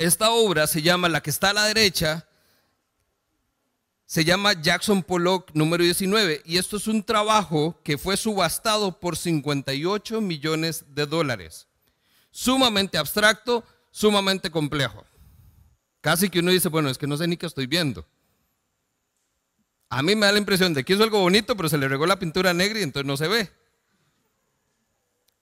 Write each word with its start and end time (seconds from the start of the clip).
Esta 0.00 0.30
obra 0.30 0.66
se 0.66 0.80
llama, 0.80 1.10
la 1.10 1.22
que 1.22 1.28
está 1.28 1.50
a 1.50 1.52
la 1.52 1.66
derecha, 1.66 2.26
se 4.06 4.24
llama 4.24 4.54
Jackson 4.54 5.02
Pollock 5.02 5.50
número 5.52 5.84
19 5.84 6.40
y 6.46 6.56
esto 6.56 6.78
es 6.78 6.86
un 6.86 7.04
trabajo 7.04 7.78
que 7.84 7.98
fue 7.98 8.16
subastado 8.16 8.98
por 8.98 9.18
58 9.18 10.22
millones 10.22 10.86
de 10.94 11.04
dólares. 11.04 11.68
Sumamente 12.30 12.96
abstracto, 12.96 13.62
sumamente 13.90 14.50
complejo. 14.50 15.04
Casi 16.00 16.30
que 16.30 16.38
uno 16.38 16.50
dice, 16.50 16.70
bueno, 16.70 16.88
es 16.88 16.96
que 16.96 17.06
no 17.06 17.18
sé 17.18 17.28
ni 17.28 17.36
qué 17.36 17.44
estoy 17.44 17.66
viendo. 17.66 18.08
A 19.90 20.02
mí 20.02 20.16
me 20.16 20.24
da 20.24 20.32
la 20.32 20.38
impresión 20.38 20.72
de 20.72 20.82
que 20.82 20.94
hizo 20.94 21.02
algo 21.02 21.20
bonito, 21.20 21.58
pero 21.58 21.68
se 21.68 21.76
le 21.76 21.88
regó 21.88 22.06
la 22.06 22.18
pintura 22.18 22.54
negra 22.54 22.80
y 22.80 22.84
entonces 22.84 23.06
no 23.06 23.18
se 23.18 23.28
ve. 23.28 23.52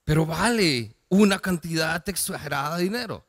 Pero 0.02 0.26
vale 0.26 0.96
una 1.08 1.38
cantidad 1.38 2.02
exagerada 2.08 2.76
de 2.76 2.82
dinero. 2.82 3.27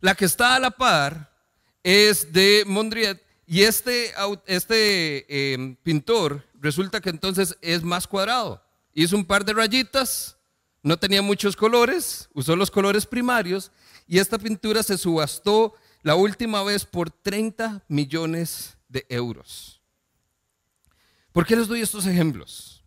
La 0.00 0.14
que 0.14 0.24
está 0.24 0.54
a 0.54 0.60
la 0.60 0.70
par 0.70 1.32
es 1.82 2.32
de 2.32 2.64
Mondrian 2.66 3.20
y 3.46 3.62
este, 3.62 4.12
este 4.46 5.52
em, 5.54 5.76
pintor 5.76 6.44
resulta 6.54 7.00
que 7.00 7.10
entonces 7.10 7.56
es 7.60 7.82
más 7.82 8.06
cuadrado. 8.06 8.62
Hizo 8.92 9.16
un 9.16 9.24
par 9.24 9.44
de 9.44 9.52
rayitas, 9.52 10.36
no 10.82 10.98
tenía 10.98 11.22
muchos 11.22 11.54
colores, 11.54 12.28
usó 12.34 12.56
los 12.56 12.70
colores 12.70 13.06
primarios 13.06 13.70
y 14.08 14.18
esta 14.18 14.38
pintura 14.38 14.82
se 14.82 14.98
subastó 14.98 15.74
la 16.02 16.16
última 16.16 16.62
vez 16.62 16.84
por 16.84 17.10
30 17.10 17.84
millones 17.88 18.76
de 18.88 19.06
euros. 19.08 19.80
¿Por 21.32 21.46
qué 21.46 21.54
les 21.56 21.68
doy 21.68 21.82
estos 21.82 22.06
ejemplos? 22.06 22.84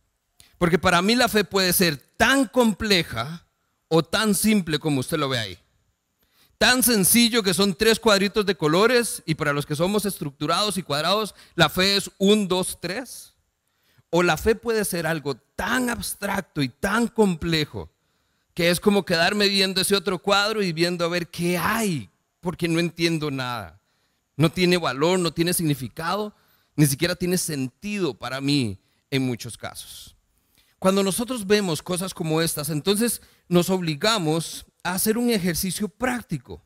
Porque 0.58 0.80
para 0.80 1.02
mí 1.02 1.16
la 1.16 1.30
fe 1.30 1.44
puede 1.44 1.72
ser 1.72 1.98
tan 2.18 2.46
compleja 2.46 3.46
o 3.88 4.04
tan 4.04 4.36
simple 4.36 4.80
como 4.80 5.00
usted 5.00 5.18
lo 5.18 5.30
ve 5.30 5.40
ahí 5.40 5.60
tan 6.60 6.84
sencillo 6.84 7.42
que 7.42 7.54
son 7.54 7.74
tres 7.74 8.00
cuadritos 8.00 8.46
de 8.46 8.54
colores 8.54 9.24
y 9.26 9.34
para 9.34 9.54
los 9.54 9.66
que 9.66 9.78
somos 9.78 10.06
estructurados 10.06 10.78
y 10.78 10.84
cuadrados, 10.84 11.34
la 11.56 11.70
fe 11.70 11.96
es 11.96 12.12
un, 12.20 12.48
dos, 12.48 12.78
tres. 12.80 13.34
O 14.12 14.22
la 14.24 14.36
fe 14.38 14.56
puede 14.56 14.84
ser 14.84 15.08
algo 15.08 15.36
tan 15.56 15.90
abstracto 15.90 16.62
y 16.62 16.70
tan 16.70 17.08
complejo 17.08 17.90
que 18.54 18.70
es 18.70 18.80
como 18.82 19.06
quedarme 19.06 19.48
viendo 19.48 19.80
ese 19.80 19.96
otro 19.96 20.20
cuadro 20.20 20.62
y 20.62 20.74
viendo 20.74 21.06
a 21.06 21.08
ver 21.08 21.30
qué 21.30 21.58
hay, 21.58 22.10
porque 22.42 22.68
no 22.68 22.80
entiendo 22.80 23.32
nada. 23.32 23.80
No 24.36 24.52
tiene 24.52 24.78
valor, 24.78 25.18
no 25.18 25.32
tiene 25.32 25.54
significado, 25.54 26.34
ni 26.76 26.86
siquiera 26.86 27.16
tiene 27.16 27.38
sentido 27.38 28.14
para 28.14 28.42
mí 28.42 28.78
en 29.12 29.22
muchos 29.22 29.58
casos. 29.58 30.14
Cuando 30.78 31.04
nosotros 31.04 31.48
vemos 31.48 31.82
cosas 31.82 32.14
como 32.14 32.42
estas, 32.42 32.70
entonces 32.70 33.22
nos 33.48 33.70
obligamos 33.70 34.66
hacer 34.94 35.18
un 35.18 35.30
ejercicio 35.30 35.88
práctico. 35.88 36.62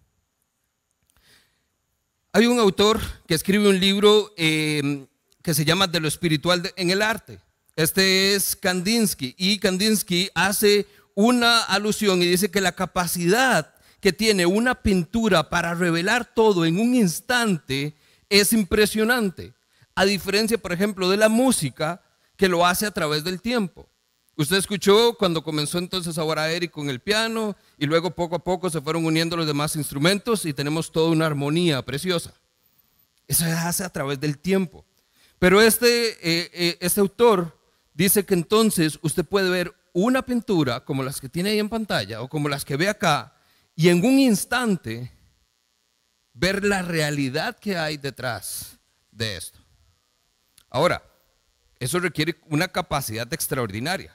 Hay 2.32 2.48
un 2.48 2.60
autor 2.60 3.00
que 3.28 3.36
escribe 3.36 3.70
un 3.70 3.80
libro 3.80 4.34
em, 4.38 5.06
que 5.42 5.54
se 5.54 5.66
llama 5.66 5.88
De 5.88 6.00
lo 6.00 6.08
espiritual 6.08 6.74
en 6.76 6.90
el 6.90 7.02
arte. 7.02 7.40
Este 7.76 8.34
es 8.36 8.56
Kandinsky 8.56 9.36
y 9.38 9.60
Kandinsky 9.60 10.30
hace 10.34 10.88
una 11.16 11.62
alusión 11.64 12.22
y 12.22 12.26
dice 12.26 12.50
que 12.50 12.62
la 12.62 12.72
capacidad 12.72 13.74
que 14.00 14.14
tiene 14.14 14.46
una 14.46 14.82
pintura 14.82 15.50
para 15.50 15.74
revelar 15.76 16.34
todo 16.34 16.66
en 16.66 16.80
un 16.80 16.96
instante 16.96 17.96
es 18.30 18.52
impresionante. 18.52 19.54
A 19.96 20.06
diferencia, 20.06 20.58
por 20.58 20.74
ejemplo, 20.74 21.10
de 21.10 21.18
la 21.18 21.30
música 21.30 22.02
que 22.36 22.50
lo 22.50 22.66
hace 22.66 22.86
a 22.86 22.92
través 22.92 23.24
del 23.24 23.42
tiempo. 23.42 23.88
Usted 24.36 24.58
escuchó 24.58 25.14
cuando 25.14 25.44
comenzó 25.44 25.78
entonces 25.78 26.18
ahora 26.18 26.52
Eric 26.52 26.72
con 26.72 26.90
el 26.90 27.00
piano 27.00 27.56
y 27.78 27.86
luego 27.86 28.12
poco 28.12 28.36
a 28.36 28.44
poco 28.44 28.70
se 28.70 28.82
fueron 28.82 29.06
uniendo 29.06 29.38
los 29.38 29.46
demás 29.46 29.76
instrumentos 29.76 30.46
y 30.46 30.54
tenemos 30.54 30.92
toda 30.92 31.12
una 31.12 31.28
armonía 31.28 31.84
preciosa. 31.84 32.34
Eso 33.28 33.46
se 33.46 33.52
hace 33.52 33.84
a 33.84 33.90
través 33.90 34.20
del 34.20 34.40
tiempo. 34.40 34.86
Pero 35.38 35.62
este, 35.62 36.10
eh, 36.14 36.50
eh, 36.54 36.78
este 36.80 37.00
autor 37.00 37.56
dice 37.94 38.26
que 38.26 38.34
entonces 38.34 38.98
usted 39.04 39.24
puede 39.24 39.50
ver 39.52 39.76
una 39.94 40.24
pintura 40.24 40.84
como 40.84 41.04
las 41.04 41.22
que 41.22 41.30
tiene 41.30 41.52
ahí 41.52 41.60
en 41.60 41.70
pantalla 41.70 42.22
o 42.22 42.28
como 42.28 42.50
las 42.50 42.66
que 42.66 42.76
ve 42.76 42.90
acá 42.90 43.36
y 43.76 43.90
en 43.90 44.04
un 44.04 44.18
instante 44.18 45.12
ver 46.34 46.64
la 46.64 46.82
realidad 46.82 47.58
que 47.60 47.78
hay 47.78 47.98
detrás 47.98 48.80
de 49.12 49.38
esto. 49.38 49.60
Ahora, 50.70 51.04
eso 51.80 52.00
requiere 52.00 52.40
una 52.48 52.68
capacidad 52.68 53.32
extraordinaria. 53.32 54.12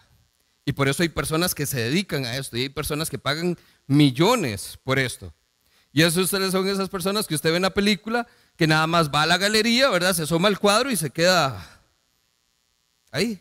Y 0.68 0.72
por 0.74 0.86
eso 0.86 1.02
hay 1.02 1.08
personas 1.08 1.54
que 1.54 1.64
se 1.64 1.80
dedican 1.80 2.26
a 2.26 2.36
esto 2.36 2.54
y 2.54 2.64
hay 2.64 2.68
personas 2.68 3.08
que 3.08 3.16
pagan 3.16 3.56
millones 3.86 4.78
por 4.84 4.98
esto. 4.98 5.32
Y 5.94 6.02
esos 6.02 6.28
son 6.28 6.68
esas 6.68 6.90
personas 6.90 7.26
que 7.26 7.34
usted 7.34 7.48
ve 7.48 7.56
en 7.56 7.62
la 7.62 7.72
película 7.72 8.26
que 8.54 8.66
nada 8.66 8.86
más 8.86 9.08
va 9.08 9.22
a 9.22 9.26
la 9.26 9.38
galería, 9.38 9.88
¿verdad? 9.88 10.12
Se 10.12 10.24
asoma 10.24 10.46
al 10.46 10.58
cuadro 10.58 10.90
y 10.90 10.96
se 10.96 11.08
queda 11.08 11.80
ahí, 13.10 13.40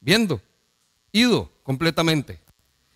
viendo, 0.00 0.40
ido 1.12 1.52
completamente. 1.62 2.40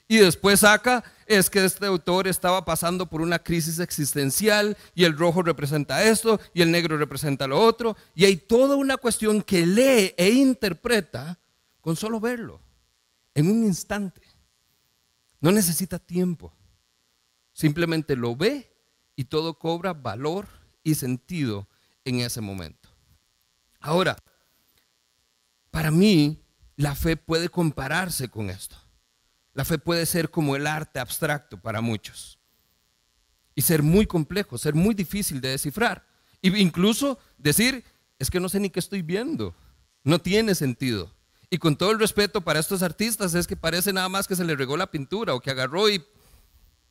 Y 0.09 0.16
después 0.16 0.60
saca, 0.60 1.04
es 1.27 1.50
que 1.50 1.62
este 1.62 1.84
autor 1.84 2.28
estaba 2.28 2.65
pasando 2.65 3.04
por 3.04 3.21
una 3.21 3.41
crisis 3.41 3.78
existencial 3.78 4.75
y 4.94 5.04
el 5.04 5.19
rojo 5.19 5.42
representa 5.42 6.03
esto 6.03 6.41
y 6.54 6.62
el 6.62 6.71
negro 6.71 6.97
representa 6.97 7.47
lo 7.47 7.60
otro. 7.60 7.94
Y 8.15 8.25
hay 8.25 8.38
toda 8.38 8.77
una 8.77 8.97
cuestión 8.97 9.42
que 9.42 9.66
lee 9.66 10.15
e 10.16 10.31
interpreta 10.31 11.38
con 11.82 11.94
solo 11.94 12.21
verlo 12.21 12.59
en 13.41 13.51
un 13.51 13.65
instante. 13.65 14.23
No 15.41 15.51
necesita 15.51 15.99
tiempo. 15.99 16.53
Simplemente 17.53 18.17
lo 18.17 18.37
ve 18.37 18.73
y 19.17 19.25
todo 19.25 19.59
cobra 19.59 19.93
valor 19.93 20.49
y 20.83 20.95
sentido 20.95 21.69
en 22.05 22.21
ese 22.21 22.41
momento. 22.41 22.89
Ahora, 23.81 24.17
para 25.71 25.91
mí, 25.91 26.43
la 26.77 26.95
fe 26.95 27.17
puede 27.17 27.49
compararse 27.49 28.28
con 28.28 28.51
esto. 28.51 28.77
La 29.53 29.65
fe 29.65 29.78
puede 29.78 30.07
ser 30.07 30.31
como 30.31 30.57
el 30.57 30.67
arte 30.67 31.01
abstracto 31.01 31.61
para 31.61 31.81
muchos 31.81 32.39
y 33.55 33.62
ser 33.62 33.83
muy 33.83 34.07
complejo, 34.07 34.57
ser 34.59 34.75
muy 34.75 34.95
difícil 34.95 35.41
de 35.41 35.51
descifrar. 35.51 36.07
E 36.41 36.49
incluso 36.49 37.19
decir, 37.37 37.84
es 38.19 38.31
que 38.31 38.41
no 38.41 38.49
sé 38.49 38.61
ni 38.61 38.71
qué 38.71 38.81
estoy 38.81 39.03
viendo, 39.03 39.55
no 40.05 40.19
tiene 40.19 40.55
sentido. 40.55 41.15
Y 41.50 41.59
con 41.59 41.77
todo 41.77 41.91
el 41.91 41.99
respeto 41.99 42.41
para 42.41 42.61
estos 42.61 42.83
artistas, 42.83 43.34
es 43.34 43.49
que 43.49 43.56
parece 43.56 43.93
nada 43.93 44.09
más 44.09 44.28
que 44.28 44.37
se 44.37 44.44
le 44.44 44.55
regó 44.55 44.77
la 44.77 44.91
pintura 44.91 45.34
o 45.34 45.41
que 45.41 45.50
agarró 45.50 45.91
y 45.91 46.03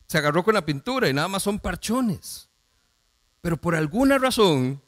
se 0.06 0.18
agarró 0.18 0.44
con 0.44 0.54
la 0.54 0.66
pintura 0.66 1.08
y 1.08 1.14
nada 1.14 1.30
más 1.30 1.44
son 1.44 1.60
parchones. 1.60 2.50
Pero 3.42 3.56
por 3.56 3.74
alguna 3.74 4.18
razón, 4.18 4.82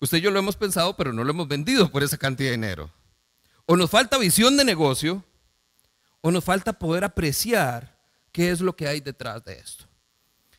usted 0.00 0.18
y 0.18 0.20
yo 0.22 0.30
lo 0.30 0.38
hemos 0.38 0.56
pensado, 0.56 0.96
pero 0.96 1.12
no 1.12 1.24
lo 1.24 1.30
hemos 1.30 1.46
vendido 1.46 1.92
por 1.92 2.02
esa 2.02 2.16
cantidad 2.16 2.48
de 2.48 2.56
dinero. 2.56 2.90
O 3.66 3.76
nos 3.76 3.90
falta 3.90 4.16
visión 4.16 4.56
de 4.56 4.64
negocio, 4.64 5.22
o 6.22 6.30
nos 6.30 6.42
falta 6.42 6.72
poder 6.72 7.04
apreciar 7.04 7.98
qué 8.32 8.50
es 8.50 8.60
lo 8.60 8.74
que 8.74 8.88
hay 8.88 9.00
detrás 9.00 9.44
de 9.44 9.58
esto. 9.58 9.84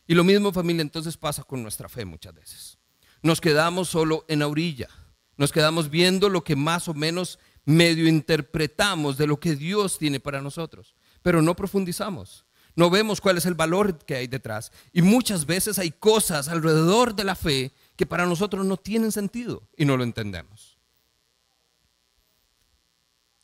Y 0.05 0.13
lo 0.13 0.23
mismo 0.23 0.53
familia 0.53 0.81
entonces 0.81 1.17
pasa 1.17 1.43
con 1.43 1.63
nuestra 1.63 1.89
fe 1.89 2.05
muchas 2.05 2.33
veces. 2.35 2.77
Nos 3.23 3.41
quedamos 3.41 3.89
solo 3.89 4.25
en 4.27 4.39
la 4.39 4.47
orilla, 4.47 4.89
nos 5.37 5.51
quedamos 5.51 5.89
viendo 5.89 6.29
lo 6.29 6.43
que 6.43 6.55
más 6.55 6.87
o 6.87 6.93
menos 6.93 7.39
medio 7.65 8.07
interpretamos 8.07 9.17
de 9.17 9.27
lo 9.27 9.39
que 9.39 9.55
Dios 9.55 9.97
tiene 9.97 10.19
para 10.19 10.41
nosotros, 10.41 10.95
pero 11.21 11.41
no 11.41 11.55
profundizamos. 11.55 12.45
No 12.75 12.89
vemos 12.89 13.21
cuál 13.21 13.37
es 13.37 13.45
el 13.45 13.53
valor 13.53 13.99
que 13.99 14.15
hay 14.15 14.27
detrás. 14.27 14.71
Y 14.91 15.01
muchas 15.01 15.45
veces 15.45 15.77
hay 15.77 15.91
cosas 15.91 16.47
alrededor 16.47 17.15
de 17.15 17.23
la 17.23 17.35
fe 17.35 17.71
que 17.95 18.05
para 18.05 18.25
nosotros 18.25 18.65
no 18.65 18.77
tienen 18.77 19.11
sentido 19.11 19.69
y 19.77 19.85
no 19.85 19.95
lo 19.95 20.03
entendemos. 20.03 20.77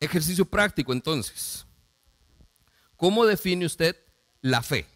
Ejercicio 0.00 0.44
práctico 0.44 0.92
entonces. 0.92 1.64
¿Cómo 2.96 3.24
define 3.24 3.66
usted 3.66 3.96
la 4.40 4.62
fe? 4.62 4.86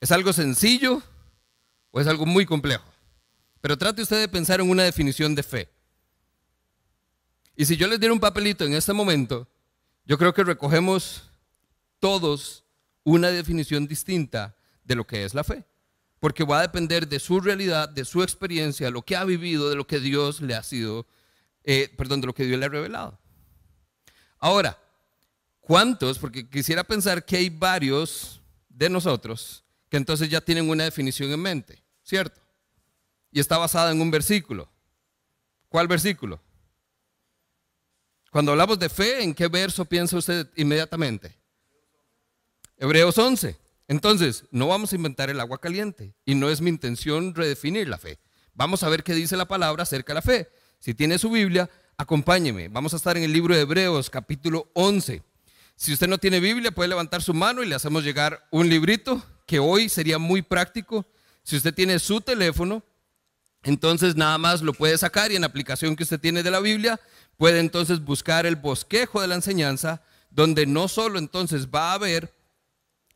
¿Es 0.00 0.10
algo 0.10 0.32
sencillo 0.32 1.02
o 1.90 2.00
es 2.00 2.06
algo 2.06 2.24
muy 2.24 2.46
complejo? 2.46 2.84
Pero 3.60 3.76
trate 3.76 4.02
usted 4.02 4.20
de 4.20 4.28
pensar 4.28 4.60
en 4.60 4.70
una 4.70 4.84
definición 4.84 5.34
de 5.34 5.42
fe. 5.42 5.75
Y 7.56 7.64
si 7.64 7.76
yo 7.76 7.88
les 7.88 7.98
diera 7.98 8.12
un 8.12 8.20
papelito 8.20 8.64
en 8.64 8.74
este 8.74 8.92
momento, 8.92 9.48
yo 10.04 10.18
creo 10.18 10.34
que 10.34 10.44
recogemos 10.44 11.30
todos 11.98 12.64
una 13.02 13.28
definición 13.28 13.86
distinta 13.86 14.54
de 14.84 14.94
lo 14.94 15.06
que 15.06 15.24
es 15.24 15.34
la 15.34 15.42
fe. 15.42 15.64
Porque 16.20 16.44
va 16.44 16.58
a 16.58 16.62
depender 16.62 17.08
de 17.08 17.18
su 17.18 17.40
realidad, 17.40 17.88
de 17.88 18.04
su 18.04 18.22
experiencia, 18.22 18.90
lo 18.90 19.02
que 19.02 19.16
ha 19.16 19.24
vivido, 19.24 19.70
de 19.70 19.76
lo 19.76 19.86
que 19.86 20.00
Dios 20.00 20.40
le 20.40 20.54
ha 20.54 20.62
sido, 20.62 21.06
eh, 21.64 21.92
perdón, 21.96 22.20
de 22.20 22.26
lo 22.26 22.34
que 22.34 22.44
Dios 22.44 22.58
le 22.58 22.66
ha 22.66 22.70
revelado. 22.70 23.18
Ahora, 24.38 24.78
¿cuántos? 25.60 26.18
Porque 26.18 26.48
quisiera 26.48 26.84
pensar 26.84 27.24
que 27.24 27.36
hay 27.36 27.48
varios 27.48 28.40
de 28.68 28.90
nosotros 28.90 29.64
que 29.88 29.96
entonces 29.96 30.28
ya 30.28 30.40
tienen 30.40 30.68
una 30.68 30.84
definición 30.84 31.30
en 31.30 31.40
mente, 31.40 31.82
¿cierto? 32.02 32.40
Y 33.30 33.40
está 33.40 33.56
basada 33.56 33.92
en 33.92 34.00
un 34.00 34.10
versículo. 34.10 34.68
¿Cuál 35.68 35.88
versículo? 35.88 36.40
Cuando 38.30 38.52
hablamos 38.52 38.78
de 38.78 38.88
fe, 38.88 39.22
¿en 39.22 39.34
qué 39.34 39.48
verso 39.48 39.84
piensa 39.84 40.16
usted 40.16 40.48
inmediatamente? 40.56 41.36
Hebreos 42.76 43.16
11. 43.16 43.56
Entonces, 43.88 44.44
no 44.50 44.68
vamos 44.68 44.92
a 44.92 44.96
inventar 44.96 45.30
el 45.30 45.40
agua 45.40 45.58
caliente 45.58 46.14
y 46.24 46.34
no 46.34 46.50
es 46.50 46.60
mi 46.60 46.70
intención 46.70 47.34
redefinir 47.34 47.88
la 47.88 47.98
fe. 47.98 48.18
Vamos 48.54 48.82
a 48.82 48.88
ver 48.88 49.04
qué 49.04 49.14
dice 49.14 49.36
la 49.36 49.46
palabra 49.46 49.84
acerca 49.84 50.12
de 50.12 50.14
la 50.14 50.22
fe. 50.22 50.48
Si 50.78 50.92
tiene 50.94 51.18
su 51.18 51.30
Biblia, 51.30 51.70
acompáñeme. 51.96 52.68
Vamos 52.68 52.92
a 52.94 52.96
estar 52.96 53.16
en 53.16 53.22
el 53.22 53.32
libro 53.32 53.54
de 53.54 53.62
Hebreos, 53.62 54.10
capítulo 54.10 54.68
11. 54.74 55.22
Si 55.76 55.92
usted 55.92 56.08
no 56.08 56.18
tiene 56.18 56.40
Biblia, 56.40 56.70
puede 56.70 56.88
levantar 56.88 57.22
su 57.22 57.34
mano 57.34 57.62
y 57.62 57.66
le 57.66 57.74
hacemos 57.74 58.02
llegar 58.02 58.46
un 58.50 58.68
librito 58.68 59.22
que 59.46 59.58
hoy 59.58 59.88
sería 59.88 60.18
muy 60.18 60.42
práctico. 60.42 61.06
Si 61.42 61.56
usted 61.56 61.72
tiene 61.74 61.98
su 61.98 62.20
teléfono, 62.20 62.82
entonces 63.62 64.16
nada 64.16 64.38
más 64.38 64.62
lo 64.62 64.72
puede 64.72 64.96
sacar 64.98 65.30
y 65.30 65.36
en 65.36 65.42
la 65.42 65.48
aplicación 65.48 65.94
que 65.94 66.02
usted 66.02 66.18
tiene 66.18 66.42
de 66.42 66.50
la 66.50 66.60
Biblia, 66.60 67.00
puede 67.36 67.60
entonces 67.60 68.04
buscar 68.04 68.46
el 68.46 68.56
bosquejo 68.56 69.20
de 69.20 69.28
la 69.28 69.34
enseñanza, 69.34 70.02
donde 70.30 70.66
no 70.66 70.88
solo 70.88 71.18
entonces 71.18 71.68
va 71.68 71.92
a 71.92 71.98
ver 71.98 72.34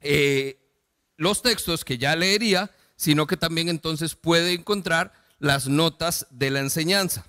eh, 0.01 0.59
los 1.17 1.43
textos 1.43 1.85
que 1.85 1.99
ya 1.99 2.17
leería, 2.17 2.71
sino 2.97 3.27
que 3.27 3.37
también 3.37 3.69
entonces 3.69 4.15
puede 4.15 4.53
encontrar 4.53 5.13
las 5.39 5.69
notas 5.69 6.27
de 6.31 6.51
la 6.51 6.61
enseñanza. 6.61 7.25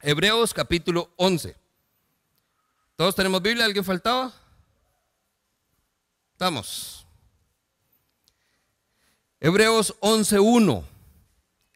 Hebreos 0.00 0.52
capítulo 0.54 1.10
11. 1.16 1.56
¿Todos 2.96 3.14
tenemos 3.14 3.42
Biblia? 3.42 3.64
¿Alguien 3.64 3.84
faltaba? 3.84 4.32
Vamos. 6.38 7.06
Hebreos 9.40 9.94
11.1. 10.00 10.84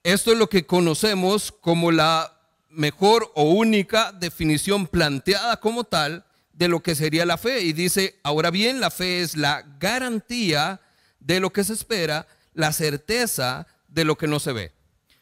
Esto 0.03 0.33
es 0.33 0.39
lo 0.39 0.49
que 0.49 0.67
conocemos 0.67 1.53
como 1.53 1.91
la 1.91 2.38
mejor 2.71 3.31
o 3.35 3.45
única 3.45 4.13
definición 4.13 4.87
planteada 4.87 5.59
como 5.59 5.85
tal 5.85 6.25
de 6.53 6.69
lo 6.69 6.81
que 6.81 6.95
sería 6.95 7.27
la 7.27 7.39
fe. 7.39 7.61
Y 7.63 7.73
dice, 7.73 8.19
ahora 8.23 8.51
bien, 8.51 8.81
la 8.81 8.91
fe 8.91 9.23
es 9.23 9.37
la 9.37 9.65
garantía 9.79 10.81
de 11.21 11.41
lo 11.41 11.53
que 11.53 11.65
se 11.65 11.73
espera, 11.73 12.27
la 12.55 12.73
certeza 12.73 13.67
de 13.89 14.05
lo 14.05 14.17
que 14.17 14.27
no 14.27 14.41
se 14.41 14.53
ve. 14.53 14.73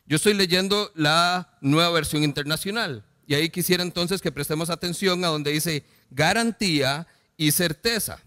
Yo 0.07 0.17
estoy 0.17 0.35
leyendo 0.35 0.93
la 0.95 1.59
nueva 1.61 1.91
versión 1.91 2.23
internacional 2.23 3.05
y 3.27 3.35
ahí 3.35 3.51
quisiera 3.51 3.83
entonces 3.83 4.23
que 4.23 4.31
prestemos 4.31 4.71
atención 4.71 5.25
a 5.25 5.29
donde 5.29 5.51
dice 5.51 5.85
garantía 6.11 7.07
y 7.37 7.51
certeza. 7.51 8.21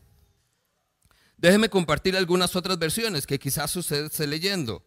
Déjeme 1.38 1.70
compartir 1.70 2.18
algunas 2.18 2.56
otras 2.58 2.78
versiones 2.78 3.26
que 3.26 3.40
quizás 3.40 3.74
usted 3.78 4.06
esté 4.06 4.28
leyendo. 4.28 4.86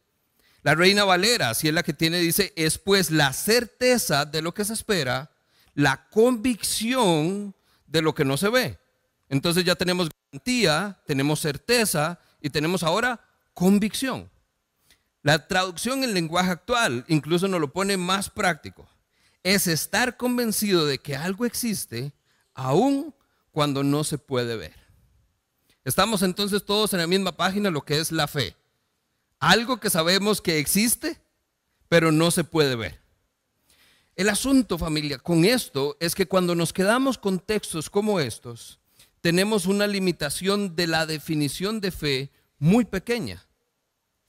La 0.63 0.75
Reina 0.77 1.05
Valera, 1.05 1.51
así 1.51 1.69
es 1.69 1.75
la 1.75 1.83
que 1.83 1.93
tiene, 1.93 2.19
dice, 2.19 2.53
es 2.57 2.79
pues 2.79 3.11
la 3.11 3.33
certeza 3.33 4.25
de 4.25 4.43
lo 4.43 4.55
que 4.55 4.65
se 4.65 4.73
espera, 4.73 5.33
la 5.75 6.09
convicción 6.09 7.55
de 7.87 8.03
lo 8.03 8.15
que 8.15 8.25
no 8.25 8.37
se 8.37 8.49
ve. 8.49 8.79
Entonces 9.29 9.65
ya 9.65 9.75
tenemos 9.75 10.09
garantía, 10.31 11.01
tenemos 11.07 11.41
certeza 11.41 12.21
y 12.41 12.51
tenemos 12.51 12.85
ahora 12.85 13.21
convicción. 13.55 14.31
La 15.23 15.49
traducción 15.49 16.05
en 16.05 16.15
lenguaje 16.15 16.51
actual 16.51 17.05
incluso 17.09 17.49
nos 17.49 17.61
lo 17.61 17.73
pone 17.73 17.97
más 17.97 18.31
práctico. 18.31 18.89
Es 19.43 19.67
estar 19.67 20.17
convencido 20.17 20.87
de 20.87 20.99
que 20.99 21.17
algo 21.17 21.45
existe 21.45 22.13
aún 22.55 23.15
cuando 23.51 23.83
no 23.83 24.05
se 24.05 24.19
puede 24.19 24.57
ver. 24.57 24.75
Estamos 25.85 26.23
entonces 26.23 26.65
todos 26.65 26.93
en 26.93 27.01
la 27.01 27.09
misma 27.09 27.33
página, 27.33 27.71
lo 27.71 27.83
que 27.83 27.99
es 27.99 28.13
la 28.13 28.29
fe. 28.29 28.55
Algo 29.43 29.81
que 29.81 29.91
sabemos 29.91 30.41
que 30.41 30.61
existe, 30.61 31.21
pero 31.89 32.13
no 32.13 32.31
se 32.31 32.45
puede 32.45 32.77
ver. 32.77 33.01
El 34.15 34.29
asunto, 34.29 34.79
familia, 34.79 35.19
con 35.19 35.45
esto 35.45 35.97
es 35.99 36.15
que 36.15 36.29
cuando 36.29 36.55
nos 36.55 36.73
quedamos 36.73 37.19
con 37.19 37.41
textos 37.41 37.91
como 37.91 38.21
estos, 38.21 38.79
tenemos 39.21 39.67
una 39.67 39.89
limitación 39.89 40.77
de 40.77 40.87
la 40.87 41.07
definición 41.07 41.81
de 41.81 41.91
fe 41.91 42.31
muy 42.61 42.85
pequeña. 42.85 43.45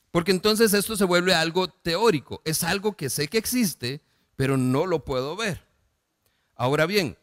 Porque 0.10 0.32
entonces 0.32 0.74
esto 0.74 0.96
se 0.96 1.06
vuelve 1.06 1.36
algo 1.36 1.68
teórico, 1.68 2.42
es 2.44 2.64
algo 2.64 2.98
que 2.98 3.12
sé 3.12 3.28
que 3.28 3.38
existe, 3.38 4.02
pero 4.36 4.58
no 4.58 4.88
lo 4.88 5.06
puedo 5.06 5.36
ver. 5.36 5.64
Ahora 6.56 6.88
bien, 6.88 7.20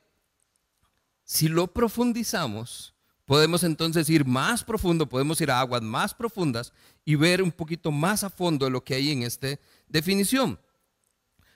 si 1.25 1.49
lo 1.49 1.67
profundizamos, 1.67 2.95
podemos 3.25 3.65
entonces 3.65 4.09
ir 4.11 4.25
más 4.25 4.63
profundo, 4.63 5.09
podemos 5.09 5.41
ir 5.41 5.51
a 5.51 5.59
aguas 5.59 5.83
más 5.83 6.15
profundas 6.15 6.73
y 7.05 7.15
ver 7.15 7.43
un 7.43 7.53
poquito 7.53 7.91
más 7.91 8.25
a 8.25 8.31
fondo 8.31 8.69
lo 8.71 8.85
que 8.85 8.95
hay 8.95 9.11
en 9.11 9.23
esta 9.23 9.59
definición. 9.89 10.59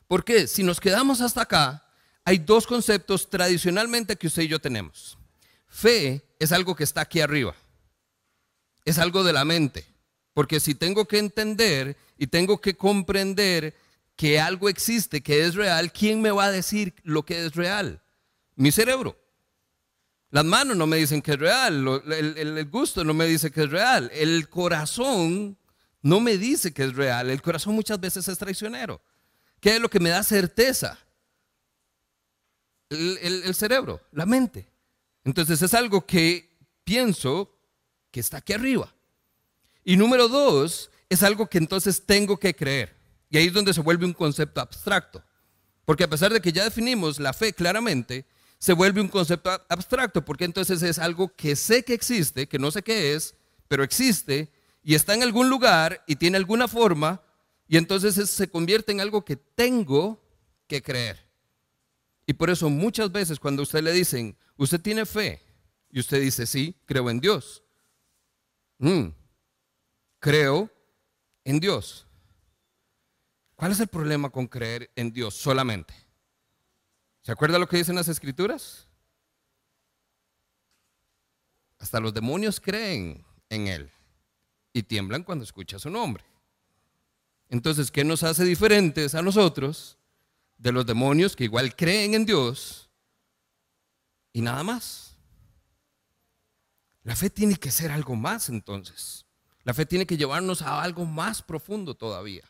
Porque 0.06 0.46
si 0.46 0.62
nos 0.62 0.80
quedamos 0.80 1.20
hasta 1.20 1.42
acá, 1.42 1.84
hay 2.24 2.38
dos 2.38 2.66
conceptos 2.66 3.28
tradicionalmente 3.28 4.16
que 4.16 4.26
usted 4.26 4.42
y 4.42 4.48
yo 4.48 4.58
tenemos. 4.58 5.18
Fe 5.68 6.22
es 6.38 6.52
algo 6.52 6.74
que 6.74 6.84
está 6.84 7.02
aquí 7.02 7.20
arriba, 7.20 7.54
es 8.84 8.98
algo 8.98 9.24
de 9.24 9.32
la 9.32 9.44
mente. 9.44 9.84
Porque 10.32 10.58
si 10.58 10.74
tengo 10.74 11.06
que 11.06 11.18
entender 11.18 11.96
y 12.18 12.26
tengo 12.26 12.60
que 12.60 12.76
comprender 12.76 13.74
que 14.16 14.40
algo 14.40 14.68
existe, 14.68 15.22
que 15.22 15.44
es 15.44 15.54
real, 15.54 15.92
¿quién 15.92 16.20
me 16.20 16.30
va 16.30 16.46
a 16.46 16.50
decir 16.50 16.94
lo 17.02 17.24
que 17.24 17.46
es 17.46 17.54
real? 17.54 18.02
Mi 18.56 18.72
cerebro. 18.72 19.23
Las 20.34 20.44
manos 20.44 20.76
no 20.76 20.88
me 20.88 20.96
dicen 20.96 21.22
que 21.22 21.34
es 21.34 21.38
real, 21.38 22.02
el, 22.10 22.36
el, 22.36 22.68
gusto 22.68 23.04
no 23.04 23.14
me 23.14 23.24
dice 23.24 23.52
que 23.52 23.62
es 23.62 23.70
real, 23.70 24.10
el 24.12 24.48
corazón 24.48 25.56
no 26.02 26.18
me 26.18 26.36
dice 26.36 26.74
que 26.74 26.82
es 26.82 26.96
real, 26.96 27.30
el 27.30 27.40
corazón 27.40 27.76
muchas 27.76 28.00
veces 28.00 28.26
es 28.26 28.36
traicionero. 28.36 29.00
¿Qué 29.60 29.76
es 29.76 29.80
lo 29.80 29.88
que 29.88 30.00
me 30.00 30.08
da 30.08 30.24
certeza? 30.24 30.98
El, 32.90 33.54
cerebro, 33.54 34.00
la 34.10 34.26
mente. 34.26 34.68
Entonces 35.22 35.62
es 35.62 35.72
algo 35.72 36.04
que 36.04 36.58
pienso 36.82 37.56
que 38.10 38.18
está 38.18 38.38
aquí 38.38 38.54
arriba. 38.54 38.92
Y 39.84 39.96
número 39.96 40.26
dos, 40.26 40.90
es 41.08 41.22
algo 41.22 41.46
que 41.46 41.58
entonces 41.58 42.04
tengo 42.04 42.40
que 42.40 42.56
creer. 42.56 42.92
Y 43.30 43.38
ahí 43.38 43.46
es 43.46 43.52
donde 43.52 43.72
se 43.72 43.82
vuelve 43.82 44.04
un 44.04 44.14
concepto 44.14 44.60
abstracto. 44.60 45.22
Porque 45.84 46.02
a 46.02 46.10
pesar 46.10 46.32
de 46.32 46.40
que 46.40 46.50
ya 46.50 46.64
definimos 46.64 47.20
la 47.20 47.32
fe 47.32 47.52
claramente, 47.52 48.26
se 48.64 48.72
vuelve 48.72 49.02
un 49.02 49.08
concepto 49.08 49.50
abstracto, 49.68 50.24
porque 50.24 50.46
entonces 50.46 50.82
es 50.82 50.98
algo 50.98 51.28
que 51.28 51.54
sé 51.54 51.84
que 51.84 51.92
existe, 51.92 52.48
que 52.48 52.58
no 52.58 52.70
sé 52.70 52.82
qué 52.82 53.12
es, 53.12 53.34
pero 53.68 53.84
existe 53.84 54.50
y 54.82 54.94
está 54.94 55.12
en 55.12 55.22
algún 55.22 55.50
lugar 55.50 56.02
y 56.06 56.16
tiene 56.16 56.38
alguna 56.38 56.66
forma, 56.66 57.20
y 57.68 57.76
entonces 57.76 58.14
se 58.30 58.48
convierte 58.48 58.90
en 58.90 59.02
algo 59.02 59.22
que 59.22 59.36
tengo 59.36 60.18
que 60.66 60.80
creer. 60.80 61.28
Y 62.24 62.32
por 62.32 62.48
eso 62.48 62.70
muchas 62.70 63.12
veces 63.12 63.38
cuando 63.38 63.62
usted 63.62 63.82
le 63.82 63.92
dicen, 63.92 64.34
usted 64.56 64.80
tiene 64.80 65.04
fe, 65.04 65.42
y 65.90 66.00
usted 66.00 66.22
dice, 66.22 66.46
sí, 66.46 66.74
creo 66.86 67.10
en 67.10 67.20
Dios. 67.20 67.62
Mm, 68.78 69.08
creo 70.20 70.70
en 71.44 71.60
Dios. 71.60 72.06
¿Cuál 73.56 73.72
es 73.72 73.80
el 73.80 73.88
problema 73.88 74.30
con 74.30 74.46
creer 74.46 74.90
en 74.96 75.12
Dios 75.12 75.34
solamente? 75.34 76.03
¿Se 77.24 77.32
acuerda 77.32 77.58
lo 77.58 77.66
que 77.66 77.78
dicen 77.78 77.94
las 77.96 78.08
escrituras? 78.08 78.86
Hasta 81.78 81.98
los 81.98 82.12
demonios 82.12 82.60
creen 82.60 83.24
en 83.48 83.66
Él 83.66 83.90
y 84.74 84.82
tiemblan 84.82 85.22
cuando 85.22 85.42
escuchan 85.42 85.80
su 85.80 85.88
nombre. 85.88 86.22
Entonces, 87.48 87.90
¿qué 87.90 88.04
nos 88.04 88.22
hace 88.22 88.44
diferentes 88.44 89.14
a 89.14 89.22
nosotros 89.22 89.96
de 90.58 90.72
los 90.72 90.84
demonios 90.84 91.34
que 91.34 91.44
igual 91.44 91.74
creen 91.74 92.12
en 92.12 92.26
Dios 92.26 92.90
y 94.34 94.42
nada 94.42 94.62
más? 94.62 95.16
La 97.04 97.16
fe 97.16 97.30
tiene 97.30 97.56
que 97.56 97.70
ser 97.70 97.90
algo 97.90 98.16
más 98.16 98.50
entonces. 98.50 99.24
La 99.62 99.72
fe 99.72 99.86
tiene 99.86 100.06
que 100.06 100.18
llevarnos 100.18 100.60
a 100.60 100.82
algo 100.82 101.06
más 101.06 101.40
profundo 101.40 101.94
todavía. 101.94 102.44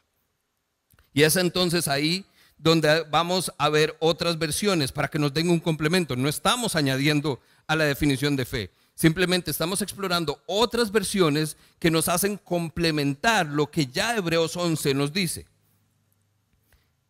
Y 1.13 1.23
es 1.23 1.37
entonces 1.37 1.87
ahí 1.87 2.27
donde 2.59 3.05
vamos 3.11 3.53
a 3.59 3.69
ver 3.69 3.97
otras 4.01 4.39
versiones 4.39 4.93
para 4.93 5.09
que 5.09 5.19
nos 5.19 5.35
den 5.35 5.51
un 5.51 5.61
complemento. 5.61 6.17
No 6.17 6.29
estamos 6.29 6.77
añadiendo 6.77 7.41
a 7.67 7.77
la 7.77 7.85
definición 7.85 8.37
de 8.37 8.45
fe. 8.45 8.71
Simplemente 8.95 9.51
estamos 9.51 9.83
explorando 9.83 10.41
otras 10.47 10.93
versiones 10.93 11.57
que 11.79 11.91
nos 11.91 12.09
hacen 12.09 12.37
complementar 12.37 13.47
lo 13.47 13.71
que 13.71 13.87
ya 13.87 14.17
Hebreos 14.17 14.57
11 14.57 14.95
nos 14.95 15.13
dice. 15.13 15.47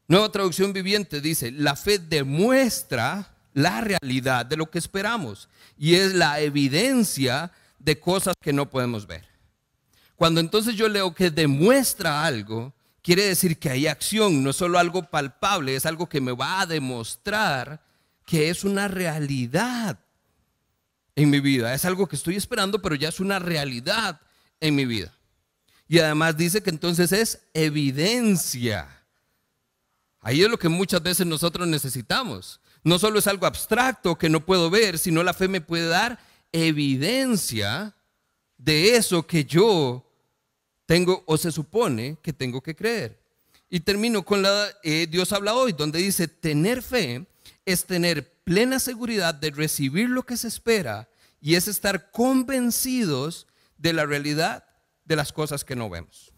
Nueva 0.08 0.30
traducción 0.30 0.72
viviente 0.72 1.20
dice, 1.20 1.50
la 1.50 1.76
fe 1.76 1.98
demuestra 1.98 3.34
la 3.52 3.80
realidad 3.80 4.44
de 4.44 4.56
lo 4.56 4.70
que 4.70 4.78
esperamos 4.78 5.48
y 5.78 5.94
es 5.94 6.14
la 6.14 6.40
evidencia 6.40 7.52
de 7.78 8.00
cosas 8.00 8.34
que 8.40 8.52
no 8.52 8.68
podemos 8.68 9.06
ver. 9.06 9.26
Cuando 10.16 10.40
entonces 10.40 10.74
yo 10.74 10.88
leo 10.88 11.14
que 11.14 11.30
demuestra 11.30 12.24
algo, 12.24 12.72
quiere 13.04 13.26
decir 13.26 13.58
que 13.58 13.68
hay 13.68 13.86
acción, 13.86 14.42
no 14.42 14.50
es 14.50 14.56
solo 14.56 14.78
algo 14.78 15.10
palpable, 15.10 15.76
es 15.76 15.84
algo 15.84 16.08
que 16.08 16.22
me 16.22 16.32
va 16.32 16.62
a 16.62 16.66
demostrar 16.66 17.84
que 18.24 18.48
es 18.48 18.64
una 18.64 18.88
realidad 18.88 19.98
en 21.14 21.28
mi 21.28 21.38
vida. 21.38 21.74
Es 21.74 21.84
algo 21.84 22.08
que 22.08 22.16
estoy 22.16 22.36
esperando, 22.36 22.80
pero 22.80 22.94
ya 22.94 23.10
es 23.10 23.20
una 23.20 23.38
realidad 23.38 24.20
en 24.58 24.74
mi 24.74 24.86
vida. 24.86 25.12
Y 25.86 25.98
además 25.98 26.38
dice 26.38 26.62
que 26.62 26.70
entonces 26.70 27.12
es 27.12 27.42
evidencia. 27.52 28.88
Ahí 30.22 30.42
es 30.42 30.48
lo 30.48 30.58
que 30.58 30.70
muchas 30.70 31.02
veces 31.02 31.26
nosotros 31.26 31.68
necesitamos. 31.68 32.58
No 32.82 32.98
solo 32.98 33.18
es 33.18 33.26
algo 33.26 33.44
abstracto 33.44 34.16
que 34.16 34.30
no 34.30 34.46
puedo 34.46 34.70
ver, 34.70 34.98
sino 34.98 35.22
la 35.22 35.34
fe 35.34 35.46
me 35.46 35.60
puede 35.60 35.88
dar 35.88 36.18
evidencia 36.52 37.94
de 38.56 38.96
eso 38.96 39.26
que 39.26 39.44
yo 39.44 40.10
tengo 40.86 41.22
o 41.26 41.36
se 41.36 41.52
supone 41.52 42.18
que 42.22 42.32
tengo 42.32 42.62
que 42.62 42.74
creer. 42.74 43.20
Y 43.70 43.80
termino 43.80 44.24
con 44.24 44.42
la, 44.42 44.68
eh, 44.82 45.06
Dios 45.10 45.32
habla 45.32 45.54
hoy, 45.54 45.72
donde 45.72 45.98
dice, 45.98 46.28
tener 46.28 46.82
fe 46.82 47.26
es 47.64 47.86
tener 47.86 48.32
plena 48.44 48.78
seguridad 48.78 49.34
de 49.34 49.50
recibir 49.50 50.08
lo 50.08 50.24
que 50.24 50.36
se 50.36 50.48
espera 50.48 51.08
y 51.40 51.54
es 51.54 51.66
estar 51.68 52.10
convencidos 52.10 53.46
de 53.78 53.92
la 53.92 54.06
realidad 54.06 54.64
de 55.04 55.16
las 55.16 55.32
cosas 55.32 55.64
que 55.64 55.76
no 55.76 55.90
vemos. 55.90 56.32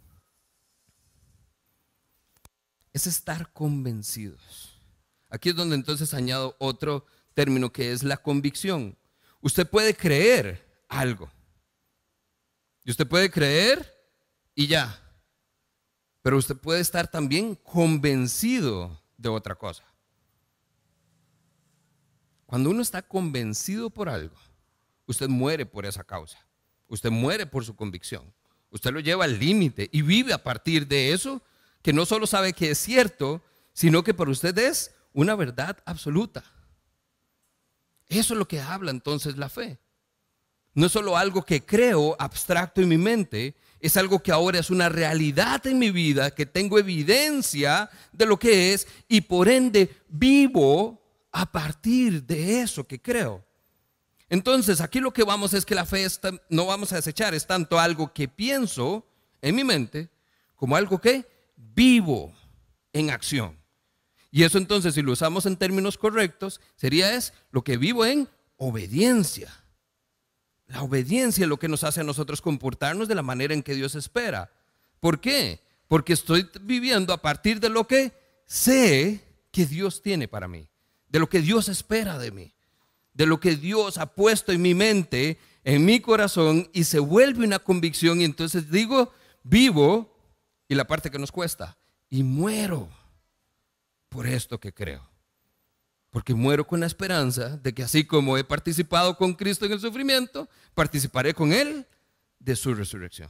Es 2.93 3.07
estar 3.07 3.53
convencidos. 3.53 4.81
Aquí 5.29 5.51
es 5.51 5.57
donde 5.57 5.75
entonces 5.75 6.15
añado 6.15 6.57
otro 6.59 7.05
término 7.35 7.73
que 7.73 7.93
es 7.93 8.03
la 8.03 8.17
convicción. 8.17 8.97
Usted 9.41 9.69
puede 9.69 9.95
creer 9.95 10.67
algo. 10.89 11.31
Y 12.85 12.91
usted 12.91 13.07
puede 13.07 13.31
creer 13.31 13.96
y 14.57 14.67
ya. 14.67 15.01
Pero 16.23 16.39
usted 16.39 16.57
puede 16.57 16.81
estar 16.81 17.09
también 17.09 17.55
convencido 17.55 19.01
de 19.17 19.29
otra 19.29 19.55
cosa. 19.55 19.85
Cuando 22.47 22.71
uno 22.71 22.83
está 22.83 23.03
convencido 23.03 23.91
por 23.91 24.09
algo, 24.09 24.35
usted 25.07 25.29
muere 25.29 25.67
por 25.67 25.87
esa 25.87 26.03
causa. 26.03 26.39
Usted 26.89 27.11
muere 27.11 27.47
por 27.47 27.65
su 27.65 27.77
convicción. 27.77 28.33
Usted 28.71 28.93
lo 28.93 29.01
lleva 29.01 29.25
al 29.25 29.39
límite 29.39 29.89
y 29.93 30.03
vive 30.03 30.33
a 30.33 30.43
partir 30.43 30.89
de 30.89 31.13
eso 31.13 31.43
que 31.83 31.93
no 31.93 32.05
solo 32.07 32.27
sabe 32.27 32.53
que 32.53 32.71
es 32.71 32.79
cierto, 32.79 33.43
sino 33.73 34.03
que 34.03 34.15
para 34.15 34.31
usted 34.31 34.57
es 34.59 34.93
una 35.13 35.37
verdad 35.37 35.79
absoluta. 35.85 36.45
Eso 38.09 38.35
es 38.35 38.39
lo 38.39 38.49
que 38.49 38.61
habla 38.61 38.91
entonces 38.91 39.37
la 39.37 39.49
fe. 39.49 39.79
No 40.75 40.87
es 40.87 40.93
solo 40.93 41.17
algo 41.17 41.45
que 41.45 41.65
creo 41.65 42.17
abstracto 42.19 42.81
en 42.81 42.89
mi 42.89 42.99
mente, 42.99 43.57
es 43.87 43.97
algo 43.97 44.21
que 44.21 44.33
ahora 44.33 44.59
es 44.59 44.71
una 44.71 44.89
realidad 44.89 45.67
en 45.67 45.79
mi 45.79 45.91
vida, 45.91 46.31
que 46.31 46.47
tengo 46.47 46.79
evidencia 46.79 47.91
de 48.13 48.27
lo 48.27 48.39
que 48.39 48.73
es 48.73 48.87
y 49.09 49.23
por 49.23 49.49
ende 49.49 49.95
vivo 50.09 51.03
a 51.33 51.51
partir 51.51 52.23
de 52.25 52.61
eso 52.63 52.87
que 52.87 53.01
creo. 53.01 53.45
Entonces, 54.29 54.81
aquí 54.81 55.01
lo 55.01 55.13
que 55.13 55.23
vamos 55.23 55.55
es 55.55 55.65
que 55.65 55.75
la 55.75 55.87
fe 55.87 56.07
no 56.49 56.67
vamos 56.67 56.93
a 56.93 56.97
desechar, 56.97 57.35
es 57.35 57.47
tanto 57.47 57.79
algo 57.79 58.13
que 58.13 58.29
pienso 58.29 59.07
en 59.41 59.55
mi 59.55 59.63
mente 59.63 60.11
como 60.57 60.77
algo 60.77 61.01
que 61.01 61.27
vivo 61.57 62.33
en 62.93 63.11
acción. 63.11 63.57
Y 64.31 64.43
eso 64.43 64.59
entonces, 64.59 64.95
si 64.95 65.03
lo 65.03 65.13
usamos 65.13 65.47
en 65.47 65.57
términos 65.57 65.97
correctos, 65.97 66.61
sería 66.75 67.15
es 67.15 67.33
lo 67.53 67.63
que 67.63 67.77
vivo 67.77 68.05
en 68.05 68.29
obediencia. 68.57 69.53
La 70.69 70.83
obediencia 70.83 71.45
es 71.45 71.49
lo 71.49 71.59
que 71.59 71.69
nos 71.69 71.85
hace 71.85 72.01
a 72.01 72.05
nosotros 72.05 72.41
comportarnos 72.41 73.09
de 73.09 73.15
la 73.15 73.23
manera 73.23 73.55
en 73.55 73.63
que 73.63 73.75
Dios 73.75 73.95
espera. 73.95 74.51
¿Por 75.01 75.21
qué? 75.21 75.61
Porque 75.89 76.13
estoy 76.13 76.49
viviendo 76.63 77.13
a 77.13 77.23
partir 77.23 77.61
de 77.61 77.69
lo 77.69 77.87
que 77.87 78.13
sé 78.47 79.23
que 79.53 79.67
Dios 79.67 80.03
tiene 80.03 80.29
para 80.29 80.49
mí, 80.49 80.69
de 81.09 81.19
lo 81.19 81.29
que 81.29 81.41
Dios 81.41 81.69
espera 81.69 82.19
de 82.19 82.31
mí, 82.31 82.53
de 83.15 83.27
lo 83.27 83.39
que 83.39 83.57
Dios 83.57 83.99
ha 83.99 84.07
puesto 84.07 84.53
en 84.53 84.63
mi 84.63 84.75
mente, 84.75 85.39
en 85.65 85.85
mi 85.85 86.01
corazón, 86.01 86.69
y 86.73 86.85
se 86.85 86.99
vuelve 86.99 87.45
una 87.45 87.59
convicción 87.59 88.21
y 88.21 88.25
entonces 88.25 88.71
digo, 88.71 89.13
vivo, 89.43 90.13
y 90.69 90.75
la 90.75 90.87
parte 90.87 91.11
que 91.11 91.19
nos 91.19 91.33
cuesta, 91.33 91.77
y 92.11 92.23
muero 92.23 92.89
por 94.09 94.27
esto 94.27 94.59
que 94.59 94.73
creo. 94.73 95.16
Porque 96.17 96.33
muero 96.33 96.67
con 96.67 96.81
la 96.81 96.87
esperanza 96.87 97.59
de 97.59 97.75
que 97.75 97.83
así 97.83 98.07
como 98.07 98.39
he 98.39 98.43
participado 98.43 99.19
con 99.19 99.35
Cristo 99.35 99.67
en 99.67 99.73
el 99.73 99.81
sufrimiento, 99.81 100.49
participaré 100.75 101.35
con 101.35 101.53
Él 101.53 101.87
de 102.39 102.57
su 102.57 102.75
resurrección. 102.75 103.29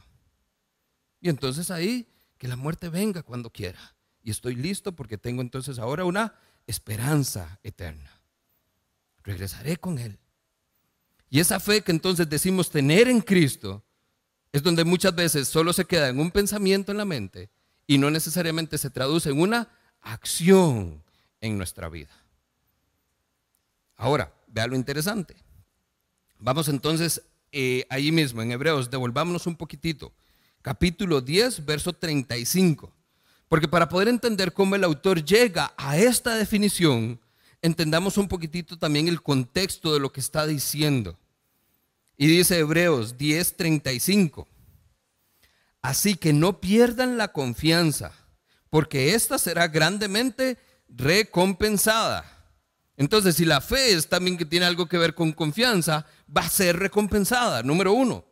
Y 1.19 1.27
entonces 1.27 1.69
ahí, 1.69 2.07
que 2.37 2.47
la 2.47 2.55
muerte 2.55 2.87
venga 2.87 3.23
cuando 3.23 3.49
quiera. 3.49 3.77
Y 4.23 4.31
estoy 4.31 4.55
listo 4.55 4.93
porque 4.93 5.17
tengo 5.17 5.41
entonces 5.41 5.79
ahora 5.79 6.05
una 6.05 6.35
esperanza 6.65 7.59
eterna. 7.61 8.21
Regresaré 9.21 9.75
con 9.75 9.99
Él. 9.99 10.17
Y 11.29 11.41
esa 11.41 11.59
fe 11.59 11.81
que 11.81 11.91
entonces 11.91 12.29
decimos 12.29 12.69
tener 12.69 13.09
en 13.09 13.19
Cristo 13.19 13.83
es 14.53 14.63
donde 14.63 14.85
muchas 14.85 15.13
veces 15.13 15.49
solo 15.49 15.73
se 15.73 15.83
queda 15.83 16.07
en 16.07 16.21
un 16.21 16.31
pensamiento 16.31 16.93
en 16.93 16.99
la 16.99 17.05
mente 17.05 17.49
y 17.85 17.97
no 17.97 18.09
necesariamente 18.09 18.77
se 18.77 18.89
traduce 18.89 19.29
en 19.29 19.41
una 19.41 19.67
acción 19.99 21.03
en 21.41 21.57
nuestra 21.57 21.89
vida. 21.89 22.26
Ahora, 23.97 24.31
vea 24.47 24.67
lo 24.67 24.75
interesante. 24.75 25.35
Vamos 26.39 26.69
entonces 26.69 27.23
eh, 27.51 27.85
ahí 27.89 28.11
mismo, 28.11 28.41
en 28.41 28.51
Hebreos, 28.51 28.89
devolvámonos 28.89 29.47
un 29.47 29.55
poquitito. 29.55 30.13
Capítulo 30.61 31.21
10, 31.21 31.65
verso 31.65 31.93
35. 31.93 32.93
Porque 33.49 33.67
para 33.67 33.89
poder 33.89 34.07
entender 34.07 34.53
cómo 34.53 34.75
el 34.75 34.83
autor 34.83 35.23
llega 35.23 35.73
a 35.77 35.97
esta 35.97 36.35
definición, 36.35 37.19
entendamos 37.61 38.17
un 38.17 38.27
poquitito 38.27 38.77
también 38.77 39.07
el 39.07 39.21
contexto 39.21 39.93
de 39.93 39.99
lo 39.99 40.11
que 40.11 40.19
está 40.19 40.45
diciendo. 40.45 41.17
Y 42.17 42.27
dice 42.27 42.59
Hebreos 42.59 43.17
10, 43.17 43.55
35. 43.57 44.47
Así 45.81 46.15
que 46.15 46.33
no 46.33 46.59
pierdan 46.59 47.17
la 47.17 47.29
confianza, 47.29 48.11
porque 48.69 49.13
ésta 49.13 49.37
será 49.37 49.67
grandemente 49.67 50.57
recompensada. 50.89 52.36
Entonces, 52.97 53.35
si 53.35 53.45
la 53.45 53.61
fe 53.61 53.93
es 53.93 54.09
también 54.09 54.37
que 54.37 54.45
tiene 54.45 54.65
algo 54.65 54.87
que 54.87 54.97
ver 54.97 55.13
con 55.13 55.31
confianza, 55.31 56.05
va 56.35 56.41
a 56.41 56.49
ser 56.49 56.77
recompensada. 56.77 57.61
Número 57.61 57.93
uno. 57.93 58.25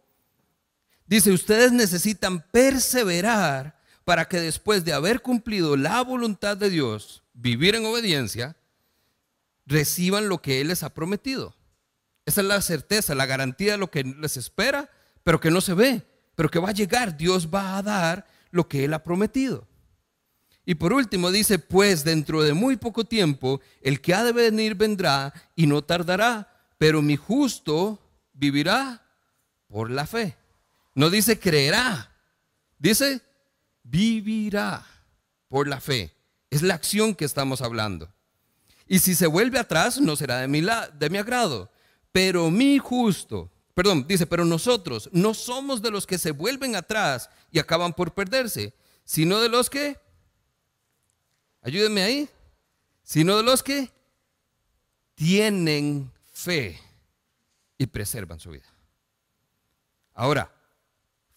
Dice, 1.06 1.32
ustedes 1.32 1.72
necesitan 1.72 2.44
perseverar 2.52 3.80
para 4.04 4.28
que 4.28 4.42
después 4.42 4.84
de 4.84 4.94
haber 4.94 5.22
cumplido 5.22 5.78
la 5.78 6.02
voluntad 6.02 6.58
de 6.58 6.72
Dios, 6.72 7.24
vivir 7.34 7.76
en 7.76 7.86
obediencia, 7.86 8.56
reciban 9.68 10.30
lo 10.30 10.42
que 10.42 10.62
Él 10.62 10.70
les 10.70 10.82
ha 10.82 10.94
prometido. 10.94 11.56
Esa 12.26 12.42
es 12.42 12.48
la 12.48 12.62
certeza, 12.62 13.14
la 13.14 13.28
garantía 13.28 13.74
de 13.74 13.78
lo 13.78 13.92
que 13.92 14.04
les 14.04 14.36
espera, 14.36 14.90
pero 15.24 15.40
que 15.40 15.52
no 15.52 15.62
se 15.62 15.76
ve, 15.76 16.08
pero 16.36 16.50
que 16.50 16.60
va 16.60 16.70
a 16.70 16.74
llegar. 16.74 17.16
Dios 17.16 17.50
va 17.54 17.78
a 17.78 17.84
dar 17.84 18.26
lo 18.50 18.68
que 18.68 18.84
Él 18.84 18.96
ha 18.96 19.04
prometido. 19.04 19.68
Y 20.66 20.76
por 20.76 20.94
último 20.94 21.32
dice, 21.32 21.60
pues 21.60 22.04
dentro 22.04 22.42
de 22.42 22.54
muy 22.54 22.76
poco 22.78 23.06
tiempo 23.06 23.62
el 23.82 24.02
que 24.02 24.14
ha 24.14 24.24
de 24.24 24.32
venir 24.32 24.76
vendrá 24.76 25.34
y 25.56 25.68
no 25.68 25.84
tardará, 25.84 26.52
pero 26.78 27.02
mi 27.02 27.16
justo 27.16 28.00
vivirá 28.34 29.06
por 29.68 29.92
la 29.92 30.08
fe. 30.08 30.36
No 30.96 31.10
dice 31.10 31.40
creerá, 31.40 32.12
dice 32.80 33.22
vivirá 33.84 34.86
por 35.48 35.68
la 35.68 35.80
fe. 35.80 36.12
Es 36.50 36.64
la 36.64 36.74
acción 36.74 37.14
que 37.14 37.26
estamos 37.26 37.62
hablando. 37.62 38.12
Y 38.88 39.00
si 39.00 39.16
se 39.16 39.28
vuelve 39.28 39.60
atrás, 39.60 40.00
no 40.00 40.16
será 40.16 40.40
de 40.40 40.48
mi, 40.48 40.62
de 40.62 41.10
mi 41.10 41.18
agrado. 41.18 41.70
Pero 42.12 42.50
mi 42.50 42.78
justo, 42.78 43.52
perdón, 43.74 44.06
dice, 44.08 44.26
pero 44.26 44.46
nosotros 44.46 45.10
no 45.12 45.34
somos 45.34 45.82
de 45.82 45.92
los 45.92 46.08
que 46.08 46.18
se 46.18 46.32
vuelven 46.32 46.76
atrás 46.76 47.30
y 47.52 47.60
acaban 47.60 47.94
por 47.94 48.14
perderse, 48.14 48.74
sino 49.04 49.40
de 49.42 49.50
los 49.50 49.70
que 49.70 49.98
ayúdenme 51.66 52.04
ahí, 52.04 52.30
sino 53.04 53.38
de 53.38 53.44
los 53.44 53.64
que 53.64 53.92
tienen 55.16 56.12
fe 56.32 56.80
y 57.78 57.88
preservan 57.88 58.40
su 58.40 58.52
vida. 58.52 58.72
Ahora, 60.14 60.54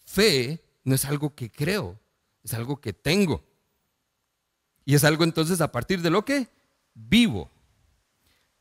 fe 0.05 0.63
no 0.83 0.93
es 0.93 1.03
algo 1.05 1.33
que 1.33 1.51
creo, 1.51 1.99
es 2.43 2.53
algo 2.53 2.79
que 2.79 2.93
tengo. 2.93 3.43
Y 4.85 4.93
es 4.93 5.03
algo 5.03 5.23
entonces 5.23 5.61
a 5.61 5.71
partir 5.71 6.01
de 6.01 6.11
lo 6.11 6.23
que 6.23 6.47
vivo. 6.93 7.49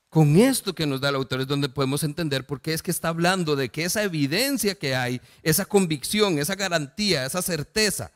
Con 0.08 0.36
esto 0.36 0.74
que 0.74 0.86
nos 0.86 1.02
da 1.02 1.10
el 1.10 1.16
autor 1.16 1.42
es 1.42 1.46
donde 1.46 1.68
podemos 1.68 2.02
entender 2.02 2.46
por 2.46 2.62
qué 2.62 2.72
es 2.72 2.82
que 2.82 2.90
está 2.90 3.08
hablando 3.08 3.56
de 3.56 3.68
que 3.68 3.84
esa 3.84 4.02
evidencia 4.02 4.74
que 4.74 4.96
hay, 4.96 5.20
esa 5.42 5.66
convicción, 5.66 6.38
esa 6.38 6.54
garantía, 6.54 7.26
esa 7.26 7.42
certeza, 7.42 8.10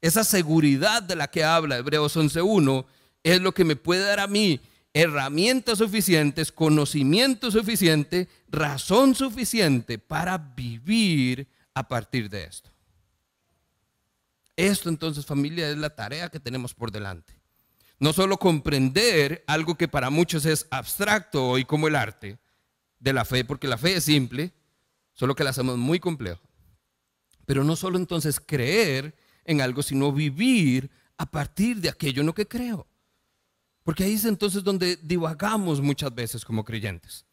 esa 0.00 0.24
seguridad 0.24 1.02
de 1.02 1.16
la 1.16 1.28
que 1.28 1.44
habla 1.44 1.78
Hebreos 1.78 2.16
11.1 2.16 2.86
es 3.22 3.40
lo 3.40 3.52
que 3.52 3.64
me 3.64 3.76
puede 3.76 4.04
dar 4.04 4.20
a 4.20 4.26
mí 4.26 4.60
herramientas 4.92 5.78
suficientes, 5.78 6.50
conocimiento 6.50 7.50
suficiente, 7.50 8.28
razón 8.48 9.14
suficiente 9.14 9.98
para 9.98 10.38
vivir 10.38 11.46
a 11.74 11.86
partir 11.86 12.28
de 12.28 12.44
esto. 12.44 12.70
Esto 14.56 14.88
entonces 14.88 15.24
familia 15.24 15.70
es 15.70 15.76
la 15.76 15.90
tarea 15.90 16.30
que 16.30 16.40
tenemos 16.40 16.74
por 16.74 16.90
delante. 16.90 17.34
No 18.00 18.12
solo 18.12 18.38
comprender 18.38 19.44
algo 19.46 19.76
que 19.76 19.88
para 19.88 20.10
muchos 20.10 20.46
es 20.46 20.66
abstracto 20.70 21.46
hoy 21.48 21.64
como 21.64 21.88
el 21.88 21.96
arte 21.96 22.38
de 22.98 23.12
la 23.12 23.24
fe, 23.24 23.44
porque 23.44 23.68
la 23.68 23.78
fe 23.78 23.96
es 23.96 24.04
simple, 24.04 24.52
solo 25.12 25.34
que 25.34 25.44
la 25.44 25.50
hacemos 25.50 25.78
muy 25.78 26.00
complejo. 26.00 26.40
Pero 27.44 27.64
no 27.64 27.76
solo 27.76 27.98
entonces 27.98 28.40
creer 28.40 29.14
en 29.48 29.62
algo, 29.62 29.82
sino 29.82 30.12
vivir 30.12 30.90
a 31.16 31.26
partir 31.26 31.80
de 31.80 31.88
aquello 31.88 32.20
en 32.20 32.26
lo 32.26 32.34
que 32.34 32.46
creo. 32.46 32.86
Porque 33.82 34.04
ahí 34.04 34.12
es 34.12 34.26
entonces 34.26 34.62
donde 34.62 34.96
divagamos 35.02 35.80
muchas 35.80 36.14
veces 36.14 36.44
como 36.44 36.64
creyentes. 36.64 37.24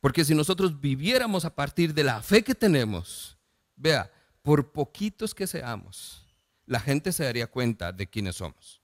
Porque 0.00 0.24
si 0.24 0.34
nosotros 0.34 0.78
viviéramos 0.78 1.46
a 1.46 1.54
partir 1.54 1.94
de 1.94 2.04
la 2.04 2.22
fe 2.22 2.44
que 2.44 2.54
tenemos 2.54 3.38
vea, 3.76 4.12
por 4.42 4.72
poquitos 4.72 5.34
que 5.34 5.46
seamos, 5.46 6.26
la 6.66 6.80
gente 6.80 7.12
se 7.12 7.24
daría 7.24 7.46
cuenta 7.46 7.92
de 7.92 8.06
quiénes 8.06 8.36
somos. 8.36 8.82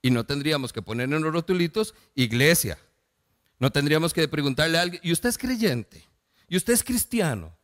Y 0.00 0.10
no 0.10 0.24
tendríamos 0.24 0.72
que 0.72 0.80
poner 0.80 1.12
en 1.12 1.22
los 1.22 1.32
rotulitos 1.32 1.94
iglesia. 2.14 2.78
No 3.58 3.70
tendríamos 3.70 4.14
que 4.14 4.26
preguntarle 4.26 4.78
a 4.78 4.82
alguien, 4.82 5.02
¿y 5.04 5.12
usted 5.12 5.28
es 5.28 5.36
creyente? 5.36 6.02
¿Y 6.48 6.56
usted 6.56 6.72
es 6.72 6.82
cristiano? 6.82 7.54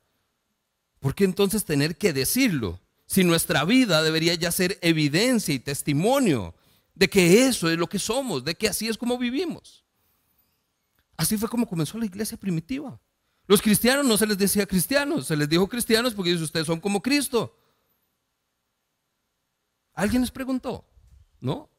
¿Por 1.01 1.15
qué 1.15 1.25
entonces 1.25 1.65
tener 1.65 1.97
que 1.97 2.13
decirlo? 2.13 2.81
Si 3.07 3.25
nuestra 3.25 3.65
vida 3.65 4.03
debería 4.03 4.35
ya 4.35 4.51
ser 4.51 4.79
evidencia 4.83 5.55
y 5.55 5.59
testimonio 5.59 6.55
de 6.95 7.09
que 7.09 7.47
eso 7.47 7.71
es 7.71 7.79
lo 7.79 7.89
que 7.89 7.99
somos, 7.99 8.45
de 8.45 8.55
que 8.55 8.69
así 8.69 8.89
es 8.89 8.97
como 8.97 9.19
vivimos. 9.19 9.85
Así 11.17 11.37
fue 11.37 11.49
como 11.49 11.67
comenzó 11.67 11.99
la 11.99 12.07
iglesia 12.07 12.37
primitiva. 12.37 13.01
Los 13.47 13.61
cristianos 13.61 14.07
no 14.07 14.17
se 14.17 14.27
les 14.27 14.39
decía 14.39 14.67
cristianos, 14.67 15.27
se 15.27 15.37
les 15.37 15.49
dijo 15.49 15.69
cristianos 15.69 16.15
porque 16.15 16.31
dice, 16.31 16.45
ustedes 16.45 16.67
son 16.67 16.81
como 16.81 17.03
Cristo. 17.03 17.59
¿Alguien 19.93 20.23
les 20.23 20.31
preguntó? 20.31 20.85
No, 21.41 21.71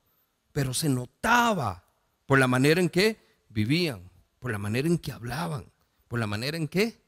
pero 0.52 0.74
se 0.74 0.88
notaba 0.90 1.90
por 2.26 2.40
la 2.40 2.48
manera 2.48 2.80
en 2.80 2.90
que 2.90 3.44
vivían, 3.50 4.10
por 4.40 4.52
la 4.52 4.60
manera 4.60 4.88
en 4.88 4.98
que 4.98 5.12
hablaban, 5.12 5.72
por 6.08 6.20
la 6.20 6.28
manera 6.28 6.56
en 6.56 6.68
que 6.68 7.04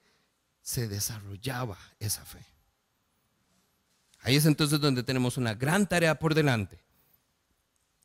se 0.62 0.88
desarrollaba 0.88 1.77
esa 2.00 2.25
fe. 2.25 2.43
Ahí 4.27 4.36
es 4.36 4.46
entonces 4.46 4.81
donde 4.81 5.03
tenemos 5.03 5.38
una 5.38 5.53
gran 5.53 5.88
tarea 5.88 6.19
por 6.19 6.36
delante. 6.36 6.77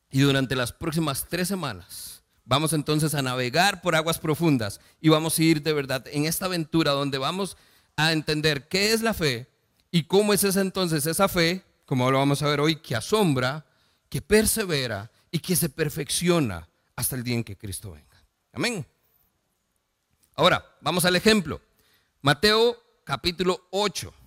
Y 0.09 0.21
durante 0.21 0.55
las 0.55 0.73
próximas 0.73 1.27
tres 1.29 1.49
semanas 1.49 2.23
vamos 2.45 2.73
entonces 2.73 3.13
a 3.15 3.23
navegar 3.23 3.83
por 3.83 3.97
aguas 3.97 4.21
profundas 4.21 4.81
y 5.01 5.09
vamos 5.09 5.37
a 5.37 5.43
ir 5.43 5.63
de 5.65 5.73
verdad 5.73 6.05
en 6.07 6.27
esta 6.27 6.45
aventura 6.45 6.93
donde 6.93 7.19
vamos 7.19 7.57
a 7.97 8.13
entender 8.13 8.69
qué 8.69 8.93
es 8.93 9.03
la 9.03 9.15
fe 9.15 9.49
y 9.91 10.05
cómo 10.05 10.33
es 10.33 10.45
esa 10.45 10.61
entonces 10.61 11.07
esa 11.07 11.27
fe, 11.27 11.65
como 11.87 12.09
lo 12.09 12.19
vamos 12.19 12.41
a 12.43 12.47
ver 12.47 12.61
hoy, 12.61 12.77
que 12.77 12.95
asombra, 12.95 13.67
que 14.09 14.23
persevera 14.23 15.11
y 15.33 15.41
que 15.41 15.57
se 15.57 15.71
perfecciona 15.71 16.69
hasta 16.95 17.17
el 17.17 17.25
día 17.25 17.35
en 17.35 17.43
que 17.43 17.59
Cristo 17.59 17.91
venga. 17.91 18.23
Amén. 18.53 18.87
Ahora, 20.37 20.65
vamos 20.83 21.05
al 21.05 21.17
ejemplo. 21.17 21.61
Mateo 22.21 22.77
capítulo 23.03 23.67
8. 23.73 24.22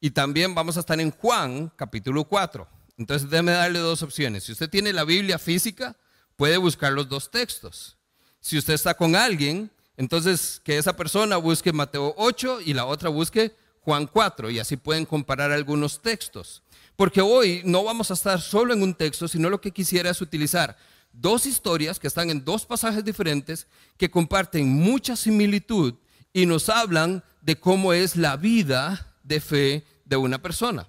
Y 0.00 0.10
también 0.10 0.54
vamos 0.54 0.76
a 0.76 0.80
estar 0.80 1.00
en 1.00 1.10
Juan 1.10 1.72
capítulo 1.76 2.24
4. 2.24 2.68
Entonces 2.98 3.28
déjeme 3.28 3.52
darle 3.52 3.78
dos 3.78 4.02
opciones. 4.02 4.44
Si 4.44 4.52
usted 4.52 4.70
tiene 4.70 4.92
la 4.92 5.04
Biblia 5.04 5.38
física, 5.38 5.96
puede 6.36 6.56
buscar 6.56 6.92
los 6.92 7.08
dos 7.08 7.30
textos. 7.30 7.96
Si 8.40 8.58
usted 8.58 8.74
está 8.74 8.94
con 8.94 9.16
alguien, 9.16 9.70
entonces 9.96 10.60
que 10.62 10.78
esa 10.78 10.96
persona 10.96 11.36
busque 11.36 11.72
Mateo 11.72 12.14
8 12.16 12.60
y 12.60 12.74
la 12.74 12.86
otra 12.86 13.08
busque 13.08 13.54
Juan 13.80 14.06
4 14.06 14.50
y 14.50 14.58
así 14.58 14.76
pueden 14.76 15.06
comparar 15.06 15.52
algunos 15.52 16.02
textos. 16.02 16.62
Porque 16.96 17.20
hoy 17.20 17.62
no 17.64 17.84
vamos 17.84 18.10
a 18.10 18.14
estar 18.14 18.40
solo 18.40 18.72
en 18.74 18.82
un 18.82 18.94
texto, 18.94 19.28
sino 19.28 19.50
lo 19.50 19.60
que 19.60 19.70
quisiera 19.70 20.10
es 20.10 20.20
utilizar 20.20 20.76
dos 21.12 21.46
historias 21.46 21.98
que 21.98 22.06
están 22.06 22.30
en 22.30 22.44
dos 22.44 22.66
pasajes 22.66 23.04
diferentes 23.04 23.66
que 23.96 24.10
comparten 24.10 24.68
mucha 24.68 25.16
similitud 25.16 25.94
y 26.32 26.46
nos 26.46 26.68
hablan 26.68 27.24
de 27.40 27.58
cómo 27.58 27.92
es 27.92 28.16
la 28.16 28.36
vida 28.36 29.15
de 29.26 29.40
fe 29.40 29.84
de 30.04 30.16
una 30.16 30.38
persona 30.38 30.88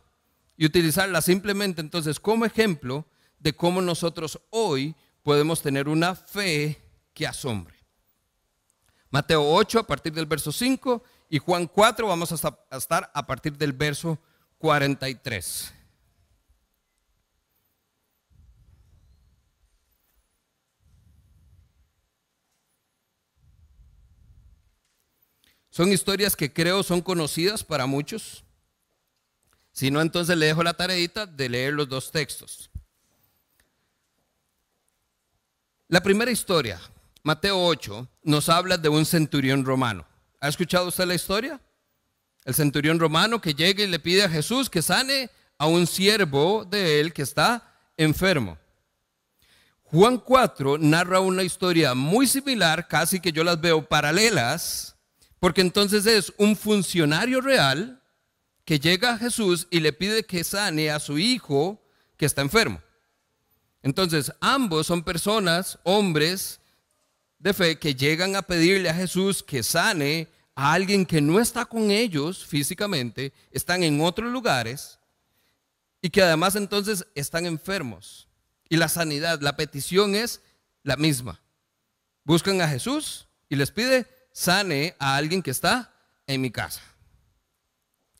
y 0.55 0.65
utilizarla 0.65 1.21
simplemente 1.21 1.81
entonces 1.81 2.19
como 2.19 2.45
ejemplo 2.45 3.05
de 3.39 3.53
cómo 3.53 3.81
nosotros 3.81 4.39
hoy 4.49 4.95
podemos 5.23 5.61
tener 5.61 5.87
una 5.87 6.15
fe 6.15 6.81
que 7.13 7.27
asombre. 7.27 7.75
Mateo 9.09 9.43
8 9.43 9.79
a 9.79 9.87
partir 9.87 10.13
del 10.13 10.25
verso 10.25 10.51
5 10.51 11.03
y 11.29 11.39
Juan 11.39 11.67
4 11.67 12.07
vamos 12.07 12.31
a 12.31 12.57
estar 12.77 13.11
a 13.13 13.27
partir 13.27 13.57
del 13.57 13.73
verso 13.73 14.19
43. 14.57 15.73
Son 25.77 25.91
historias 25.91 26.35
que 26.35 26.51
creo 26.51 26.81
son 26.81 27.01
conocidas 27.01 27.63
para 27.63 27.85
muchos. 27.85 28.43
Si 29.71 29.91
no, 29.91 30.01
entonces 30.01 30.35
le 30.35 30.47
dejo 30.47 30.63
la 30.63 30.73
tareita 30.73 31.27
de 31.27 31.49
leer 31.49 31.75
los 31.75 31.87
dos 31.87 32.11
textos. 32.11 32.71
La 35.87 36.01
primera 36.01 36.31
historia, 36.31 36.81
Mateo 37.21 37.63
8, 37.63 38.09
nos 38.23 38.49
habla 38.49 38.79
de 38.79 38.89
un 38.89 39.05
centurión 39.05 39.63
romano. 39.63 40.03
¿Ha 40.39 40.47
escuchado 40.47 40.87
usted 40.87 41.05
la 41.05 41.13
historia? 41.13 41.61
El 42.43 42.55
centurión 42.55 42.99
romano 42.99 43.39
que 43.39 43.53
llega 43.53 43.83
y 43.83 43.87
le 43.87 43.99
pide 43.99 44.23
a 44.23 44.29
Jesús 44.29 44.71
que 44.71 44.81
sane 44.81 45.29
a 45.59 45.67
un 45.67 45.85
siervo 45.85 46.65
de 46.65 46.99
él 46.99 47.13
que 47.13 47.21
está 47.21 47.71
enfermo. 47.97 48.57
Juan 49.83 50.17
4 50.17 50.79
narra 50.79 51.19
una 51.19 51.43
historia 51.43 51.93
muy 51.93 52.25
similar, 52.25 52.87
casi 52.87 53.19
que 53.19 53.31
yo 53.31 53.43
las 53.43 53.61
veo 53.61 53.87
paralelas, 53.87 54.96
porque 55.47 55.61
entonces 55.61 56.05
es 56.05 56.33
un 56.35 56.57
funcionario 56.57 57.39
real 57.39 58.03
que 58.65 58.81
llega 58.81 59.13
a 59.13 59.17
Jesús 59.17 59.65
y 59.71 59.79
le 59.79 59.93
pide 59.93 60.25
que 60.25 60.43
sane 60.43 60.91
a 60.91 60.99
su 60.99 61.17
hijo 61.17 61.81
que 62.17 62.25
está 62.25 62.41
enfermo. 62.41 62.81
Entonces, 63.81 64.29
ambos 64.41 64.87
son 64.87 65.05
personas, 65.05 65.79
hombres 65.83 66.59
de 67.39 67.53
fe, 67.53 67.79
que 67.79 67.95
llegan 67.95 68.35
a 68.35 68.41
pedirle 68.41 68.89
a 68.89 68.93
Jesús 68.93 69.41
que 69.41 69.63
sane 69.63 70.27
a 70.53 70.73
alguien 70.73 71.05
que 71.05 71.21
no 71.21 71.39
está 71.39 71.63
con 71.63 71.91
ellos 71.91 72.45
físicamente, 72.45 73.31
están 73.49 73.83
en 73.83 74.01
otros 74.01 74.29
lugares 74.29 74.99
y 76.01 76.09
que 76.09 76.23
además 76.23 76.57
entonces 76.57 77.07
están 77.15 77.45
enfermos. 77.45 78.27
Y 78.67 78.75
la 78.75 78.89
sanidad, 78.89 79.39
la 79.39 79.55
petición 79.55 80.13
es 80.13 80.41
la 80.83 80.97
misma. 80.97 81.41
Buscan 82.25 82.59
a 82.59 82.67
Jesús 82.67 83.29
y 83.47 83.55
les 83.55 83.71
pide, 83.71 84.16
sane 84.37 84.95
a 84.99 85.15
alguien 85.15 85.41
que 85.41 85.49
está 85.49 85.91
en 86.27 86.41
mi 86.41 86.51
casa. 86.51 86.81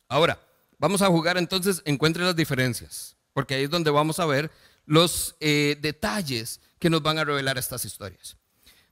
Ahora, 0.08 0.40
vamos 0.76 1.00
a 1.00 1.06
jugar 1.06 1.38
entonces, 1.38 1.80
encuentre 1.84 2.24
las 2.24 2.34
diferencias, 2.34 3.16
porque 3.32 3.54
ahí 3.54 3.62
es 3.62 3.70
donde 3.70 3.92
vamos 3.92 4.18
a 4.18 4.26
ver 4.26 4.50
los 4.84 5.36
eh, 5.38 5.78
detalles 5.80 6.60
que 6.80 6.90
nos 6.90 7.02
van 7.02 7.18
a 7.18 7.24
revelar 7.24 7.56
estas 7.56 7.84
historias. 7.84 8.36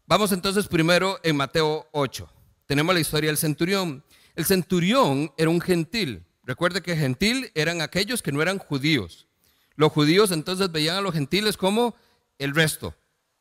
Vamos 0.07 0.31
entonces 0.31 0.69
primero 0.69 1.19
en 1.25 1.35
Mateo 1.35 1.89
8. 1.91 2.31
Tenemos 2.65 2.95
la 2.95 3.01
historia 3.01 3.31
del 3.31 3.39
centurión. 3.39 4.05
El 4.37 4.45
centurión 4.45 5.33
era 5.37 5.51
un 5.51 5.61
gentil. 5.61 6.25
Recuerde 6.45 6.81
que 6.81 6.97
gentil 6.97 7.51
eran 7.57 7.81
aquellos 7.81 8.23
que 8.23 8.31
no 8.31 8.41
eran 8.41 8.59
judíos. 8.59 9.27
Los 9.75 9.91
judíos 9.91 10.31
entonces 10.31 10.71
veían 10.71 10.97
a 10.97 11.01
los 11.01 11.13
gentiles 11.13 11.57
como 11.57 11.97
el 12.39 12.55
resto. 12.55 12.89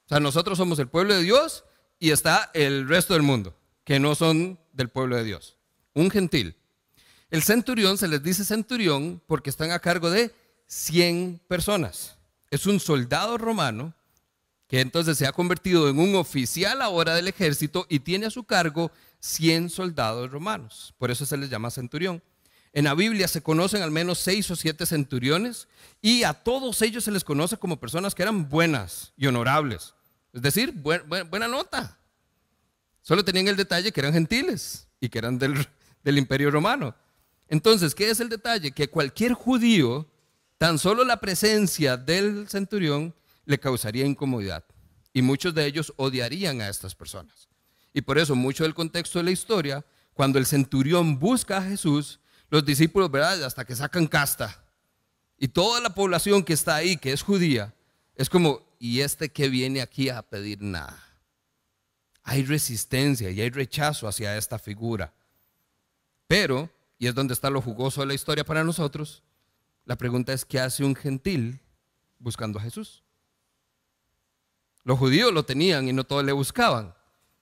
O 0.05 0.09
sea, 0.09 0.19
nosotros 0.19 0.57
somos 0.57 0.79
el 0.79 0.87
pueblo 0.87 1.13
de 1.13 1.21
Dios 1.21 1.65
y 1.99 2.09
está 2.09 2.49
el 2.55 2.87
resto 2.89 3.13
del 3.13 3.21
mundo, 3.21 3.55
que 3.85 3.99
no 3.99 4.15
son 4.15 4.59
del 4.73 4.89
pueblo 4.89 5.15
de 5.15 5.23
Dios. 5.23 5.55
Un 5.93 6.11
gentil. 6.11 6.57
El 7.31 7.43
centurión 7.43 7.97
se 7.97 8.09
les 8.09 8.21
dice 8.21 8.43
centurión 8.43 9.21
porque 9.27 9.49
están 9.49 9.71
a 9.71 9.79
cargo 9.79 10.09
de 10.09 10.33
100 10.67 11.39
personas. 11.47 12.17
Es 12.51 12.65
un 12.65 12.79
soldado 12.79 13.37
romano 13.37 13.93
que 14.67 14.81
entonces 14.81 15.17
se 15.17 15.27
ha 15.27 15.31
convertido 15.31 15.87
en 15.87 15.99
un 15.99 16.15
oficial 16.15 16.81
ahora 16.81 17.13
del 17.13 17.27
ejército 17.27 17.85
y 17.87 17.99
tiene 17.99 18.25
a 18.25 18.31
su 18.31 18.43
cargo 18.43 18.91
100 19.19 19.69
soldados 19.69 20.31
romanos. 20.31 20.93
Por 20.97 21.11
eso 21.11 21.25
se 21.25 21.37
les 21.37 21.49
llama 21.49 21.71
centurión. 21.71 22.21
En 22.73 22.85
la 22.85 22.95
Biblia 22.95 23.27
se 23.27 23.41
conocen 23.41 23.83
al 23.83 23.91
menos 23.91 24.19
seis 24.19 24.49
o 24.51 24.55
siete 24.55 24.85
centuriones 24.85 25.67
y 26.01 26.23
a 26.23 26.33
todos 26.33 26.81
ellos 26.81 27.03
se 27.03 27.11
les 27.11 27.23
conoce 27.23 27.57
como 27.57 27.79
personas 27.79 28.13
que 28.13 28.23
eran 28.23 28.49
buenas 28.49 29.13
y 29.15 29.27
honorables. 29.27 29.93
Es 30.33 30.41
decir, 30.41 30.73
buena 30.73 31.47
nota. 31.47 31.97
Solo 33.05 33.23
tenían 33.23 33.47
el 33.47 33.55
detalle 33.55 33.91
que 33.91 33.99
eran 33.99 34.13
gentiles 34.13 34.87
y 34.99 35.09
que 35.09 35.19
eran 35.19 35.37
del, 35.37 36.17
imperio 36.17 36.49
romano. 36.49 36.95
Entonces, 37.47 37.93
¿qué 37.93 38.09
es 38.09 38.19
el 38.19 38.29
detalle? 38.29 38.71
Que 38.71 38.89
cualquier 38.89 39.33
judío, 39.33 40.09
tan 40.57 40.79
solo 40.79 41.03
la 41.03 41.21
presencia 41.21 41.97
del 41.97 42.49
centurión 42.49 43.13
le 43.45 43.59
causaría 43.59 44.07
incomodidad. 44.07 44.65
Y 45.13 45.21
muchos 45.21 45.53
de 45.53 45.67
ellos 45.67 45.93
odiarían 45.97 46.61
a 46.61 46.67
estas 46.67 46.95
personas. 46.95 47.47
Y 47.93 48.01
por 48.01 48.17
eso, 48.17 48.33
mucho 48.33 48.63
del 48.63 48.73
contexto 48.73 49.19
de 49.19 49.25
la 49.25 49.31
historia, 49.31 49.85
cuando 50.15 50.39
el 50.39 50.47
centurión 50.47 51.19
busca 51.19 51.59
a 51.59 51.61
Jesús, 51.61 52.19
los 52.49 52.65
discípulos, 52.65 53.11
¿verdad? 53.11 53.43
Hasta 53.43 53.65
que 53.65 53.75
sacan 53.75 54.07
casta. 54.07 54.65
Y 55.37 55.49
toda 55.49 55.79
la 55.79 55.93
población 55.93 56.43
que 56.43 56.53
está 56.53 56.73
ahí, 56.73 56.97
que 56.97 57.13
es 57.13 57.21
judía, 57.21 57.71
es 58.15 58.31
como, 58.31 58.65
¿y 58.79 59.01
este 59.01 59.29
que 59.29 59.47
viene 59.47 59.83
aquí 59.83 60.09
a 60.09 60.23
pedir 60.23 60.63
nada? 60.63 61.04
Hay 62.25 62.43
resistencia 62.43 63.31
y 63.31 63.39
hay 63.39 63.49
rechazo 63.49 64.07
hacia 64.07 64.37
esta 64.37 64.59
figura. 64.59 65.13
Pero 66.27 66.69
y 66.97 67.07
es 67.07 67.15
donde 67.15 67.33
está 67.33 67.49
lo 67.49 67.61
jugoso 67.61 68.01
de 68.01 68.07
la 68.07 68.13
historia 68.13 68.43
para 68.43 68.63
nosotros, 68.63 69.23
la 69.85 69.97
pregunta 69.97 70.33
es, 70.33 70.45
¿qué 70.45 70.59
hace 70.59 70.83
un 70.83 70.95
gentil 70.95 71.59
buscando 72.19 72.59
a 72.59 72.61
Jesús? 72.61 73.03
Los 74.83 74.97
judíos 74.97 75.33
lo 75.33 75.45
tenían 75.45 75.87
y 75.87 75.93
no 75.93 76.03
todos 76.03 76.23
le 76.23 76.31
buscaban, 76.31 76.95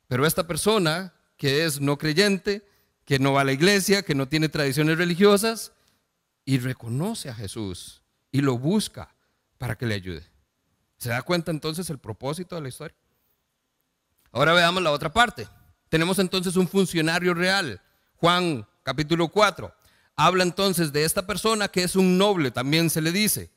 pero 0.08 0.26
esta 0.26 0.48
persona 0.48 1.14
que 1.38 1.66
es 1.66 1.80
no 1.80 1.98
creyente, 1.98 2.68
que 3.06 3.20
no 3.20 3.34
va 3.34 3.42
a 3.42 3.46
la 3.46 3.52
iglesia, 3.52 4.04
que 4.04 4.16
no 4.16 4.28
tiene 4.28 4.50
tradiciones 4.50 4.98
religiosas, 4.98 5.74
y 6.46 6.58
reconoce 6.58 7.30
a 7.30 7.36
Jesús 7.36 8.02
y 8.32 8.42
lo 8.42 8.58
busca 8.58 9.16
para 9.58 9.78
que 9.78 9.86
le 9.86 9.96
ayude. 9.96 10.30
¿Se 10.98 11.10
da 11.10 11.22
cuenta 11.22 11.52
entonces 11.52 11.90
el 11.90 12.00
propósito 12.00 12.56
de 12.56 12.62
la 12.62 12.68
historia? 12.68 12.98
Ahora 14.34 14.54
veamos 14.54 14.82
la 14.84 14.92
otra 14.92 15.14
parte. 15.14 15.48
Tenemos 15.90 16.18
entonces 16.20 16.56
un 16.56 16.68
funcionario 16.68 17.34
real. 17.36 17.80
Juan 18.18 18.68
capítulo 18.82 19.30
4. 19.30 19.74
Habla 20.16 20.44
entonces 20.44 20.92
de 20.92 21.06
esta 21.06 21.26
persona 21.26 21.68
que 21.68 21.84
es 21.84 21.96
un 21.96 22.18
noble, 22.18 22.52
también 22.52 22.90
se 22.90 23.00
le 23.00 23.12
dice. 23.12 23.52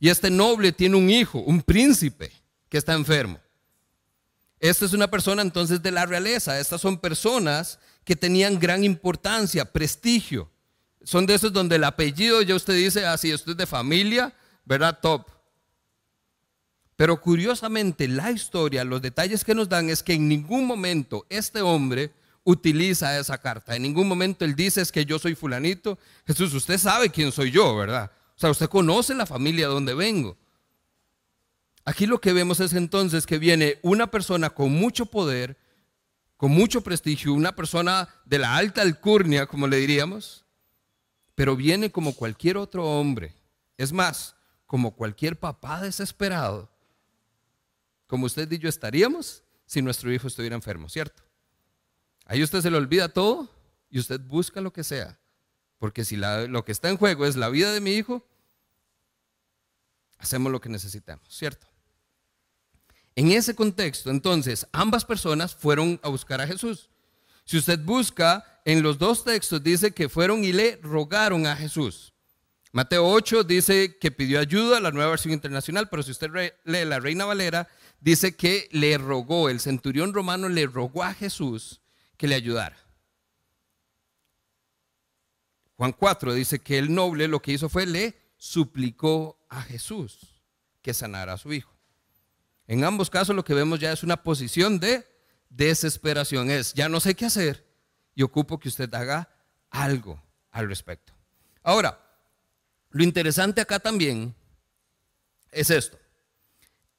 Y 0.00 0.08
este 0.08 0.30
noble 0.30 0.72
tiene 0.72 0.96
un 0.96 1.08
hijo, 1.10 1.38
un 1.40 1.62
príncipe, 1.62 2.32
que 2.68 2.78
está 2.78 2.94
enfermo. 2.94 3.38
Esta 4.58 4.86
es 4.86 4.94
una 4.94 5.08
persona 5.08 5.42
entonces 5.42 5.82
de 5.82 5.90
la 5.90 6.06
realeza. 6.06 6.58
Estas 6.58 6.80
son 6.80 6.98
personas 6.98 7.78
que 8.02 8.16
tenían 8.16 8.58
gran 8.58 8.82
importancia, 8.82 9.70
prestigio. 9.70 10.50
Son 11.02 11.26
de 11.26 11.34
esos 11.34 11.52
donde 11.52 11.76
el 11.76 11.84
apellido 11.84 12.40
ya 12.40 12.54
usted 12.54 12.74
dice, 12.74 13.04
ah, 13.04 13.14
usted 13.14 13.30
es 13.30 13.56
de 13.56 13.66
familia, 13.66 14.34
¿verdad? 14.64 14.98
Top. 15.00 15.28
Pero 16.96 17.20
curiosamente 17.20 18.06
la 18.06 18.30
historia, 18.30 18.84
los 18.84 19.02
detalles 19.02 19.44
que 19.44 19.54
nos 19.54 19.68
dan 19.68 19.90
es 19.90 20.02
que 20.02 20.14
en 20.14 20.28
ningún 20.28 20.66
momento 20.66 21.26
este 21.28 21.60
hombre 21.60 22.12
utiliza 22.44 23.18
esa 23.18 23.38
carta. 23.38 23.74
En 23.74 23.82
ningún 23.82 24.06
momento 24.06 24.44
él 24.44 24.54
dice 24.54 24.80
es 24.80 24.92
que 24.92 25.04
yo 25.04 25.18
soy 25.18 25.34
fulanito. 25.34 25.98
Jesús, 26.26 26.54
usted 26.54 26.78
sabe 26.78 27.10
quién 27.10 27.32
soy 27.32 27.50
yo, 27.50 27.74
¿verdad? 27.74 28.12
O 28.36 28.38
sea, 28.38 28.50
usted 28.50 28.68
conoce 28.68 29.14
la 29.14 29.26
familia 29.26 29.66
de 29.66 29.74
donde 29.74 29.94
vengo. 29.94 30.36
Aquí 31.84 32.06
lo 32.06 32.20
que 32.20 32.32
vemos 32.32 32.60
es 32.60 32.72
entonces 32.72 33.26
que 33.26 33.38
viene 33.38 33.78
una 33.82 34.10
persona 34.10 34.50
con 34.50 34.72
mucho 34.72 35.06
poder, 35.06 35.58
con 36.36 36.50
mucho 36.50 36.82
prestigio, 36.82 37.34
una 37.34 37.54
persona 37.54 38.08
de 38.24 38.38
la 38.38 38.56
alta 38.56 38.82
alcurnia, 38.82 39.46
como 39.46 39.66
le 39.66 39.76
diríamos, 39.78 40.44
pero 41.34 41.56
viene 41.56 41.90
como 41.90 42.14
cualquier 42.14 42.56
otro 42.56 42.86
hombre. 42.86 43.34
Es 43.76 43.92
más, 43.92 44.36
como 44.66 44.94
cualquier 44.94 45.38
papá 45.38 45.80
desesperado, 45.80 46.70
como 48.14 48.26
usted 48.26 48.48
y 48.52 48.58
yo 48.58 48.68
estaríamos 48.68 49.42
si 49.66 49.82
nuestro 49.82 50.12
hijo 50.12 50.28
estuviera 50.28 50.54
enfermo, 50.54 50.88
¿cierto? 50.88 51.24
Ahí 52.26 52.44
usted 52.44 52.60
se 52.60 52.70
le 52.70 52.76
olvida 52.76 53.08
todo 53.08 53.50
y 53.90 53.98
usted 53.98 54.20
busca 54.20 54.60
lo 54.60 54.72
que 54.72 54.84
sea. 54.84 55.18
Porque 55.80 56.04
si 56.04 56.16
lo 56.16 56.64
que 56.64 56.70
está 56.70 56.90
en 56.90 56.96
juego 56.96 57.26
es 57.26 57.34
la 57.34 57.48
vida 57.48 57.72
de 57.72 57.80
mi 57.80 57.94
hijo, 57.94 58.24
hacemos 60.18 60.52
lo 60.52 60.60
que 60.60 60.68
necesitamos, 60.68 61.26
¿cierto? 61.28 61.66
En 63.16 63.32
ese 63.32 63.56
contexto, 63.56 64.12
entonces, 64.12 64.64
ambas 64.70 65.04
personas 65.04 65.52
fueron 65.52 65.98
a 66.04 66.08
buscar 66.08 66.40
a 66.40 66.46
Jesús. 66.46 66.90
Si 67.44 67.58
usted 67.58 67.80
busca, 67.80 68.60
en 68.64 68.84
los 68.84 68.96
dos 68.96 69.24
textos 69.24 69.60
dice 69.60 69.90
que 69.90 70.08
fueron 70.08 70.44
y 70.44 70.52
le 70.52 70.78
rogaron 70.84 71.48
a 71.48 71.56
Jesús. 71.56 72.14
Mateo 72.70 73.08
8 73.08 73.42
dice 73.42 73.98
que 73.98 74.12
pidió 74.12 74.38
ayuda, 74.38 74.78
la 74.78 74.92
nueva 74.92 75.10
versión 75.10 75.32
internacional, 75.32 75.88
pero 75.88 76.04
si 76.04 76.12
usted 76.12 76.30
lee 76.64 76.84
la 76.84 76.98
Reina 76.98 77.24
Valera, 77.24 77.68
dice 78.04 78.36
que 78.36 78.68
le 78.70 78.98
rogó, 78.98 79.48
el 79.48 79.60
centurión 79.60 80.12
romano 80.12 80.50
le 80.50 80.66
rogó 80.66 81.02
a 81.02 81.14
Jesús 81.14 81.80
que 82.18 82.28
le 82.28 82.34
ayudara. 82.34 82.76
Juan 85.76 85.92
4 85.92 86.34
dice 86.34 86.58
que 86.58 86.76
el 86.76 86.94
noble 86.94 87.28
lo 87.28 87.40
que 87.40 87.52
hizo 87.52 87.70
fue 87.70 87.86
le 87.86 88.14
suplicó 88.36 89.38
a 89.48 89.62
Jesús 89.62 90.42
que 90.82 90.92
sanara 90.92 91.32
a 91.32 91.38
su 91.38 91.54
hijo. 91.54 91.72
En 92.66 92.84
ambos 92.84 93.08
casos 93.08 93.34
lo 93.34 93.42
que 93.42 93.54
vemos 93.54 93.80
ya 93.80 93.90
es 93.90 94.02
una 94.02 94.22
posición 94.22 94.78
de 94.78 95.06
desesperación. 95.48 96.50
Es, 96.50 96.74
ya 96.74 96.90
no 96.90 97.00
sé 97.00 97.14
qué 97.14 97.24
hacer 97.24 97.66
y 98.14 98.22
ocupo 98.22 98.58
que 98.58 98.68
usted 98.68 98.92
haga 98.94 99.30
algo 99.70 100.22
al 100.50 100.68
respecto. 100.68 101.14
Ahora, 101.62 101.98
lo 102.90 103.02
interesante 103.02 103.62
acá 103.62 103.78
también 103.78 104.34
es 105.50 105.70
esto. 105.70 105.98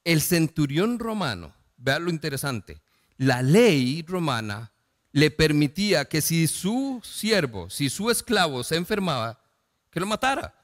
El 0.06 0.22
centurión 0.22 1.00
romano, 1.00 1.52
vean 1.76 2.04
lo 2.04 2.10
interesante, 2.10 2.80
la 3.16 3.42
ley 3.42 4.04
romana 4.06 4.70
le 5.10 5.32
permitía 5.32 6.04
que 6.04 6.20
si 6.20 6.46
su 6.46 7.00
siervo, 7.02 7.68
si 7.70 7.90
su 7.90 8.08
esclavo 8.08 8.62
se 8.62 8.76
enfermaba, 8.76 9.42
que 9.90 9.98
lo 9.98 10.06
matara. 10.06 10.54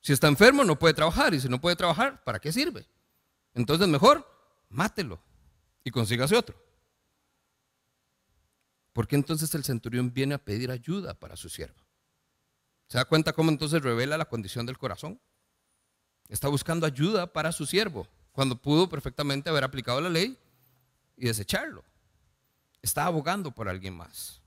Si 0.00 0.12
está 0.12 0.26
enfermo 0.26 0.64
no 0.64 0.76
puede 0.76 0.92
trabajar 0.92 1.32
y 1.34 1.40
si 1.40 1.48
no 1.48 1.60
puede 1.60 1.76
trabajar, 1.76 2.24
¿para 2.24 2.40
qué 2.40 2.50
sirve? 2.50 2.84
Entonces 3.54 3.86
mejor 3.86 4.28
mátelo 4.68 5.22
y 5.84 5.92
consígase 5.92 6.34
otro. 6.34 6.60
¿Por 8.92 9.06
qué 9.06 9.14
entonces 9.14 9.54
el 9.54 9.62
centurión 9.62 10.12
viene 10.12 10.34
a 10.34 10.44
pedir 10.44 10.72
ayuda 10.72 11.14
para 11.14 11.36
su 11.36 11.48
siervo? 11.48 11.80
¿Se 12.88 12.98
da 12.98 13.04
cuenta 13.04 13.32
cómo 13.34 13.52
entonces 13.52 13.80
revela 13.80 14.18
la 14.18 14.24
condición 14.24 14.66
del 14.66 14.78
corazón? 14.78 15.20
Está 16.28 16.48
buscando 16.48 16.86
ayuda 16.86 17.32
para 17.32 17.52
su 17.52 17.66
siervo, 17.66 18.08
cuando 18.34 18.60
pudo 18.60 18.88
perfectamente 18.88 19.48
haber 19.48 19.64
aplicado 19.64 20.02
la 20.02 20.10
ley 20.10 20.36
y 21.16 21.24
desecharlo 21.24 21.82
está 22.84 23.06
abogando 23.06 23.50
por 23.50 23.68
alguien 23.68 23.96
más. 23.96 24.42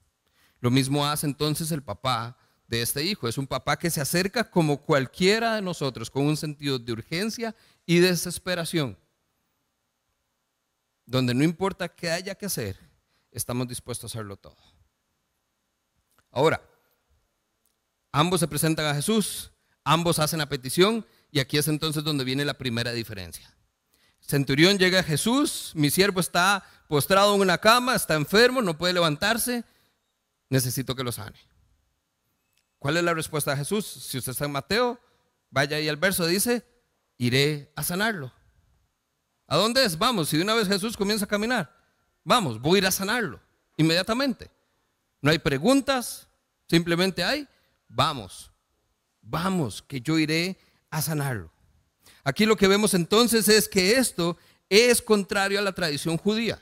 Lo 0.59 0.69
mismo 0.69 1.05
hace 1.05 1.25
entonces 1.25 1.71
el 1.71 1.81
papá 1.81 2.37
de 2.67 2.81
este 2.81 3.03
hijo. 3.03 3.27
Es 3.27 3.37
un 3.37 3.47
papá 3.47 3.77
que 3.77 3.89
se 3.89 3.99
acerca 3.99 4.49
como 4.49 4.77
cualquiera 4.77 5.55
de 5.55 5.61
nosotros, 5.61 6.11
con 6.11 6.25
un 6.25 6.37
sentido 6.37 6.77
de 6.77 6.91
urgencia 6.91 7.55
y 7.85 7.99
desesperación, 7.99 8.97
donde 11.05 11.33
no 11.33 11.43
importa 11.43 11.89
qué 11.89 12.11
haya 12.11 12.35
que 12.35 12.45
hacer, 12.45 12.77
estamos 13.31 13.67
dispuestos 13.67 14.13
a 14.13 14.17
hacerlo 14.17 14.37
todo. 14.37 14.57
Ahora, 16.29 16.61
ambos 18.11 18.39
se 18.39 18.47
presentan 18.47 18.85
a 18.85 18.93
Jesús, 18.93 19.51
ambos 19.83 20.19
hacen 20.19 20.39
la 20.39 20.49
petición 20.49 21.05
y 21.31 21.39
aquí 21.39 21.57
es 21.57 21.67
entonces 21.67 22.03
donde 22.03 22.23
viene 22.23 22.45
la 22.45 22.57
primera 22.57 22.91
diferencia. 22.91 23.56
Centurión 24.27 24.77
llega 24.77 24.99
a 24.99 25.03
Jesús, 25.03 25.71
mi 25.73 25.89
siervo 25.89 26.19
está 26.19 26.65
postrado 26.89 27.33
en 27.33 27.39
una 27.39 27.59
cama, 27.59 27.95
está 27.95 28.15
enfermo, 28.15 28.61
no 28.61 28.77
puede 28.77 28.93
levantarse, 28.93 29.63
necesito 30.49 30.95
que 30.95 31.03
lo 31.03 31.13
sane. 31.13 31.39
¿Cuál 32.77 32.97
es 32.97 33.03
la 33.03 33.13
respuesta 33.13 33.51
de 33.51 33.57
Jesús? 33.57 33.85
Si 33.85 34.17
usted 34.17 34.33
está 34.33 34.43
en 34.43 34.51
Mateo, 34.51 34.99
vaya 35.49 35.77
ahí 35.77 35.87
al 35.87 35.95
verso, 35.95 36.25
dice, 36.25 36.65
iré 37.17 37.71
a 37.77 37.83
sanarlo. 37.83 38.33
¿A 39.47 39.55
dónde 39.55 39.85
es? 39.85 39.97
Vamos, 39.97 40.27
si 40.27 40.35
de 40.35 40.43
una 40.43 40.55
vez 40.55 40.67
Jesús 40.67 40.97
comienza 40.97 41.23
a 41.23 41.29
caminar, 41.29 41.73
vamos, 42.25 42.59
voy 42.59 42.75
a 42.75 42.77
ir 42.79 42.87
a 42.87 42.91
sanarlo, 42.91 43.39
inmediatamente. 43.77 44.51
No 45.21 45.31
hay 45.31 45.39
preguntas, 45.39 46.27
simplemente 46.67 47.23
hay, 47.23 47.47
vamos, 47.87 48.51
vamos, 49.21 49.81
que 49.81 50.01
yo 50.01 50.19
iré 50.19 50.59
a 50.89 51.01
sanarlo. 51.01 51.56
Aquí 52.27 52.45
lo 52.45 52.57
que 52.57 52.67
vemos 52.67 52.93
entonces 52.93 53.47
es 53.47 53.69
que 53.69 53.95
esto 53.95 54.37
es 54.67 55.01
contrario 55.01 55.59
a 55.59 55.61
la 55.61 55.71
tradición 55.71 56.17
judía. 56.17 56.61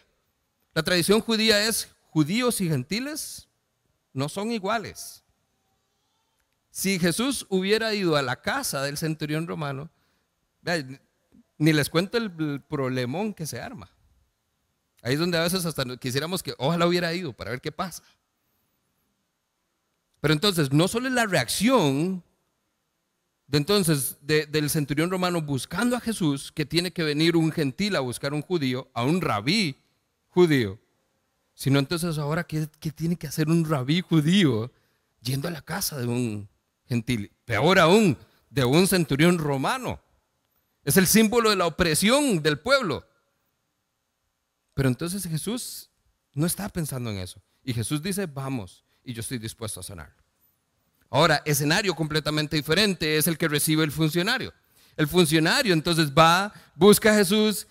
La 0.75 0.83
tradición 0.83 1.21
judía 1.21 1.67
es 1.67 1.89
judíos 2.11 2.61
y 2.61 2.69
gentiles 2.69 3.47
no 4.13 4.29
son 4.29 4.51
iguales. 4.51 5.23
Si 6.69 6.99
Jesús 6.99 7.47
hubiera 7.49 7.95
ido 7.95 8.15
a 8.15 8.21
la 8.21 8.43
casa 8.43 8.83
del 8.83 8.95
centurión 8.95 9.47
romano, 9.47 9.89
ni 11.57 11.73
les 11.73 11.89
cuento 11.89 12.19
el 12.19 12.61
problemón 12.61 13.33
que 13.33 13.47
se 13.47 13.59
arma. 13.59 13.89
Ahí 15.01 15.15
es 15.15 15.19
donde 15.19 15.39
a 15.39 15.41
veces 15.41 15.65
hasta 15.65 15.97
quisiéramos 15.97 16.43
que 16.43 16.53
ojalá 16.59 16.85
hubiera 16.85 17.11
ido 17.11 17.33
para 17.33 17.49
ver 17.49 17.61
qué 17.61 17.71
pasa. 17.71 18.03
Pero 20.21 20.31
entonces, 20.31 20.71
no 20.71 20.87
solo 20.87 21.07
es 21.07 21.13
la 21.15 21.25
reacción 21.25 22.23
entonces 23.51 24.17
del 24.21 24.69
centurión 24.69 25.11
romano 25.11 25.41
buscando 25.41 25.95
a 25.95 25.99
Jesús, 25.99 26.51
que 26.51 26.65
tiene 26.65 26.91
que 26.91 27.03
venir 27.03 27.35
un 27.35 27.51
gentil 27.51 27.95
a 27.95 27.99
buscar 27.99 28.31
a 28.31 28.35
un 28.35 28.41
judío, 28.41 28.89
a 28.93 29.03
un 29.03 29.21
rabí 29.21 29.77
judío, 30.29 30.79
sino 31.53 31.79
entonces 31.79 32.17
ahora, 32.17 32.43
¿qué, 32.43 32.67
tiene 32.93 33.15
que 33.15 33.27
hacer 33.27 33.47
un 33.47 33.63
rabí 33.63 34.01
judío 34.01 34.71
yendo 35.21 35.47
a 35.47 35.51
la 35.51 35.61
casa 35.61 35.97
de 35.97 36.05
un 36.05 36.49
gentil? 36.85 37.31
Peor 37.45 37.79
aún, 37.79 38.17
de 38.49 38.65
un 38.65 38.87
centurión 38.87 39.37
romano. 39.37 40.01
Es 40.83 40.97
el 40.97 41.07
símbolo 41.07 41.49
de 41.49 41.55
la 41.55 41.65
opresión 41.65 42.43
del 42.43 42.59
pueblo. 42.59 43.07
Pero 44.73 44.89
entonces 44.89 45.25
Jesús 45.25 45.89
no 46.33 46.45
está 46.45 46.67
pensando 46.67 47.09
en 47.09 47.19
eso. 47.19 47.41
Y 47.63 47.73
Jesús 47.73 48.03
dice, 48.03 48.25
vamos, 48.25 48.83
y 49.03 49.13
yo 49.13 49.21
estoy 49.21 49.37
dispuesto 49.37 49.79
a 49.79 49.83
sanar. 49.83 50.24
Ahora, 51.15 51.41
escenario 51.45 51.95
completamente 51.95 52.57
diferente 52.57 53.15
es 53.15 53.25
el 53.27 53.37
que 53.37 53.47
recibe 53.47 53.85
el 53.85 53.91
funcionario. 53.93 54.53
El 54.97 55.07
funcionario 55.07 55.71
entonces 55.71 56.11
va, 56.11 56.51
busca 56.75 57.11
a 57.11 57.15
Jesús. 57.15 57.67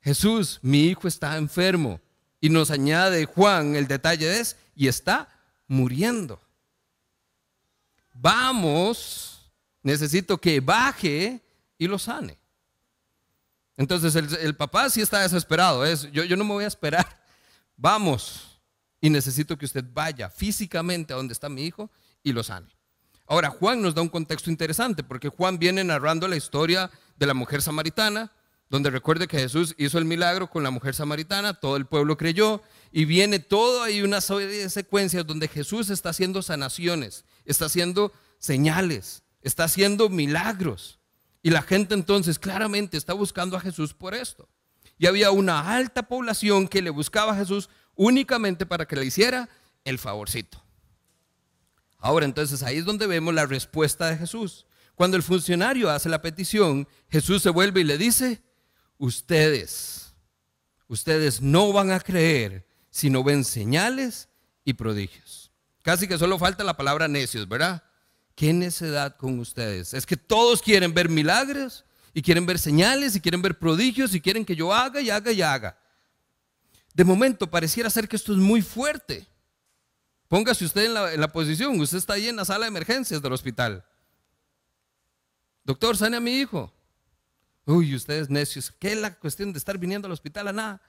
Jesús, 0.00 0.58
mi 0.62 0.86
hijo 0.86 1.06
está 1.06 1.36
enfermo. 1.36 2.00
Y 2.40 2.48
nos 2.48 2.70
añade 2.70 3.26
Juan, 3.26 3.76
el 3.76 3.86
detalle 3.88 4.40
es, 4.40 4.56
y 4.74 4.88
está 4.88 5.28
muriendo. 5.66 6.40
Vamos, 8.14 9.52
necesito 9.82 10.38
que 10.38 10.60
baje 10.60 11.42
y 11.76 11.88
lo 11.88 11.98
sane. 11.98 12.38
Entonces 13.76 14.16
el, 14.16 14.56
papá 14.56 14.88
sí 14.88 15.02
está 15.02 15.20
desesperado, 15.20 15.84
es, 15.84 16.10
yo, 16.10 16.24
yo 16.24 16.38
no 16.38 16.44
me 16.44 16.54
voy 16.54 16.64
a 16.64 16.68
esperar. 16.68 17.22
Vamos, 17.76 18.62
y 18.98 19.10
necesito 19.10 19.58
que 19.58 19.66
usted 19.66 19.84
vaya 19.92 20.30
físicamente 20.30 21.12
a 21.12 21.16
donde 21.16 21.34
está 21.34 21.50
mi 21.50 21.66
hijo 21.66 21.90
y 22.22 22.32
lo 22.32 22.42
sane. 22.42 22.77
Ahora, 23.28 23.50
Juan 23.50 23.82
nos 23.82 23.94
da 23.94 24.00
un 24.00 24.08
contexto 24.08 24.50
interesante 24.50 25.04
porque 25.04 25.28
Juan 25.28 25.58
viene 25.58 25.84
narrando 25.84 26.26
la 26.28 26.36
historia 26.36 26.90
de 27.16 27.26
la 27.26 27.34
mujer 27.34 27.60
samaritana, 27.60 28.32
donde 28.70 28.90
recuerde 28.90 29.28
que 29.28 29.38
Jesús 29.38 29.74
hizo 29.76 29.98
el 29.98 30.06
milagro 30.06 30.48
con 30.48 30.62
la 30.62 30.70
mujer 30.70 30.94
samaritana, 30.94 31.54
todo 31.54 31.76
el 31.76 31.86
pueblo 31.86 32.16
creyó 32.16 32.62
y 32.90 33.04
viene 33.04 33.38
todo 33.38 33.82
ahí 33.82 34.00
una 34.00 34.22
serie 34.22 34.46
de 34.46 34.70
secuencias 34.70 35.26
donde 35.26 35.48
Jesús 35.48 35.90
está 35.90 36.10
haciendo 36.10 36.40
sanaciones, 36.40 37.26
está 37.44 37.66
haciendo 37.66 38.12
señales, 38.38 39.24
está 39.42 39.64
haciendo 39.64 40.08
milagros. 40.08 40.98
Y 41.42 41.50
la 41.50 41.62
gente 41.62 41.94
entonces 41.94 42.38
claramente 42.38 42.96
está 42.96 43.12
buscando 43.12 43.56
a 43.56 43.60
Jesús 43.60 43.92
por 43.92 44.14
esto. 44.14 44.48
Y 44.96 45.06
había 45.06 45.30
una 45.30 45.74
alta 45.74 46.08
población 46.08 46.66
que 46.66 46.82
le 46.82 46.90
buscaba 46.90 47.32
a 47.32 47.36
Jesús 47.36 47.68
únicamente 47.94 48.64
para 48.64 48.86
que 48.86 48.96
le 48.96 49.04
hiciera 49.04 49.50
el 49.84 49.98
favorcito. 49.98 50.62
Ahora 51.98 52.24
entonces 52.24 52.62
ahí 52.62 52.78
es 52.78 52.84
donde 52.84 53.06
vemos 53.06 53.34
la 53.34 53.46
respuesta 53.46 54.08
de 54.08 54.16
Jesús. 54.16 54.66
Cuando 54.94 55.16
el 55.16 55.22
funcionario 55.22 55.90
hace 55.90 56.08
la 56.08 56.22
petición, 56.22 56.88
Jesús 57.08 57.42
se 57.42 57.50
vuelve 57.50 57.80
y 57.80 57.84
le 57.84 57.98
dice, 57.98 58.42
ustedes, 58.98 60.14
ustedes 60.88 61.40
no 61.40 61.72
van 61.72 61.90
a 61.90 62.00
creer 62.00 62.66
si 62.90 63.10
no 63.10 63.22
ven 63.22 63.44
señales 63.44 64.28
y 64.64 64.74
prodigios. 64.74 65.50
Casi 65.82 66.08
que 66.08 66.18
solo 66.18 66.38
falta 66.38 66.64
la 66.64 66.76
palabra 66.76 67.08
necios, 67.08 67.48
¿verdad? 67.48 67.82
¿Qué 68.34 68.52
necedad 68.52 69.16
con 69.16 69.38
ustedes? 69.38 69.94
Es 69.94 70.06
que 70.06 70.16
todos 70.16 70.62
quieren 70.62 70.94
ver 70.94 71.08
milagros 71.08 71.84
y 72.14 72.22
quieren 72.22 72.46
ver 72.46 72.58
señales 72.58 73.16
y 73.16 73.20
quieren 73.20 73.42
ver 73.42 73.58
prodigios 73.58 74.14
y 74.14 74.20
quieren 74.20 74.44
que 74.44 74.56
yo 74.56 74.72
haga 74.72 75.00
y 75.00 75.10
haga 75.10 75.32
y 75.32 75.42
haga. 75.42 75.78
De 76.94 77.04
momento 77.04 77.48
pareciera 77.48 77.90
ser 77.90 78.08
que 78.08 78.16
esto 78.16 78.32
es 78.32 78.38
muy 78.38 78.62
fuerte. 78.62 79.26
Póngase 80.28 80.66
usted 80.66 80.84
en 80.84 81.20
la, 81.20 81.28
posición, 81.28 81.80
usted 81.80 81.96
está 81.96 82.12
ahí 82.12 82.28
en 82.28 82.36
la 82.36 82.44
sala 82.44 82.66
de 82.66 82.68
emergencias 82.68 83.22
del 83.22 83.32
hospital. 83.32 83.84
Doctor, 85.64 85.96
sane 85.96 86.18
a 86.18 86.20
mi 86.20 86.32
hijo. 86.32 86.72
Uy, 87.64 87.94
ustedes 87.94 88.28
necios, 88.28 88.70
¿qué 88.78 88.92
es 88.92 88.98
la 88.98 89.14
cuestión 89.14 89.52
de 89.52 89.58
estar 89.58 89.78
viniendo 89.78 90.06
al 90.06 90.12
hospital 90.12 90.48
a 90.48 90.52
nada? 90.52 90.82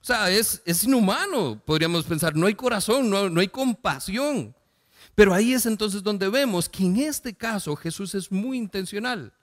O 0.00 0.04
sea, 0.04 0.30
es, 0.30 0.62
es 0.64 0.84
inhumano, 0.84 1.62
podríamos 1.64 2.04
pensar, 2.04 2.34
no 2.34 2.46
hay 2.46 2.54
corazón, 2.54 3.10
no, 3.10 3.28
no 3.28 3.40
hay 3.40 3.48
compasión. 3.48 4.54
Pero 5.14 5.34
ahí 5.34 5.52
es 5.52 5.66
entonces 5.66 6.02
donde 6.02 6.28
vemos 6.30 6.68
que 6.68 6.84
en 6.84 6.96
este 6.96 7.34
caso 7.34 7.76
Jesús 7.76 8.14
es 8.14 8.32
muy 8.32 8.56
intencional. 8.56 9.34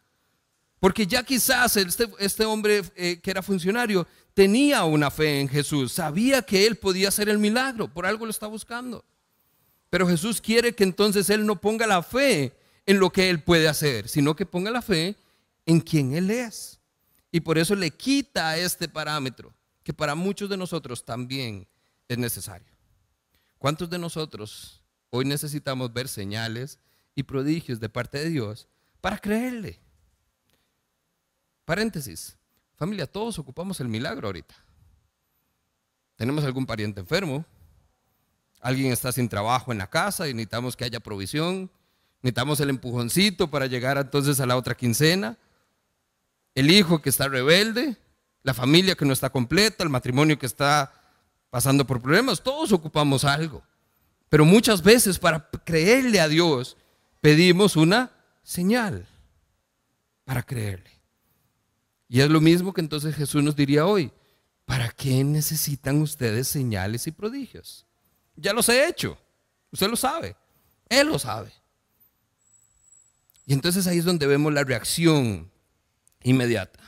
Porque 0.79 1.05
ya 1.05 1.23
quizás 1.23 1.77
este, 1.77 2.07
este 2.19 2.45
hombre 2.45 2.83
eh, 2.95 3.19
que 3.19 3.31
era 3.31 3.41
funcionario 3.43 4.07
tenía 4.37 4.83
una 4.83 5.09
fe 5.09 5.41
en 5.41 5.49
Jesús, 5.49 5.93
sabía 5.93 6.43
que 6.43 6.67
él 6.67 6.75
podía 6.75 7.07
hacer 7.07 7.27
el 7.27 7.39
milagro, 7.39 7.91
por 7.91 8.05
algo 8.05 8.23
lo 8.23 8.29
está 8.29 8.45
buscando. 8.45 9.03
Pero 9.89 10.07
Jesús 10.07 10.39
quiere 10.39 10.75
que 10.75 10.83
entonces 10.83 11.31
él 11.31 11.43
no 11.43 11.59
ponga 11.59 11.87
la 11.87 12.03
fe 12.03 12.55
en 12.85 12.99
lo 12.99 13.09
que 13.09 13.31
él 13.31 13.41
puede 13.41 13.67
hacer, 13.67 14.07
sino 14.07 14.35
que 14.35 14.45
ponga 14.45 14.69
la 14.69 14.83
fe 14.83 15.15
en 15.65 15.81
quien 15.81 16.13
él 16.13 16.29
es. 16.29 16.79
Y 17.31 17.39
por 17.39 17.57
eso 17.57 17.73
le 17.73 17.89
quita 17.89 18.55
este 18.59 18.87
parámetro, 18.87 19.55
que 19.81 19.91
para 19.91 20.13
muchos 20.13 20.51
de 20.51 20.57
nosotros 20.57 21.03
también 21.03 21.67
es 22.07 22.19
necesario. 22.19 22.71
¿Cuántos 23.57 23.89
de 23.89 23.97
nosotros 23.97 24.83
hoy 25.09 25.25
necesitamos 25.25 25.91
ver 25.91 26.07
señales 26.07 26.77
y 27.15 27.23
prodigios 27.23 27.79
de 27.79 27.89
parte 27.89 28.19
de 28.19 28.29
Dios 28.29 28.67
para 29.01 29.17
creerle? 29.17 29.79
Paréntesis. 31.65 32.36
Familia, 32.77 33.07
todos 33.07 33.39
ocupamos 33.39 33.79
el 33.79 33.87
milagro 33.87 34.27
ahorita. 34.27 34.55
Tenemos 36.15 36.43
algún 36.43 36.65
pariente 36.65 36.99
enfermo, 36.99 37.43
alguien 38.59 38.91
está 38.91 39.11
sin 39.11 39.29
trabajo 39.29 39.71
en 39.71 39.79
la 39.79 39.89
casa 39.89 40.27
y 40.27 40.33
necesitamos 40.33 40.77
que 40.77 40.85
haya 40.85 40.99
provisión, 40.99 41.71
necesitamos 42.21 42.59
el 42.59 42.69
empujoncito 42.69 43.49
para 43.49 43.65
llegar 43.65 43.97
entonces 43.97 44.39
a 44.39 44.45
la 44.45 44.57
otra 44.57 44.75
quincena, 44.75 45.37
el 46.55 46.71
hijo 46.71 47.01
que 47.01 47.09
está 47.09 47.27
rebelde, 47.27 47.97
la 48.43 48.53
familia 48.53 48.95
que 48.95 49.05
no 49.05 49.13
está 49.13 49.29
completa, 49.29 49.83
el 49.83 49.89
matrimonio 49.89 50.37
que 50.37 50.45
está 50.45 50.93
pasando 51.49 51.85
por 51.85 52.01
problemas, 52.01 52.41
todos 52.41 52.71
ocupamos 52.71 53.23
algo. 53.23 53.63
Pero 54.29 54.45
muchas 54.45 54.83
veces 54.83 55.17
para 55.17 55.49
creerle 55.63 56.19
a 56.19 56.27
Dios 56.27 56.77
pedimos 57.21 57.75
una 57.75 58.11
señal 58.43 59.07
para 60.25 60.43
creerle. 60.43 60.96
Y 62.09 62.21
es 62.21 62.29
lo 62.29 62.41
mismo 62.41 62.73
que 62.73 62.81
entonces 62.81 63.15
Jesús 63.15 63.43
nos 63.43 63.55
diría 63.55 63.85
hoy. 63.85 64.11
¿Para 64.65 64.89
qué 64.89 65.23
necesitan 65.23 66.01
ustedes 66.01 66.47
señales 66.47 67.07
y 67.07 67.11
prodigios? 67.11 67.85
Ya 68.35 68.53
los 68.53 68.67
he 68.69 68.87
hecho. 68.87 69.17
Usted 69.71 69.89
lo 69.89 69.95
sabe. 69.95 70.35
Él 70.89 71.07
lo 71.07 71.19
sabe. 71.19 71.51
Y 73.45 73.53
entonces 73.53 73.87
ahí 73.87 73.97
es 73.97 74.05
donde 74.05 74.27
vemos 74.27 74.53
la 74.53 74.63
reacción 74.63 75.49
inmediata. 76.21 76.79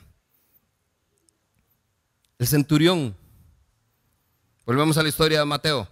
El 2.37 2.47
centurión. 2.47 3.15
Volvemos 4.65 4.97
a 4.97 5.03
la 5.03 5.09
historia 5.09 5.39
de 5.39 5.45
Mateo. 5.45 5.87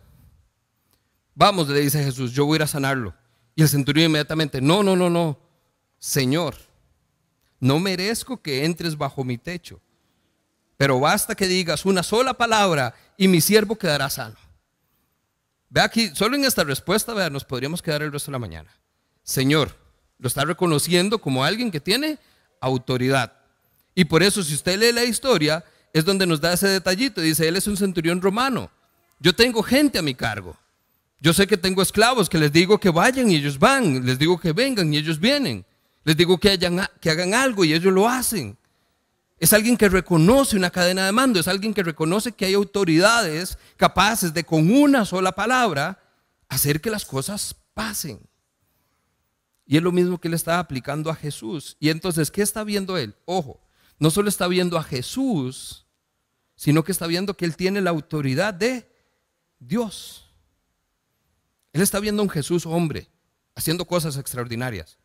Vamos, 1.35 1.69
le 1.69 1.79
dice 1.79 2.03
Jesús, 2.03 2.31
yo 2.33 2.45
voy 2.45 2.55
a 2.55 2.57
ir 2.57 2.63
a 2.63 2.67
sanarlo. 2.67 3.13
Y 3.55 3.61
el 3.61 3.69
centurión 3.69 4.07
inmediatamente, 4.07 4.61
no, 4.61 4.83
no, 4.83 4.95
no, 4.95 5.09
no. 5.09 5.39
Señor, 5.99 6.55
no 7.59 7.79
merezco 7.79 8.41
que 8.41 8.65
entres 8.65 8.97
bajo 8.97 9.23
mi 9.23 9.37
techo, 9.37 9.79
pero 10.77 10.99
basta 10.99 11.35
que 11.35 11.47
digas 11.47 11.85
una 11.85 12.03
sola 12.03 12.33
palabra 12.33 12.93
y 13.17 13.27
mi 13.27 13.41
siervo 13.41 13.77
quedará 13.77 14.09
sano. 14.09 14.35
Ve 15.69 15.81
aquí, 15.81 16.11
solo 16.13 16.35
en 16.35 16.45
esta 16.45 16.63
respuesta, 16.63 17.13
vea, 17.13 17.29
nos 17.29 17.43
podríamos 17.43 17.81
quedar 17.81 18.01
el 18.01 18.11
resto 18.11 18.31
de 18.31 18.33
la 18.33 18.39
mañana. 18.39 18.71
Señor, 19.23 19.75
lo 20.19 20.27
está 20.27 20.45
reconociendo 20.45 21.19
como 21.19 21.43
alguien 21.43 21.71
que 21.71 21.81
tiene 21.81 22.19
autoridad. 22.61 23.33
Y 23.93 24.05
por 24.05 24.23
eso, 24.23 24.43
si 24.43 24.53
usted 24.53 24.79
lee 24.79 24.93
la 24.93 25.03
historia, 25.03 25.65
es 25.93 26.05
donde 26.05 26.25
nos 26.27 26.39
da 26.39 26.53
ese 26.53 26.67
detallito. 26.67 27.19
Dice, 27.19 27.47
él 27.47 27.57
es 27.57 27.67
un 27.67 27.75
centurión 27.75 28.21
romano. 28.21 28.69
Yo 29.19 29.33
tengo 29.35 29.63
gente 29.63 29.99
a 29.99 30.01
mi 30.01 30.13
cargo. 30.13 30.55
Yo 31.19 31.33
sé 31.33 31.47
que 31.47 31.57
tengo 31.57 31.81
esclavos 31.81 32.29
que 32.29 32.37
les 32.37 32.51
digo 32.51 32.79
que 32.79 32.89
vayan 32.89 33.31
y 33.31 33.35
ellos 33.35 33.57
van. 33.57 34.05
Les 34.05 34.19
digo 34.19 34.39
que 34.39 34.53
vengan 34.53 34.93
y 34.93 34.97
ellos 34.97 35.19
vienen. 35.19 35.65
Les 36.07 36.15
digo 36.15 36.37
que, 36.37 36.51
hagan 36.51 37.33
algo 37.33 37.65
y 37.65 37.73
ellos 37.73 37.91
lo 37.91 38.07
hacen. 38.07 38.57
Es 39.39 39.51
alguien 39.51 39.75
que 39.75 39.89
reconoce 39.89 40.55
una 40.55 40.69
cadena 40.69 41.05
de 41.05 41.11
mando, 41.11 41.37
es 41.37 41.49
alguien 41.49 41.73
que 41.73 41.83
reconoce 41.83 42.31
que 42.31 42.45
hay 42.45 42.53
autoridades 42.53 43.57
capaces 43.75 44.33
de 44.33 44.45
con 44.45 44.71
una 44.71 45.03
sola 45.03 45.33
palabra 45.33 46.01
hacer 46.47 46.79
que 46.79 46.89
las 46.89 47.03
cosas 47.03 47.53
pasen. 47.73 48.21
Y 49.65 49.75
es 49.75 49.83
lo 49.83 49.91
mismo 49.91 50.17
que 50.17 50.29
él 50.29 50.33
está 50.33 50.59
aplicando 50.59 51.09
a 51.09 51.15
Jesús. 51.15 51.75
Y 51.77 51.89
entonces, 51.89 52.31
¿qué 52.31 52.41
está 52.41 52.63
viendo 52.63 52.97
él? 52.97 53.13
Ojo, 53.25 53.59
no 53.99 54.09
solo 54.09 54.29
está 54.29 54.47
viendo 54.47 54.77
a 54.77 54.83
Jesús, 54.83 55.87
sino 56.55 56.85
que 56.85 56.93
está 56.93 57.05
viendo 57.05 57.35
que 57.35 57.43
él 57.43 57.57
tiene 57.57 57.81
la 57.81 57.89
autoridad 57.89 58.53
de 58.53 58.89
Dios. 59.59 60.25
Él 61.73 61.81
está 61.81 61.99
viendo 61.99 62.21
a 62.21 62.23
un 62.23 62.29
Jesús 62.29 62.65
hombre, 62.65 63.09
haciendo 63.55 63.83
cosas 63.83 64.15
extraordinarias. 64.15 64.97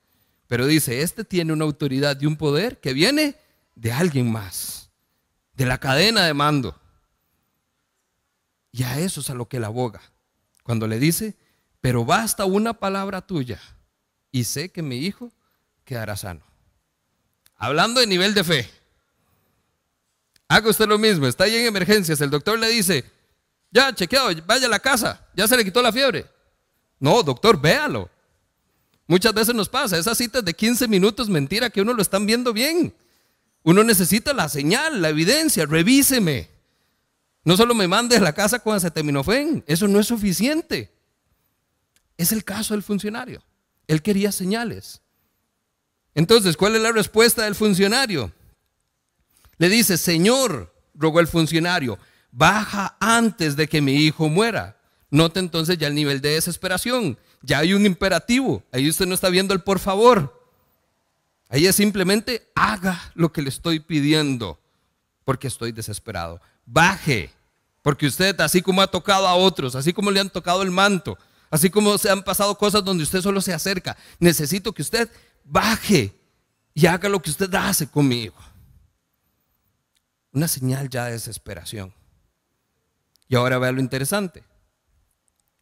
Pero 0.53 0.67
dice, 0.67 1.01
este 1.01 1.25
tiene 1.25 1.55
una 1.55 1.65
autoridad 1.65 2.21
y 2.21 2.27
un 2.27 2.37
poder 2.37 2.79
que 2.79 2.93
viene 2.93 3.37
de 3.75 3.91
alguien 3.91 4.31
más, 4.31 4.91
de 5.55 5.65
la 5.65 5.79
cadena 5.79 6.27
de 6.27 6.35
mando. 6.35 6.79
Y 8.71 8.83
a 8.83 8.99
eso 8.99 9.23
es 9.23 9.31
a 9.31 9.35
lo 9.35 9.49
que 9.49 9.57
él 9.57 9.65
aboga. 9.65 10.03
Cuando 10.63 10.87
le 10.87 10.99
dice, 10.99 11.39
pero 11.81 12.05
basta 12.05 12.45
una 12.45 12.75
palabra 12.75 13.23
tuya 13.23 13.63
y 14.31 14.45
sé 14.45 14.69
que 14.69 14.83
mi 14.83 14.99
hijo 14.99 15.33
quedará 15.87 16.19
sano. 16.19 16.43
Hablando 17.57 18.01
de 18.01 18.07
nivel 18.07 18.35
de 18.35 18.45
fe. 18.45 18.71
Haga 20.49 20.69
usted 20.69 20.87
lo 20.87 20.99
mismo, 20.99 21.27
está 21.27 21.45
ahí 21.45 21.57
en 21.57 21.65
emergencias, 21.65 22.21
el 22.21 22.29
doctor 22.29 22.59
le 22.59 22.69
dice, 22.69 23.11
ya, 23.71 23.95
chequeado, 23.95 24.29
vaya 24.45 24.67
a 24.67 24.69
la 24.69 24.81
casa, 24.81 25.27
ya 25.33 25.49
se 25.49 25.57
le 25.57 25.65
quitó 25.65 25.81
la 25.81 25.93
fiebre. 25.93 26.27
No, 27.01 27.23
doctor, 27.23 27.59
véalo. 27.59 28.11
Muchas 29.13 29.35
veces 29.35 29.55
nos 29.55 29.69
pasa, 29.69 29.99
esas 29.99 30.17
citas 30.17 30.43
de 30.43 30.55
15 30.55 30.89
minutos, 30.89 31.29
mentira, 31.29 31.69
que 31.69 31.83
uno 31.83 31.93
lo 31.93 32.01
están 32.01 32.25
viendo 32.25 32.55
bien. 32.55 32.95
Uno 33.63 33.85
necesita 33.85 34.33
la 34.33 34.49
señal, 34.49 35.03
la 35.03 35.11
evidencia, 35.11 35.67
revíseme. 35.67 36.49
No 37.45 37.59
solo 37.59 37.75
me 37.75 37.87
mande 37.87 38.17
a 38.17 38.21
la 38.21 38.33
casa 38.33 38.61
con 38.61 38.75
acetaminofén, 38.75 39.65
eso 39.67 39.87
no 39.87 40.01
es 40.01 40.07
suficiente. 40.07 40.91
Es 42.17 42.33
el 42.33 42.43
caso 42.43 42.73
del 42.73 42.83
funcionario. 42.83 43.43
Él 43.87 44.01
quería 44.01 44.33
señales. 44.33 45.03
Entonces, 46.15 46.57
¿cuál 46.57 46.77
es 46.77 46.81
la 46.81 46.93
respuesta 46.93 47.45
del 47.45 47.55
funcionario? 47.55 48.33
Le 49.59 49.69
dice, 49.69 49.99
Señor, 49.99 50.75
rogó 50.95 51.21
el 51.21 51.29
funcionario, 51.29 51.99
baja 52.31 52.97
antes 52.99 53.57
de 53.57 53.69
que 53.69 53.83
mi 53.83 53.93
hijo 53.93 54.31
muera. 54.31 54.79
Note 55.11 55.39
entonces 55.39 55.77
ya 55.77 55.89
el 55.89 55.95
nivel 55.95 56.23
de 56.23 56.31
desesperación. 56.31 57.19
Ya 57.43 57.59
hay 57.59 57.75
un 57.75 57.85
imperativo. 57.87 58.63
Ahí 58.73 58.89
usted 58.89 59.07
no 59.07 59.15
está 59.15 59.29
viendo 59.29 59.53
el 59.55 59.61
por 59.61 59.79
favor. 59.79 60.41
Ahí 61.49 61.67
es 61.67 61.77
simplemente 61.77 62.51
haga 62.55 63.13
lo 63.15 63.33
que 63.33 63.43
le 63.43 63.51
estoy 63.51 63.81
pidiendo 63.81 64.59
porque 65.25 65.49
estoy 65.49 65.73
desesperado. 65.73 66.41
Baje 66.65 67.31
Porque 67.83 68.07
usted, 68.07 68.41
así 68.41 68.63
como 68.63 68.81
ha 68.81 68.87
tocado 68.87 69.27
a 69.27 69.35
otros, 69.35 69.75
así 69.75 69.93
como 69.93 70.11
le 70.11 70.21
han 70.21 70.31
tocado 70.31 70.63
el 70.63 70.71
manto, 70.71 71.19
así 71.51 71.69
como 71.69 71.99
se 71.99 72.09
han 72.11 72.23
pasado 72.23 72.57
cosas 72.57 72.85
donde 72.85 73.03
usted 73.03 73.21
solo 73.21 73.41
se 73.41 73.53
acerca, 73.53 73.97
necesito 74.21 74.73
que 74.73 74.83
usted 74.83 75.11
baje 75.45 76.15
y 76.75 76.87
haga 76.87 77.09
lo 77.09 77.21
que 77.21 77.31
usted 77.31 77.53
hace 77.55 77.89
conmigo. 77.89 78.37
Una 80.33 80.47
señal 80.47 80.89
ya 80.89 81.07
de 81.07 81.13
desesperación. 81.13 81.93
Y 83.29 83.35
ahora 83.35 83.59
vea 83.59 83.73
lo 83.73 83.81
interesante. 83.81 84.45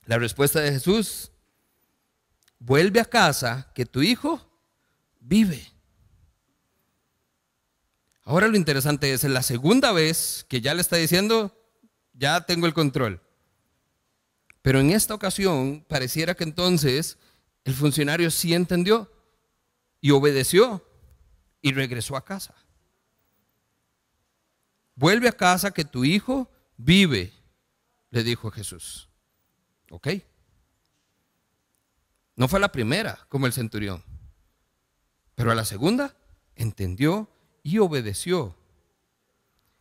La 0.04 0.18
respuesta 0.18 0.60
de 0.60 0.72
Jesús, 0.72 1.29
vuelve 2.60 3.00
a 3.00 3.04
casa 3.04 3.72
que 3.74 3.86
tu 3.86 4.02
hijo 4.02 4.40
vive. 5.18 5.66
Ahora 8.22 8.46
lo 8.46 8.56
interesante 8.56 9.12
es, 9.12 9.24
en 9.24 9.34
la 9.34 9.42
segunda 9.42 9.90
vez 9.90 10.46
que 10.48 10.60
ya 10.60 10.72
le 10.74 10.82
está 10.82 10.96
diciendo, 10.96 11.56
ya 12.12 12.42
tengo 12.42 12.66
el 12.66 12.74
control. 12.74 13.20
Pero 14.62 14.78
en 14.78 14.90
esta 14.90 15.14
ocasión 15.14 15.84
pareciera 15.88 16.34
que 16.34 16.44
entonces 16.44 17.18
el 17.64 17.74
funcionario 17.74 18.30
sí 18.30 18.54
entendió 18.54 19.10
y 20.00 20.12
obedeció 20.12 20.86
y 21.62 21.72
regresó 21.72 22.14
a 22.14 22.24
casa. 22.24 22.54
Vuelve 24.94 25.28
a 25.28 25.32
casa 25.32 25.70
que 25.70 25.84
tu 25.84 26.04
hijo 26.04 26.50
vive, 26.76 27.32
le 28.10 28.22
dijo 28.22 28.50
Jesús. 28.50 29.08
¿Ok? 29.90 30.08
No 32.40 32.48
fue 32.48 32.58
la 32.58 32.72
primera 32.72 33.18
como 33.28 33.44
el 33.44 33.52
centurión, 33.52 34.02
pero 35.34 35.52
a 35.52 35.54
la 35.54 35.66
segunda 35.66 36.16
entendió 36.54 37.28
y 37.62 37.76
obedeció. 37.76 38.56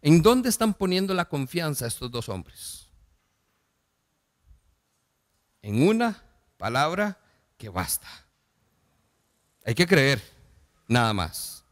¿En 0.02 0.22
dónde 0.22 0.50
están 0.50 0.74
poniendo 0.74 1.14
la 1.14 1.30
confianza 1.30 1.88
estos 1.88 2.12
dos 2.12 2.28
hombres? 2.28 2.90
En 5.62 5.88
una 5.88 6.22
palabra 6.58 7.18
que 7.58 7.70
basta. 7.70 8.10
Hay 9.64 9.74
que 9.74 9.88
creer, 9.88 10.22
nada 10.86 11.14
más. 11.14 11.64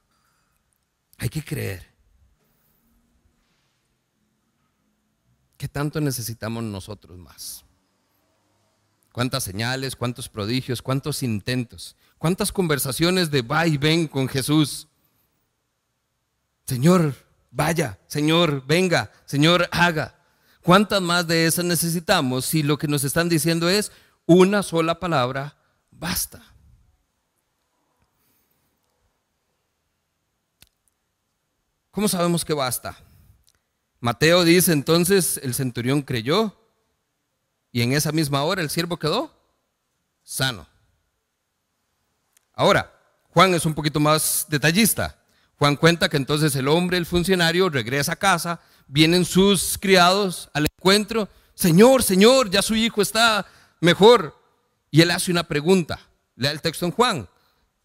Hay 1.18 1.28
que 1.28 1.44
creer. 1.44 1.86
¿Qué 5.58 5.68
tanto 5.68 6.00
necesitamos 6.00 6.64
nosotros 6.64 7.18
más? 7.18 7.67
¿Cuántas 9.18 9.46
señales, 9.46 9.96
cuántos 9.96 10.30
prodigios, 10.30 10.80
cuántos 10.80 11.24
intentos, 11.24 11.96
cuántas 12.20 12.52
conversaciones 12.52 13.32
de 13.32 13.42
va 13.42 13.66
y 13.66 13.76
ven 13.76 14.08
con 14.08 14.28
Jesús? 14.28 14.88
Señor, 16.68 17.16
vaya, 17.50 17.98
Señor, 18.06 18.64
venga, 18.68 19.12
Señor, 19.26 19.68
haga. 19.72 20.14
¿Cuántas 20.62 21.02
más 21.02 21.26
de 21.26 21.48
esas 21.48 21.66
necesitamos 21.66 22.46
si 22.46 22.62
lo 22.62 22.78
que 22.78 22.88
nos 22.88 23.04
están 23.04 23.28
diciendo 23.28 23.68
es 23.68 23.92
una 24.28 24.62
sola 24.62 25.00
palabra, 25.00 25.58
basta? 25.90 26.54
¿Cómo 31.90 32.08
sabemos 32.08 32.46
que 32.46 32.54
basta? 32.54 32.96
Mateo 34.00 34.44
dice 34.44 34.74
entonces, 34.74 35.40
el 35.42 35.56
centurión 35.56 36.04
creyó 36.04 36.67
y 37.78 37.84
en 37.84 37.94
esa 37.94 38.12
misma 38.12 38.44
hora 38.44 38.64
el 38.64 38.72
siervo 38.72 38.98
quedó 38.98 39.32
sano. 40.24 40.68
Ahora, 42.52 42.92
Juan 43.30 43.54
es 43.54 43.68
un 43.68 43.76
poquito 43.76 44.00
más 44.00 44.48
detallista. 44.50 45.16
Juan 45.60 45.76
cuenta 45.76 46.10
que 46.10 46.18
entonces 46.18 46.56
el 46.56 46.70
hombre, 46.70 46.98
el 46.98 47.06
funcionario, 47.06 47.70
regresa 47.70 48.14
a 48.14 48.16
casa, 48.16 48.62
vienen 48.88 49.26
sus 49.26 49.78
criados 49.78 50.50
al 50.56 50.66
encuentro, 50.76 51.30
Señor, 51.54 52.02
Señor, 52.02 52.50
ya 52.50 52.64
su 52.64 52.74
hijo 52.74 53.00
está 53.00 53.46
mejor. 53.80 54.36
Y 54.90 55.02
él 55.02 55.12
hace 55.12 55.30
una 55.30 55.44
pregunta, 55.44 56.00
lea 56.36 56.50
el 56.50 56.62
texto 56.62 56.84
en 56.84 56.94
Juan. 56.94 57.30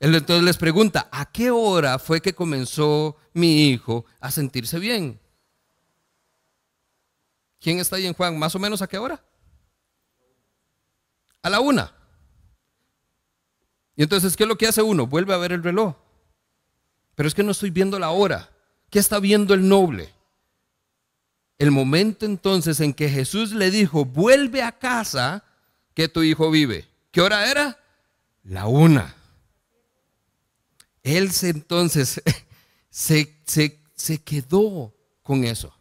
Él 0.00 0.14
entonces 0.14 0.42
les 0.42 0.56
pregunta, 0.56 1.10
¿a 1.12 1.30
qué 1.30 1.50
hora 1.50 1.98
fue 1.98 2.22
que 2.22 2.34
comenzó 2.34 3.18
mi 3.34 3.68
hijo 3.68 4.06
a 4.20 4.30
sentirse 4.30 4.78
bien? 4.78 5.20
¿Quién 7.60 7.78
está 7.78 7.96
ahí 7.96 8.06
en 8.06 8.14
Juan? 8.14 8.38
¿Más 8.38 8.54
o 8.54 8.58
menos 8.58 8.80
a 8.80 8.86
qué 8.86 8.96
hora? 8.96 9.22
A 11.42 11.50
la 11.50 11.60
una. 11.60 11.92
Y 13.96 14.02
entonces, 14.02 14.36
¿qué 14.36 14.44
es 14.44 14.48
lo 14.48 14.56
que 14.56 14.66
hace 14.66 14.82
uno? 14.82 15.06
Vuelve 15.06 15.34
a 15.34 15.38
ver 15.38 15.52
el 15.52 15.62
reloj. 15.62 15.96
Pero 17.14 17.28
es 17.28 17.34
que 17.34 17.42
no 17.42 17.50
estoy 17.50 17.70
viendo 17.70 17.98
la 17.98 18.10
hora. 18.10 18.50
¿Qué 18.90 18.98
está 18.98 19.18
viendo 19.20 19.54
el 19.54 19.68
noble? 19.68 20.12
El 21.58 21.70
momento 21.70 22.26
entonces 22.26 22.80
en 22.80 22.94
que 22.94 23.08
Jesús 23.08 23.52
le 23.52 23.70
dijo, 23.70 24.04
vuelve 24.04 24.62
a 24.62 24.72
casa 24.72 25.44
que 25.94 26.08
tu 26.08 26.22
hijo 26.22 26.50
vive. 26.50 26.88
¿Qué 27.10 27.20
hora 27.20 27.50
era? 27.50 27.78
La 28.44 28.66
una. 28.66 29.14
Él 31.02 31.30
se, 31.32 31.50
entonces 31.50 32.22
se, 32.90 33.36
se 33.44 34.22
quedó 34.22 34.94
con 35.22 35.44
eso. 35.44 35.74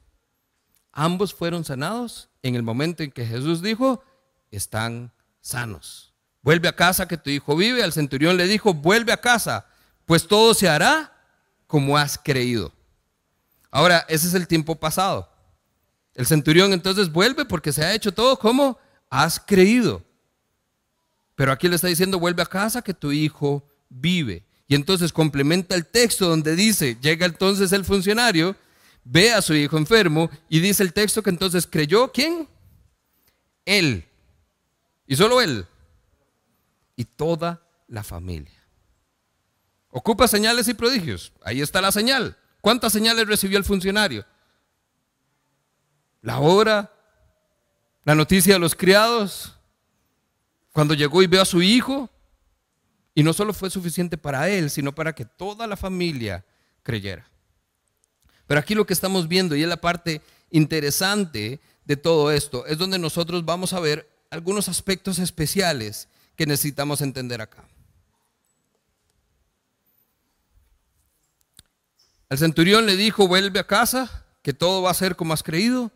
Ambos 0.92 1.34
fueron 1.34 1.64
sanados 1.64 2.30
en 2.44 2.56
el 2.56 2.64
momento 2.64 3.04
en 3.04 3.12
que 3.12 3.26
Jesús 3.26 3.62
dijo, 3.62 4.04
están 4.52 5.12
sanos. 5.42 6.14
Vuelve 6.42 6.68
a 6.68 6.76
casa 6.76 7.08
que 7.08 7.18
tu 7.18 7.30
hijo 7.30 7.56
vive. 7.56 7.84
Al 7.84 7.94
centurión 7.94 8.38
le 8.38 8.48
dijo, 8.48 8.74
vuelve 8.74 9.12
a 9.12 9.22
casa, 9.22 9.66
pues 10.06 10.28
todo 10.28 10.54
se 10.54 10.70
hará 10.70 11.14
como 11.68 11.98
has 11.98 12.18
creído. 12.18 12.72
Ahora, 13.70 14.06
ese 14.10 14.28
es 14.28 14.34
el 14.34 14.48
tiempo 14.48 14.76
pasado. 14.76 15.30
El 16.14 16.26
centurión 16.26 16.74
entonces 16.74 17.12
vuelve 17.12 17.46
porque 17.46 17.72
se 17.72 17.84
ha 17.84 17.94
hecho 17.94 18.14
todo 18.14 18.38
como 18.38 18.78
has 19.10 19.40
creído. 19.40 20.04
Pero 21.36 21.52
aquí 21.52 21.68
le 21.68 21.76
está 21.76 21.88
diciendo, 21.88 22.20
vuelve 22.20 22.44
a 22.44 22.46
casa 22.46 22.82
que 22.82 22.94
tu 22.94 23.12
hijo 23.12 23.64
vive. 23.90 24.44
Y 24.68 24.76
entonces 24.76 25.12
complementa 25.12 25.76
el 25.76 25.86
texto 25.86 26.28
donde 26.28 26.56
dice, 26.56 26.98
llega 27.02 27.26
entonces 27.26 27.72
el 27.72 27.86
funcionario, 27.86 28.56
ve 29.04 29.34
a 29.34 29.42
su 29.42 29.54
hijo 29.54 29.78
enfermo 29.78 30.30
y 30.50 30.60
dice 30.60 30.84
el 30.84 30.94
texto 30.94 31.24
que 31.24 31.30
entonces 31.30 31.68
creyó, 31.68 32.12
¿quién? 32.12 32.48
Él. 33.66 34.06
Y 35.12 35.18
solo 35.18 35.42
él. 35.42 35.68
Y 36.96 37.04
toda 37.04 37.62
la 37.90 38.02
familia. 38.02 38.64
Ocupa 39.90 40.26
señales 40.26 40.70
y 40.70 40.74
prodigios. 40.74 41.34
Ahí 41.44 41.60
está 41.60 41.82
la 41.82 41.92
señal. 41.92 42.38
¿Cuántas 42.62 42.94
señales 42.94 43.28
recibió 43.28 43.58
el 43.58 43.66
funcionario? 43.66 44.26
La 46.22 46.40
hora, 46.40 46.94
la 48.06 48.16
noticia 48.16 48.54
de 48.54 48.60
los 48.62 48.74
criados, 48.74 49.58
cuando 50.72 50.94
llegó 50.94 51.22
y 51.22 51.28
vio 51.28 51.42
a 51.42 51.46
su 51.46 51.62
hijo, 51.62 52.10
y 53.14 53.22
no 53.22 53.34
solo 53.34 53.52
fue 53.54 53.70
suficiente 53.70 54.18
para 54.18 54.48
él, 54.48 54.70
sino 54.70 54.96
para 54.96 55.12
que 55.14 55.26
toda 55.26 55.68
la 55.68 55.76
familia 55.76 56.46
creyera. 56.84 57.30
Pero 58.48 58.62
aquí 58.62 58.76
lo 58.76 58.86
que 58.86 58.94
estamos 58.94 59.28
viendo, 59.28 59.58
y 59.58 59.64
es 59.64 59.68
la 59.68 59.82
parte 59.82 60.22
interesante 60.52 61.60
de 61.84 61.98
todo 61.98 62.32
esto, 62.32 62.66
es 62.66 62.78
donde 62.78 62.98
nosotros 62.98 63.44
vamos 63.44 63.74
a 63.74 63.82
ver 63.82 64.11
algunos 64.32 64.70
aspectos 64.70 65.20
especiales 65.20 66.08
que 66.36 66.46
necesitamos 66.46 67.02
entender 67.02 67.42
acá. 67.42 67.64
Al 72.30 72.38
centurión 72.38 72.86
le 72.86 72.96
dijo, 72.96 73.28
vuelve 73.28 73.60
a 73.60 73.68
casa, 73.68 74.26
que 74.42 74.54
todo 74.54 74.82
va 74.82 74.92
a 74.92 74.96
ser 74.96 75.18
como 75.18 75.34
has 75.34 75.44
creído. 75.44 75.92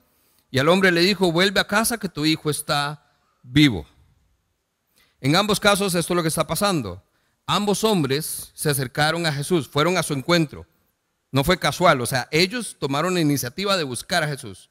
Y 0.52 0.60
al 0.60 0.68
hombre 0.68 0.92
le 0.92 1.00
dijo, 1.00 1.32
vuelve 1.32 1.62
a 1.62 1.68
casa, 1.68 1.98
que 1.98 2.10
tu 2.10 2.26
hijo 2.26 2.50
está 2.50 3.10
vivo. 3.42 3.88
En 5.22 5.38
ambos 5.38 5.62
casos 5.62 5.96
esto 5.96 6.14
es 6.14 6.16
lo 6.16 6.22
que 6.22 6.28
está 6.28 6.46
pasando. 6.46 7.02
Ambos 7.48 7.86
hombres 7.86 8.52
se 8.54 8.70
acercaron 8.70 9.26
a 9.26 9.32
Jesús, 9.32 9.70
fueron 9.70 9.98
a 9.98 10.04
su 10.04 10.14
encuentro. 10.14 10.68
No 11.32 11.46
fue 11.46 11.58
casual, 11.58 12.02
o 12.02 12.06
sea, 12.06 12.28
ellos 12.32 12.76
tomaron 12.80 13.14
la 13.14 13.22
iniciativa 13.22 13.78
de 13.78 13.84
buscar 13.84 14.24
a 14.24 14.28
Jesús. 14.28 14.70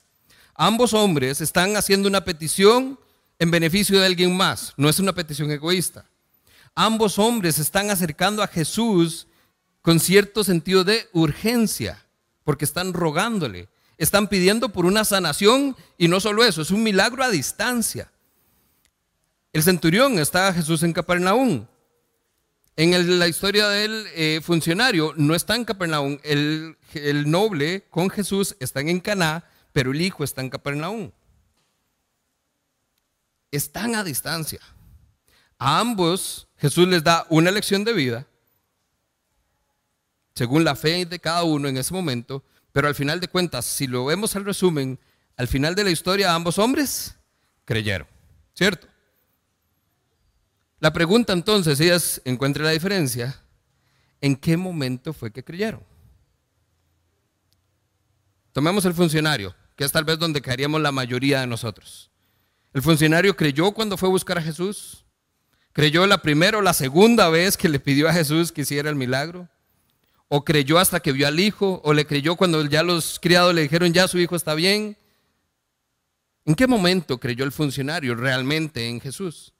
Ambos 0.54 0.92
hombres 0.92 1.40
están 1.40 1.76
haciendo 1.76 2.08
una 2.08 2.24
petición 2.24 2.98
en 3.38 3.50
beneficio 3.50 3.98
de 3.98 4.06
alguien 4.06 4.36
más, 4.36 4.72
no 4.76 4.88
es 4.88 4.98
una 4.98 5.12
petición 5.12 5.50
egoísta. 5.50 6.06
Ambos 6.74 7.18
hombres 7.18 7.58
están 7.58 7.90
acercando 7.90 8.42
a 8.42 8.48
Jesús 8.48 9.26
con 9.82 10.00
cierto 10.00 10.44
sentido 10.44 10.82
de 10.82 11.08
urgencia, 11.12 12.04
porque 12.42 12.64
están 12.64 12.92
rogándole, 12.92 13.68
están 13.98 14.28
pidiendo 14.28 14.70
por 14.70 14.86
una 14.86 15.04
sanación 15.04 15.76
y 15.98 16.08
no 16.08 16.20
solo 16.20 16.44
eso, 16.44 16.62
es 16.62 16.70
un 16.70 16.82
milagro 16.82 17.22
a 17.22 17.30
distancia. 17.30 18.10
El 19.52 19.62
centurión 19.62 20.18
está 20.18 20.52
Jesús 20.52 20.82
en 20.82 20.92
Capernaum. 20.92 21.66
En 22.76 23.20
la 23.20 23.28
historia 23.28 23.68
del 23.68 24.06
eh, 24.14 24.40
funcionario 24.42 25.12
no 25.16 25.34
está 25.36 25.54
en 25.54 25.64
Capernaum, 25.64 26.18
el, 26.24 26.76
noble 27.26 27.84
con 27.88 28.10
Jesús 28.10 28.56
está 28.58 28.80
en 28.80 28.98
Caná, 28.98 29.44
pero 29.72 29.92
el 29.92 30.00
hijo 30.00 30.24
está 30.24 30.40
en 30.40 30.50
Capernaum. 30.50 31.12
Están 33.54 33.94
a 33.94 34.02
distancia. 34.02 34.60
A 35.58 35.78
ambos 35.78 36.48
Jesús 36.56 36.88
les 36.88 37.04
da 37.04 37.26
una 37.30 37.50
lección 37.50 37.84
de 37.84 37.92
vida 37.92 38.26
según 40.34 40.64
la 40.64 40.74
fe 40.74 41.06
de 41.06 41.20
cada 41.20 41.44
uno 41.44 41.68
en 41.68 41.76
ese 41.76 41.94
momento, 41.94 42.42
pero 42.72 42.88
al 42.88 42.96
final 42.96 43.20
de 43.20 43.28
cuentas, 43.28 43.64
si 43.64 43.86
lo 43.86 44.04
vemos 44.04 44.34
al 44.34 44.44
resumen, 44.44 44.98
Al 45.36 45.48
final 45.48 45.74
de 45.74 45.82
la 45.82 45.90
historia 45.90 46.32
ambos 46.32 46.58
hombres 46.58 47.16
creyeron, 47.64 48.06
¿cierto? 48.54 48.86
La 50.78 50.92
pregunta 50.92 51.32
entonces, 51.32 51.78
si 51.78 51.84
ellas 51.84 52.22
encuentran 52.24 52.66
la 52.66 52.70
diferencia, 52.70 53.40
¿en 54.20 54.36
qué 54.36 54.56
momento 54.56 55.12
fue 55.12 55.32
que 55.32 55.42
creyeron? 55.42 55.82
Tomemos 58.52 58.84
el 58.84 58.94
funcionario, 58.94 59.56
que 59.74 59.84
es 59.84 59.90
tal 59.90 60.04
vez 60.04 60.20
donde 60.20 60.40
caeríamos 60.40 60.80
la 60.80 60.92
mayoría 60.92 61.40
de 61.40 61.48
nosotros. 61.48 62.12
El 62.74 62.82
funcionario 62.82 63.36
creyó 63.36 63.70
cuando 63.70 63.96
fue 63.96 64.08
a 64.08 64.12
buscar 64.12 64.36
a 64.36 64.42
Jesús. 64.42 65.04
¿Creyó 65.72 66.06
la 66.08 66.18
primera 66.18 66.58
o 66.58 66.60
la 66.60 66.74
segunda 66.74 67.28
vez 67.28 67.56
que 67.56 67.68
le 67.68 67.78
pidió 67.78 68.08
a 68.08 68.12
Jesús 68.12 68.50
que 68.50 68.62
hiciera 68.62 68.90
el 68.90 68.96
milagro? 68.96 69.48
¿O 70.26 70.44
creyó 70.44 70.78
hasta 70.78 70.98
que 70.98 71.12
vio 71.12 71.28
al 71.28 71.38
hijo? 71.38 71.80
¿O 71.84 71.92
le 71.92 72.04
creyó 72.04 72.34
cuando 72.34 72.64
ya 72.66 72.82
los 72.82 73.20
criados 73.20 73.54
le 73.54 73.62
dijeron 73.62 73.92
ya 73.92 74.08
su 74.08 74.18
hijo 74.18 74.34
está 74.34 74.54
bien? 74.54 74.98
¿En 76.44 76.56
qué 76.56 76.66
momento 76.66 77.18
creyó 77.18 77.44
el 77.44 77.52
funcionario 77.52 78.16
realmente 78.16 78.88
en 78.88 79.00
Jesús? 79.00 79.54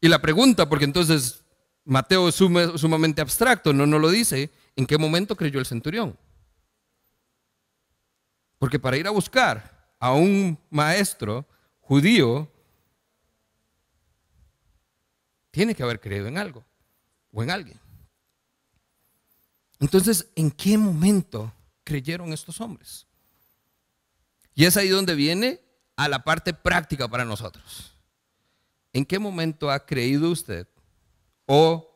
Y 0.00 0.08
la 0.08 0.20
pregunta, 0.20 0.68
porque 0.68 0.84
entonces 0.84 1.44
Mateo 1.84 2.28
es 2.28 2.34
sumamente 2.34 3.22
abstracto, 3.22 3.72
no 3.72 3.86
nos 3.86 4.00
lo 4.00 4.10
dice, 4.10 4.50
¿en 4.74 4.84
qué 4.84 4.98
momento 4.98 5.36
creyó 5.36 5.60
el 5.60 5.66
centurión? 5.66 6.18
Porque 8.58 8.80
para 8.80 8.96
ir 8.96 9.06
a 9.06 9.10
buscar 9.10 9.94
a 10.00 10.12
un 10.12 10.58
maestro 10.68 11.46
judío, 11.82 12.50
tiene 15.50 15.74
que 15.74 15.82
haber 15.82 16.00
creído 16.00 16.26
en 16.26 16.38
algo 16.38 16.64
o 17.32 17.42
en 17.42 17.50
alguien. 17.50 17.78
Entonces, 19.78 20.28
¿en 20.34 20.50
qué 20.50 20.78
momento 20.78 21.52
creyeron 21.84 22.32
estos 22.32 22.60
hombres? 22.60 23.06
Y 24.54 24.64
es 24.64 24.76
ahí 24.76 24.88
donde 24.88 25.14
viene 25.14 25.60
a 25.96 26.08
la 26.08 26.24
parte 26.24 26.54
práctica 26.54 27.08
para 27.08 27.24
nosotros. 27.24 27.94
¿En 28.92 29.04
qué 29.04 29.18
momento 29.18 29.70
ha 29.70 29.84
creído 29.84 30.30
usted? 30.30 30.66
¿O 31.46 31.88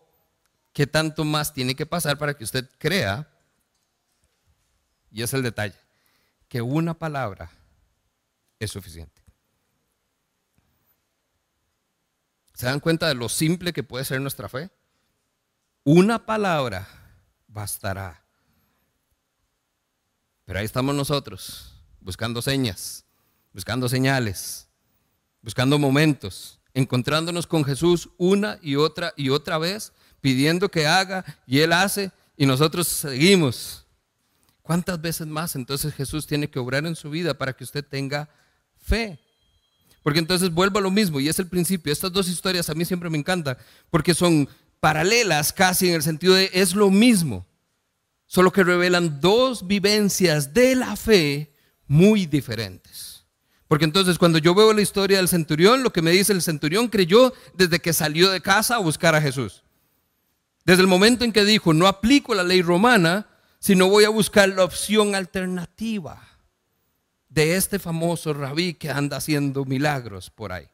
qué 0.73 0.87
tanto 0.87 1.25
más 1.25 1.53
tiene 1.53 1.75
que 1.75 1.87
pasar 1.87 2.19
para 2.19 2.35
que 2.35 2.45
usted 2.45 2.69
crea? 2.79 3.31
Y 5.11 5.23
es 5.23 5.33
el 5.33 5.43
detalle, 5.43 5.79
que 6.49 6.61
una 6.61 6.95
palabra 6.95 7.51
es 8.59 8.71
suficiente. 8.71 9.16
¿Se 12.57 12.65
dan 12.65 12.81
cuenta 12.81 13.07
de 13.07 13.15
lo 13.15 13.29
simple 13.29 13.75
que 13.75 13.83
puede 13.83 14.07
ser 14.07 14.19
nuestra 14.19 14.49
fe? 14.49 14.71
Una 15.85 16.25
palabra 16.25 16.89
bastará. 17.47 18.25
Pero 20.47 20.59
ahí 20.59 20.65
estamos 20.65 20.95
nosotros, 20.95 21.75
buscando 22.01 22.41
señas, 22.41 23.05
buscando 23.53 23.91
señales, 23.91 24.71
buscando 25.43 25.79
momentos, 25.79 26.59
encontrándonos 26.73 27.47
con 27.47 27.63
Jesús 27.63 28.09
una 28.17 28.59
y 28.63 28.77
otra 28.77 29.13
y 29.19 29.29
otra 29.29 29.59
vez, 29.59 29.93
pidiendo 30.23 30.71
que 30.71 30.87
haga 30.87 31.27
y 31.47 31.61
Él 31.61 31.75
hace 31.75 32.11
y 32.39 32.47
nosotros 32.47 32.89
seguimos. 32.89 33.87
¿Cuántas 34.63 34.99
veces 34.99 35.27
más 35.27 35.57
entonces 35.57 35.93
Jesús 35.93 36.27
tiene 36.27 36.49
que 36.49 36.59
obrar 36.59 36.87
en 36.87 36.97
su 36.97 37.11
vida 37.11 37.37
para 37.37 37.53
que 37.53 37.65
usted 37.65 37.85
tenga 37.85 38.31
fe? 38.79 39.21
Porque 40.07 40.21
entonces 40.21 40.55
vuelvo 40.55 40.79
a 40.79 40.83
lo 40.83 40.93
mismo 40.93 41.19
y 41.19 41.29
es 41.29 41.41
el 41.41 41.49
principio. 41.49 41.93
Estas 41.93 42.13
dos 42.13 42.29
historias 42.29 42.71
a 42.71 42.75
mí 42.75 42.85
siempre 42.85 43.11
me 43.11 43.19
encantan 43.19 43.59
porque 43.91 44.15
son 44.15 44.49
paralelas 44.79 45.53
casi 45.53 45.89
en 45.89 45.95
el 45.95 46.03
sentido 46.05 46.35
de 46.35 46.49
es 46.53 46.77
lo 46.77 46.93
mismo, 46.93 47.45
solo 48.25 48.53
que 48.53 48.63
revelan 48.63 49.21
dos 49.21 49.67
vivencias 49.67 50.55
de 50.55 50.77
la 50.77 50.95
fe 50.95 51.53
muy 51.89 52.25
diferentes. 52.25 53.27
Porque 53.67 53.85
entonces 53.85 54.17
cuando 54.17 54.39
yo 54.39 54.55
veo 54.55 54.73
la 54.73 54.81
historia 54.81 55.17
del 55.17 55.27
centurión, 55.27 55.83
lo 55.83 55.93
que 55.93 56.03
me 56.03 56.13
dice 56.13 56.33
el 56.33 56.41
centurión 56.41 56.87
creyó 56.87 57.35
desde 57.55 57.81
que 57.81 57.93
salió 57.93 58.31
de 58.31 58.41
casa 58.41 58.77
a 58.77 58.79
buscar 58.79 59.17
a 59.17 59.21
Jesús. 59.21 59.65
Desde 60.65 60.83
el 60.83 60.87
momento 60.87 61.25
en 61.25 61.33
que 61.33 61.45
dijo, 61.45 61.75
no 61.75 61.89
aplico 61.89 62.33
la 62.33 62.45
ley 62.45 62.63
romana, 62.63 63.27
sino 63.59 63.89
voy 63.89 64.05
a 64.05 64.11
buscar 64.11 64.51
la 64.51 64.63
opción 64.63 65.17
alternativa 65.17 66.36
de 67.37 67.55
este 67.55 67.79
famoso 67.79 68.33
rabí 68.33 68.73
que 68.73 68.89
anda 68.89 69.19
haciendo 69.19 69.67
milagros 69.67 70.31
por 70.31 70.53
ahí. 70.53 70.67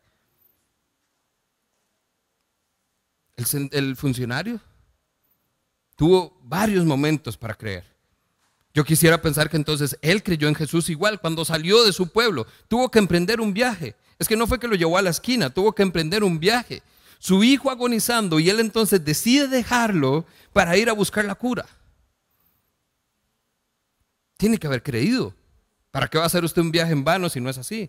El, 3.73 3.97
funcionario 3.97 4.61
tuvo 5.97 6.39
varios 6.45 6.85
momentos 6.85 7.37
para 7.37 7.55
creer. 7.55 7.85
Yo 8.73 8.85
quisiera 8.85 9.21
pensar 9.21 9.51
que 9.51 9.57
entonces 9.57 9.99
él 10.03 10.23
creyó 10.23 10.47
en 10.47 10.55
Jesús 10.55 10.89
igual 10.89 11.21
cuando 11.21 11.45
salió 11.45 11.83
de 11.85 11.93
su 11.93 12.13
pueblo. 12.13 12.47
Tuvo 12.69 12.93
que 12.93 13.01
emprender 13.01 13.41
un 13.41 13.53
viaje. 13.53 13.97
Es 14.21 14.29
que 14.29 14.37
no 14.37 14.47
fue 14.47 14.61
que 14.61 14.69
lo 14.69 14.77
llevó 14.77 14.97
a 14.97 15.03
la 15.03 15.11
esquina, 15.11 15.51
tuvo 15.51 15.75
que 15.75 15.83
emprender 15.83 16.23
un 16.23 16.39
viaje. 16.39 16.81
Su 17.19 17.43
hijo 17.43 17.73
agonizando 17.73 18.39
y 18.39 18.49
él 18.49 18.61
entonces 18.61 19.05
decide 19.05 19.49
dejarlo 19.49 20.27
para 20.53 20.77
ir 20.77 20.89
a 20.89 20.93
buscar 20.93 21.25
la 21.25 21.35
cura. 21.35 21.67
Tiene 24.37 24.59
que 24.59 24.69
haber 24.69 24.85
creído. 24.85 25.35
¿Para 25.93 26.09
qué 26.09 26.18
va 26.18 26.24
a 26.24 26.26
hacer 26.26 26.43
usted 26.43 26.61
un 26.61 26.72
viaje 26.72 26.93
en 26.93 27.05
vano 27.05 27.28
si 27.28 27.40
no 27.40 27.49
es 27.49 27.59
así? 27.59 27.88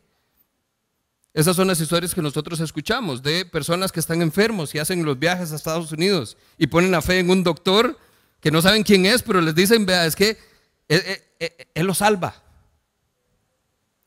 Esas 1.34 1.56
son 1.56 1.68
las 1.68 1.80
historias 1.80 2.14
que 2.14 2.22
nosotros 2.22 2.60
escuchamos 2.60 3.24
de 3.24 3.44
personas 3.46 3.92
que 3.92 4.00
están 4.00 4.22
enfermos 4.22 4.76
y 4.76 4.80
hacen 4.80 5.04
los 5.04 5.18
viajes 5.18 5.52
a 5.52 5.56
Estados 5.56 5.92
Unidos 5.92 6.38
y 6.60 6.68
ponen 6.68 6.92
la 6.92 7.02
fe 7.02 7.18
en 7.18 7.32
un 7.32 7.44
doctor 7.44 7.98
que 8.40 8.52
no 8.52 8.62
saben 8.62 8.84
quién 8.84 9.08
es, 9.08 9.24
pero 9.24 9.42
les 9.42 9.56
dicen, 9.56 9.86
vea, 9.88 10.06
es 10.06 10.16
que 10.16 10.38
él, 10.88 11.02
él 11.74 11.88
lo 11.88 11.96
salva. 11.96 12.36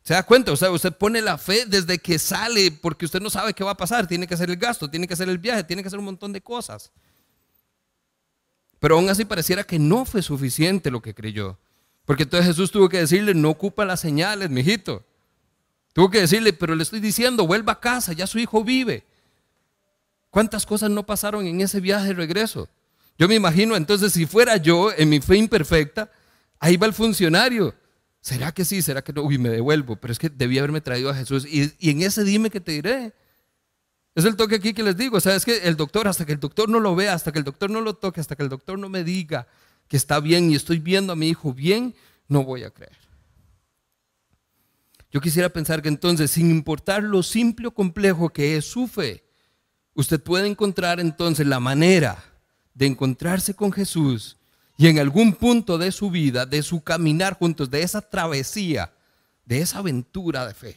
¿Se 0.04 0.14
da 0.14 0.22
cuenta? 0.22 0.52
O 0.52 0.56
sea, 0.56 0.70
usted 0.70 0.92
pone 0.92 1.20
la 1.20 1.36
fe 1.36 1.64
desde 1.66 1.98
que 1.98 2.16
sale 2.20 2.70
porque 2.70 3.06
usted 3.06 3.20
no 3.20 3.28
sabe 3.28 3.54
qué 3.54 3.64
va 3.64 3.72
a 3.72 3.76
pasar. 3.76 4.06
Tiene 4.06 4.28
que 4.28 4.34
hacer 4.34 4.48
el 4.48 4.56
gasto, 4.56 4.88
tiene 4.88 5.08
que 5.08 5.14
hacer 5.14 5.28
el 5.28 5.38
viaje, 5.38 5.64
tiene 5.64 5.82
que 5.82 5.88
hacer 5.88 5.98
un 5.98 6.04
montón 6.04 6.32
de 6.32 6.40
cosas. 6.40 6.92
Pero 8.78 8.94
aún 8.94 9.08
así 9.08 9.24
pareciera 9.24 9.64
que 9.64 9.80
no 9.80 10.04
fue 10.04 10.22
suficiente 10.22 10.92
lo 10.92 11.02
que 11.02 11.12
creyó. 11.12 11.58
Porque 12.06 12.22
entonces 12.22 12.46
Jesús 12.46 12.70
tuvo 12.70 12.88
que 12.88 12.98
decirle, 12.98 13.34
no 13.34 13.50
ocupa 13.50 13.84
las 13.84 14.00
señales, 14.00 14.48
mijito. 14.48 15.04
Tuvo 15.92 16.08
que 16.10 16.20
decirle, 16.20 16.52
pero 16.52 16.74
le 16.74 16.82
estoy 16.82 17.00
diciendo, 17.00 17.46
vuelva 17.46 17.74
a 17.74 17.80
casa, 17.80 18.12
ya 18.12 18.26
su 18.26 18.38
hijo 18.38 18.64
vive. 18.64 19.04
¿Cuántas 20.30 20.64
cosas 20.64 20.88
no 20.90 21.04
pasaron 21.04 21.46
en 21.46 21.60
ese 21.60 21.80
viaje 21.80 22.08
de 22.08 22.14
regreso? 22.14 22.68
Yo 23.18 23.28
me 23.28 23.34
imagino, 23.34 23.76
entonces, 23.76 24.12
si 24.12 24.24
fuera 24.24 24.56
yo, 24.56 24.92
en 24.96 25.08
mi 25.08 25.20
fe 25.20 25.36
imperfecta, 25.36 26.10
ahí 26.60 26.76
va 26.76 26.86
el 26.86 26.92
funcionario. 26.92 27.74
¿Será 28.20 28.52
que 28.52 28.64
sí? 28.64 28.82
¿Será 28.82 29.02
que 29.02 29.12
no? 29.12 29.22
Uy, 29.22 29.38
me 29.38 29.48
devuelvo, 29.48 29.96
pero 29.96 30.12
es 30.12 30.18
que 30.18 30.28
debía 30.28 30.60
haberme 30.60 30.80
traído 30.80 31.10
a 31.10 31.14
Jesús. 31.14 31.44
Y, 31.46 31.72
y 31.78 31.90
en 31.90 32.02
ese 32.02 32.22
dime 32.22 32.50
que 32.50 32.60
te 32.60 32.72
diré. 32.72 33.14
Es 34.14 34.24
el 34.24 34.36
toque 34.36 34.56
aquí 34.56 34.74
que 34.74 34.82
les 34.82 34.96
digo. 34.96 35.16
O 35.16 35.20
sea, 35.20 35.34
es 35.34 35.44
que 35.44 35.58
el 35.58 35.76
doctor, 35.76 36.06
hasta 36.06 36.24
que 36.24 36.32
el 36.32 36.40
doctor 36.40 36.68
no 36.68 36.78
lo 36.78 36.94
vea, 36.94 37.14
hasta 37.14 37.32
que 37.32 37.38
el 37.38 37.44
doctor 37.44 37.70
no 37.70 37.80
lo 37.80 37.94
toque, 37.94 38.20
hasta 38.20 38.36
que 38.36 38.42
el 38.42 38.48
doctor 38.48 38.78
no 38.78 38.88
me 38.88 39.02
diga, 39.02 39.46
que 39.88 39.96
está 39.96 40.20
bien 40.20 40.50
y 40.50 40.54
estoy 40.54 40.78
viendo 40.78 41.12
a 41.12 41.16
mi 41.16 41.28
hijo 41.28 41.52
bien, 41.52 41.94
no 42.28 42.44
voy 42.44 42.64
a 42.64 42.70
creer. 42.70 42.96
Yo 45.10 45.20
quisiera 45.20 45.48
pensar 45.48 45.82
que 45.82 45.88
entonces, 45.88 46.30
sin 46.30 46.50
importar 46.50 47.02
lo 47.02 47.22
simple 47.22 47.68
o 47.68 47.74
complejo 47.74 48.30
que 48.30 48.56
es 48.56 48.64
su 48.64 48.86
fe, 48.88 49.24
usted 49.94 50.22
puede 50.22 50.46
encontrar 50.46 51.00
entonces 51.00 51.46
la 51.46 51.60
manera 51.60 52.22
de 52.74 52.86
encontrarse 52.86 53.54
con 53.54 53.72
Jesús 53.72 54.36
y 54.76 54.88
en 54.88 54.98
algún 54.98 55.32
punto 55.32 55.78
de 55.78 55.90
su 55.92 56.10
vida, 56.10 56.44
de 56.44 56.62
su 56.62 56.82
caminar 56.82 57.38
juntos, 57.38 57.70
de 57.70 57.82
esa 57.82 58.02
travesía, 58.02 58.92
de 59.44 59.60
esa 59.60 59.78
aventura 59.78 60.46
de 60.46 60.52
fe, 60.52 60.76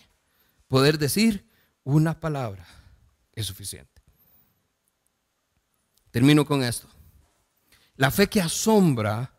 poder 0.67 0.97
decir 0.97 1.45
una 1.83 2.17
palabra 2.19 2.65
es 3.33 3.45
suficiente. 3.45 4.01
Termino 6.11 6.45
con 6.45 6.63
esto. 6.63 6.87
La 7.99 8.11
fe 8.11 8.29
que 8.29 8.39
asombra, 8.39 9.33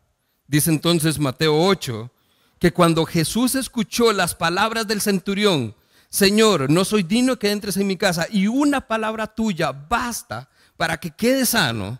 dice 0.45 0.69
entonces 0.69 1.17
Mateo 1.17 1.59
8, 1.65 2.11
que 2.59 2.71
cuando 2.71 3.07
Jesús 3.07 3.55
escuchó 3.55 4.13
las 4.13 4.35
palabras 4.35 4.85
del 4.85 5.01
centurión, 5.01 5.75
Señor, 6.09 6.69
no 6.69 6.85
soy 6.85 7.01
digno 7.01 7.39
que 7.39 7.49
entres 7.49 7.75
en 7.77 7.87
mi 7.87 7.97
casa 7.97 8.27
y 8.29 8.45
una 8.45 8.81
palabra 8.81 9.25
tuya 9.25 9.71
basta 9.71 10.47
para 10.77 10.99
que 10.99 11.09
quede 11.09 11.47
sano, 11.47 11.99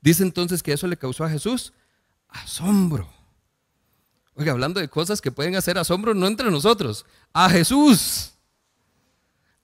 dice 0.00 0.22
entonces 0.22 0.62
que 0.62 0.72
eso 0.72 0.86
le 0.86 0.96
causó 0.96 1.24
a 1.24 1.28
Jesús 1.28 1.74
asombro. 2.30 3.12
Oiga, 4.36 4.52
hablando 4.52 4.80
de 4.80 4.88
cosas 4.88 5.20
que 5.20 5.30
pueden 5.30 5.56
hacer 5.56 5.76
asombro 5.76 6.14
no 6.14 6.26
entre 6.26 6.50
nosotros, 6.50 7.04
a 7.34 7.50
Jesús. 7.50 8.32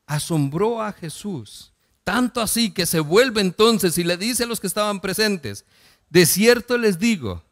Asombró 0.05 0.83
a 0.83 0.93
Jesús 0.93 1.73
tanto 2.05 2.41
así 2.41 2.71
que 2.71 2.87
se 2.87 3.01
vuelve 3.01 3.41
entonces 3.41 3.97
y 3.99 4.05
le 4.05 4.17
dice 4.17 4.45
a 4.45 4.47
los 4.47 4.61
que 4.61 4.67
estaban 4.67 5.01
presentes, 5.01 5.65
de 6.09 6.27
cierto 6.27 6.77
les 6.79 6.99
digo 6.99 7.43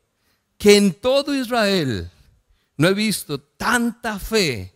que 0.56 0.76
en 0.76 0.92
todo 0.92 1.34
Israel 1.34 2.10
no 2.76 2.88
he 2.88 2.94
visto 2.94 3.40
tanta 3.40 4.18
fe 4.18 4.74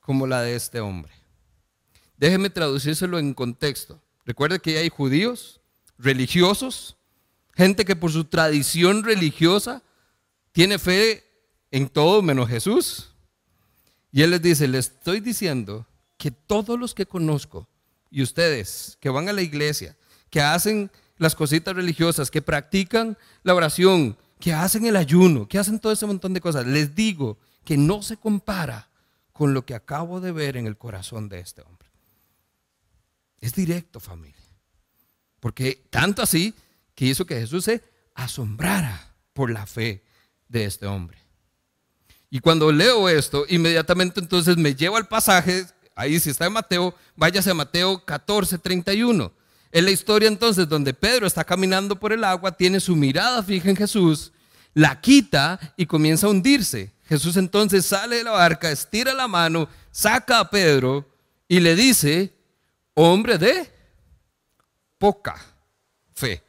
como 0.00 0.26
la 0.26 0.42
de 0.42 0.56
este 0.56 0.80
hombre. 0.80 1.12
Déjeme 2.16 2.50
traducírselo 2.50 3.18
en 3.18 3.34
contexto. 3.34 4.00
Recuerde 4.24 4.60
que 4.60 4.78
hay 4.78 4.88
judíos, 4.88 5.60
religiosos, 5.98 6.96
gente 7.54 7.84
que 7.84 7.96
por 7.96 8.12
su 8.12 8.24
tradición 8.24 9.04
religiosa 9.04 9.82
tiene 10.52 10.78
fe 10.78 11.24
en 11.70 11.88
todo 11.88 12.22
menos 12.22 12.48
Jesús. 12.48 13.10
Y 14.12 14.22
él 14.22 14.30
les 14.30 14.42
dice, 14.42 14.68
le 14.68 14.78
estoy 14.78 15.20
diciendo 15.20 15.86
que 16.18 16.30
todos 16.30 16.78
los 16.78 16.94
que 16.94 17.06
conozco 17.06 17.66
y 18.12 18.22
ustedes 18.22 18.98
que 19.00 19.08
van 19.08 19.28
a 19.28 19.32
la 19.32 19.40
iglesia, 19.40 19.96
que 20.30 20.40
hacen 20.40 20.90
las 21.16 21.34
cositas 21.34 21.74
religiosas, 21.74 22.30
que 22.30 22.42
practican 22.42 23.16
la 23.42 23.54
oración, 23.54 24.16
que 24.38 24.52
hacen 24.52 24.84
el 24.86 24.96
ayuno, 24.96 25.48
que 25.48 25.58
hacen 25.58 25.80
todo 25.80 25.92
ese 25.92 26.06
montón 26.06 26.34
de 26.34 26.40
cosas, 26.40 26.66
les 26.66 26.94
digo 26.94 27.38
que 27.64 27.76
no 27.76 28.02
se 28.02 28.18
compara 28.18 28.90
con 29.32 29.54
lo 29.54 29.64
que 29.64 29.74
acabo 29.74 30.20
de 30.20 30.30
ver 30.30 30.56
en 30.56 30.66
el 30.66 30.76
corazón 30.76 31.28
de 31.28 31.40
este 31.40 31.62
hombre. 31.62 31.88
Es 33.40 33.54
directo, 33.54 33.98
familia. 33.98 34.36
Porque 35.40 35.82
tanto 35.90 36.22
así 36.22 36.54
que 36.94 37.06
hizo 37.06 37.24
que 37.24 37.40
Jesús 37.40 37.64
se 37.64 37.82
asombrara 38.14 39.14
por 39.32 39.50
la 39.50 39.66
fe 39.66 40.04
de 40.48 40.66
este 40.66 40.86
hombre. 40.86 41.18
Y 42.28 42.40
cuando 42.40 42.70
leo 42.72 43.08
esto, 43.08 43.46
inmediatamente 43.48 44.20
entonces 44.20 44.56
me 44.56 44.74
llevo 44.74 44.96
al 44.96 45.08
pasaje, 45.08 45.66
ahí 45.94 46.18
si 46.20 46.30
está 46.30 46.46
en 46.46 46.52
Mateo, 46.52 46.94
váyase 47.16 47.50
a 47.50 47.54
Mateo 47.54 48.04
14, 48.04 48.58
31. 48.58 49.32
Es 49.70 49.82
la 49.82 49.90
historia 49.90 50.28
entonces 50.28 50.68
donde 50.68 50.92
Pedro 50.92 51.26
está 51.26 51.44
caminando 51.44 51.98
por 51.98 52.12
el 52.12 52.24
agua, 52.24 52.52
tiene 52.52 52.78
su 52.80 52.94
mirada 52.94 53.42
fija 53.42 53.70
en 53.70 53.76
Jesús, 53.76 54.32
la 54.74 55.00
quita 55.00 55.58
y 55.76 55.86
comienza 55.86 56.26
a 56.26 56.30
hundirse. 56.30 56.92
Jesús 57.04 57.36
entonces 57.36 57.86
sale 57.86 58.16
de 58.16 58.24
la 58.24 58.32
barca, 58.32 58.70
estira 58.70 59.14
la 59.14 59.28
mano, 59.28 59.68
saca 59.90 60.40
a 60.40 60.50
Pedro 60.50 61.10
y 61.48 61.60
le 61.60 61.74
dice, 61.74 62.34
hombre 62.94 63.38
de 63.38 63.70
poca 64.98 65.36
fe, 66.14 66.42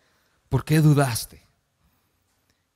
¿por 0.50 0.64
qué 0.64 0.80
dudaste? 0.80 1.41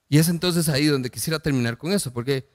Y 0.10 0.18
es 0.18 0.30
entonces 0.30 0.70
ahí 0.70 0.88
donde 0.88 1.10
quisiera 1.10 1.40
terminar 1.40 1.78
con 1.78 1.92
eso, 1.92 2.12
porque 2.12 2.50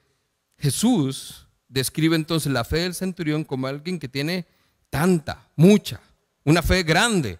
Jesús 0.58 1.46
describe 1.72 2.14
entonces 2.16 2.52
la 2.52 2.64
fe 2.64 2.80
del 2.80 2.94
centurión 2.94 3.44
como 3.44 3.66
alguien 3.66 3.98
que 3.98 4.08
tiene 4.08 4.46
tanta, 4.90 5.48
mucha, 5.56 6.00
una 6.44 6.60
fe 6.62 6.82
grande, 6.82 7.38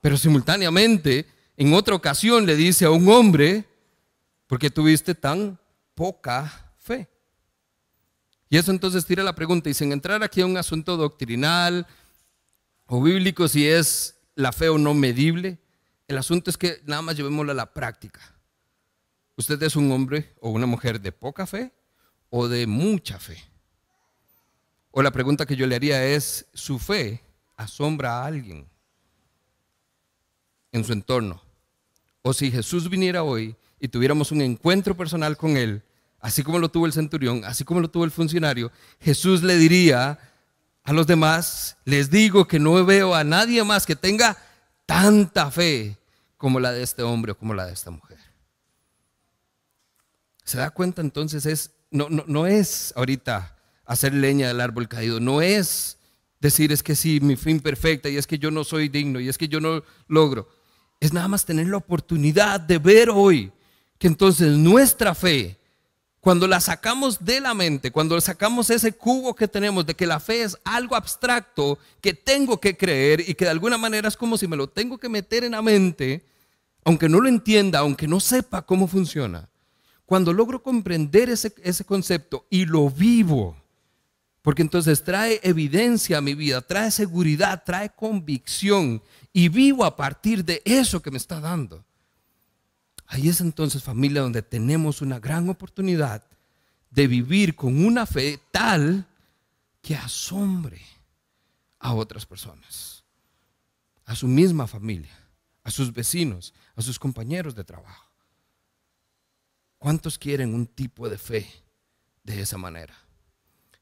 pero 0.00 0.16
simultáneamente 0.16 1.26
en 1.56 1.74
otra 1.74 1.96
ocasión 1.96 2.46
le 2.46 2.54
dice 2.54 2.84
a 2.84 2.90
un 2.90 3.08
hombre, 3.08 3.64
¿por 4.46 4.60
qué 4.60 4.70
tuviste 4.70 5.14
tan 5.16 5.58
poca 5.94 6.72
fe? 6.78 7.08
Y 8.48 8.56
eso 8.56 8.70
entonces 8.70 9.04
tira 9.04 9.24
la 9.24 9.34
pregunta, 9.34 9.68
y 9.68 9.74
sin 9.74 9.90
entrar 9.90 10.22
aquí 10.22 10.42
a 10.42 10.46
un 10.46 10.56
asunto 10.56 10.96
doctrinal 10.96 11.88
o 12.86 13.02
bíblico, 13.02 13.48
si 13.48 13.66
es 13.66 14.16
la 14.36 14.52
fe 14.52 14.68
o 14.68 14.78
no 14.78 14.94
medible, 14.94 15.58
el 16.06 16.18
asunto 16.18 16.50
es 16.50 16.56
que 16.56 16.80
nada 16.84 17.02
más 17.02 17.16
llevémoslo 17.16 17.50
a 17.50 17.56
la 17.56 17.72
práctica. 17.74 18.20
¿Usted 19.34 19.60
es 19.64 19.74
un 19.74 19.90
hombre 19.90 20.34
o 20.40 20.50
una 20.50 20.66
mujer 20.66 21.00
de 21.00 21.10
poca 21.10 21.48
fe 21.48 21.72
o 22.30 22.46
de 22.46 22.68
mucha 22.68 23.18
fe? 23.18 23.55
O 24.98 25.02
la 25.02 25.10
pregunta 25.10 25.44
que 25.44 25.56
yo 25.56 25.66
le 25.66 25.76
haría 25.76 26.02
es, 26.02 26.46
¿su 26.54 26.78
fe 26.78 27.22
asombra 27.54 28.16
a 28.16 28.24
alguien 28.24 28.66
en 30.72 30.84
su 30.84 30.94
entorno? 30.94 31.42
O 32.22 32.32
si 32.32 32.50
Jesús 32.50 32.88
viniera 32.88 33.22
hoy 33.22 33.54
y 33.78 33.88
tuviéramos 33.88 34.32
un 34.32 34.40
encuentro 34.40 34.96
personal 34.96 35.36
con 35.36 35.58
Él, 35.58 35.82
así 36.18 36.42
como 36.42 36.58
lo 36.58 36.70
tuvo 36.70 36.86
el 36.86 36.94
centurión, 36.94 37.44
así 37.44 37.62
como 37.62 37.80
lo 37.80 37.90
tuvo 37.90 38.06
el 38.06 38.10
funcionario, 38.10 38.72
Jesús 38.98 39.42
le 39.42 39.58
diría 39.58 40.18
a 40.82 40.92
los 40.94 41.06
demás, 41.06 41.76
les 41.84 42.08
digo 42.08 42.48
que 42.48 42.58
no 42.58 42.82
veo 42.86 43.14
a 43.14 43.22
nadie 43.22 43.62
más 43.64 43.84
que 43.84 43.96
tenga 43.96 44.38
tanta 44.86 45.50
fe 45.50 45.98
como 46.38 46.58
la 46.58 46.72
de 46.72 46.82
este 46.82 47.02
hombre 47.02 47.32
o 47.32 47.36
como 47.36 47.52
la 47.52 47.66
de 47.66 47.74
esta 47.74 47.90
mujer. 47.90 48.16
¿Se 50.42 50.56
da 50.56 50.70
cuenta 50.70 51.02
entonces? 51.02 51.44
Es, 51.44 51.72
no, 51.90 52.08
no, 52.08 52.24
no 52.26 52.46
es 52.46 52.94
ahorita 52.96 53.55
hacer 53.86 54.12
leña 54.12 54.48
del 54.48 54.60
árbol 54.60 54.88
caído, 54.88 55.20
no 55.20 55.40
es 55.40 55.98
decir 56.40 56.72
es 56.72 56.82
que 56.82 56.94
sí, 56.96 57.20
mi 57.20 57.36
fin 57.36 57.60
perfecta 57.60 58.08
y 58.08 58.16
es 58.16 58.26
que 58.26 58.38
yo 58.38 58.50
no 58.50 58.64
soy 58.64 58.88
digno 58.88 59.20
y 59.20 59.28
es 59.28 59.38
que 59.38 59.48
yo 59.48 59.60
no 59.60 59.82
logro. 60.08 60.48
Es 61.00 61.12
nada 61.12 61.28
más 61.28 61.44
tener 61.44 61.68
la 61.68 61.76
oportunidad 61.76 62.60
de 62.60 62.78
ver 62.78 63.10
hoy 63.10 63.52
que 63.98 64.06
entonces 64.06 64.56
nuestra 64.56 65.14
fe, 65.14 65.58
cuando 66.20 66.46
la 66.46 66.60
sacamos 66.60 67.24
de 67.24 67.40
la 67.40 67.54
mente, 67.54 67.90
cuando 67.90 68.20
sacamos 68.20 68.68
ese 68.70 68.92
cubo 68.92 69.34
que 69.34 69.48
tenemos 69.48 69.86
de 69.86 69.94
que 69.94 70.06
la 70.06 70.20
fe 70.20 70.42
es 70.42 70.58
algo 70.64 70.96
abstracto 70.96 71.78
que 72.00 72.14
tengo 72.14 72.60
que 72.60 72.76
creer 72.76 73.20
y 73.20 73.34
que 73.34 73.44
de 73.44 73.52
alguna 73.52 73.78
manera 73.78 74.08
es 74.08 74.16
como 74.16 74.36
si 74.36 74.48
me 74.48 74.56
lo 74.56 74.68
tengo 74.68 74.98
que 74.98 75.08
meter 75.08 75.44
en 75.44 75.52
la 75.52 75.62
mente, 75.62 76.26
aunque 76.84 77.08
no 77.08 77.20
lo 77.20 77.28
entienda, 77.28 77.80
aunque 77.80 78.08
no 78.08 78.20
sepa 78.20 78.62
cómo 78.62 78.86
funciona, 78.88 79.48
cuando 80.04 80.32
logro 80.32 80.62
comprender 80.62 81.30
ese, 81.30 81.54
ese 81.62 81.84
concepto 81.84 82.46
y 82.50 82.64
lo 82.64 82.90
vivo, 82.90 83.56
porque 84.46 84.62
entonces 84.62 85.02
trae 85.02 85.40
evidencia 85.42 86.18
a 86.18 86.20
mi 86.20 86.36
vida, 86.36 86.60
trae 86.60 86.92
seguridad, 86.92 87.64
trae 87.66 87.90
convicción 87.90 89.02
y 89.32 89.48
vivo 89.48 89.84
a 89.84 89.96
partir 89.96 90.44
de 90.44 90.62
eso 90.64 91.02
que 91.02 91.10
me 91.10 91.16
está 91.16 91.40
dando. 91.40 91.84
Ahí 93.06 93.28
es 93.28 93.40
entonces 93.40 93.82
familia 93.82 94.22
donde 94.22 94.42
tenemos 94.42 95.02
una 95.02 95.18
gran 95.18 95.48
oportunidad 95.48 96.22
de 96.92 97.08
vivir 97.08 97.56
con 97.56 97.84
una 97.84 98.06
fe 98.06 98.38
tal 98.52 99.04
que 99.82 99.96
asombre 99.96 100.80
a 101.80 101.92
otras 101.94 102.24
personas, 102.24 103.02
a 104.04 104.14
su 104.14 104.28
misma 104.28 104.68
familia, 104.68 105.26
a 105.64 105.72
sus 105.72 105.92
vecinos, 105.92 106.54
a 106.76 106.82
sus 106.82 107.00
compañeros 107.00 107.56
de 107.56 107.64
trabajo. 107.64 108.12
¿Cuántos 109.76 110.16
quieren 110.16 110.54
un 110.54 110.68
tipo 110.68 111.08
de 111.08 111.18
fe 111.18 111.50
de 112.22 112.42
esa 112.42 112.56
manera? 112.56 113.05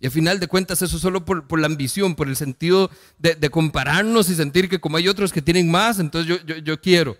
Y 0.04 0.06
al 0.06 0.12
final 0.12 0.38
de 0.38 0.48
cuentas 0.48 0.82
eso 0.82 0.98
solo 0.98 1.24
por, 1.24 1.58
la 1.58 1.64
ambición, 1.64 2.14
por 2.14 2.28
el 2.28 2.36
sentido 2.36 2.90
de, 3.16 3.48
compararnos 3.48 4.28
y 4.28 4.34
sentir 4.34 4.68
que 4.68 4.78
como 4.78 4.98
hay 4.98 5.08
otros 5.08 5.32
que 5.32 5.40
tienen 5.40 5.70
más, 5.70 5.98
entonces 5.98 6.28
yo, 6.44 6.56
yo, 6.58 6.78
quiero. 6.78 7.16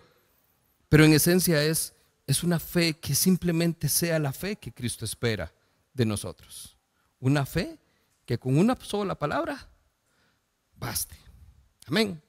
Pero 0.91 1.03
en 1.07 1.15
esencia 1.15 1.65
es, 1.65 1.95
es 2.27 2.45
una 2.45 2.59
fe 2.59 2.93
que 2.93 3.15
simplemente 3.15 3.89
sea 3.89 4.19
la 4.19 4.35
fe 4.35 4.57
que 4.57 4.71
Cristo 4.71 5.07
espera 5.07 5.51
de 5.95 6.05
nosotros. 6.05 6.77
Una 7.21 7.47
fe 7.47 7.79
que 8.27 8.37
con 8.37 8.59
una 8.59 8.77
sola 8.79 9.15
palabra 9.15 9.67
baste. 10.77 11.17
Amén. 11.87 12.21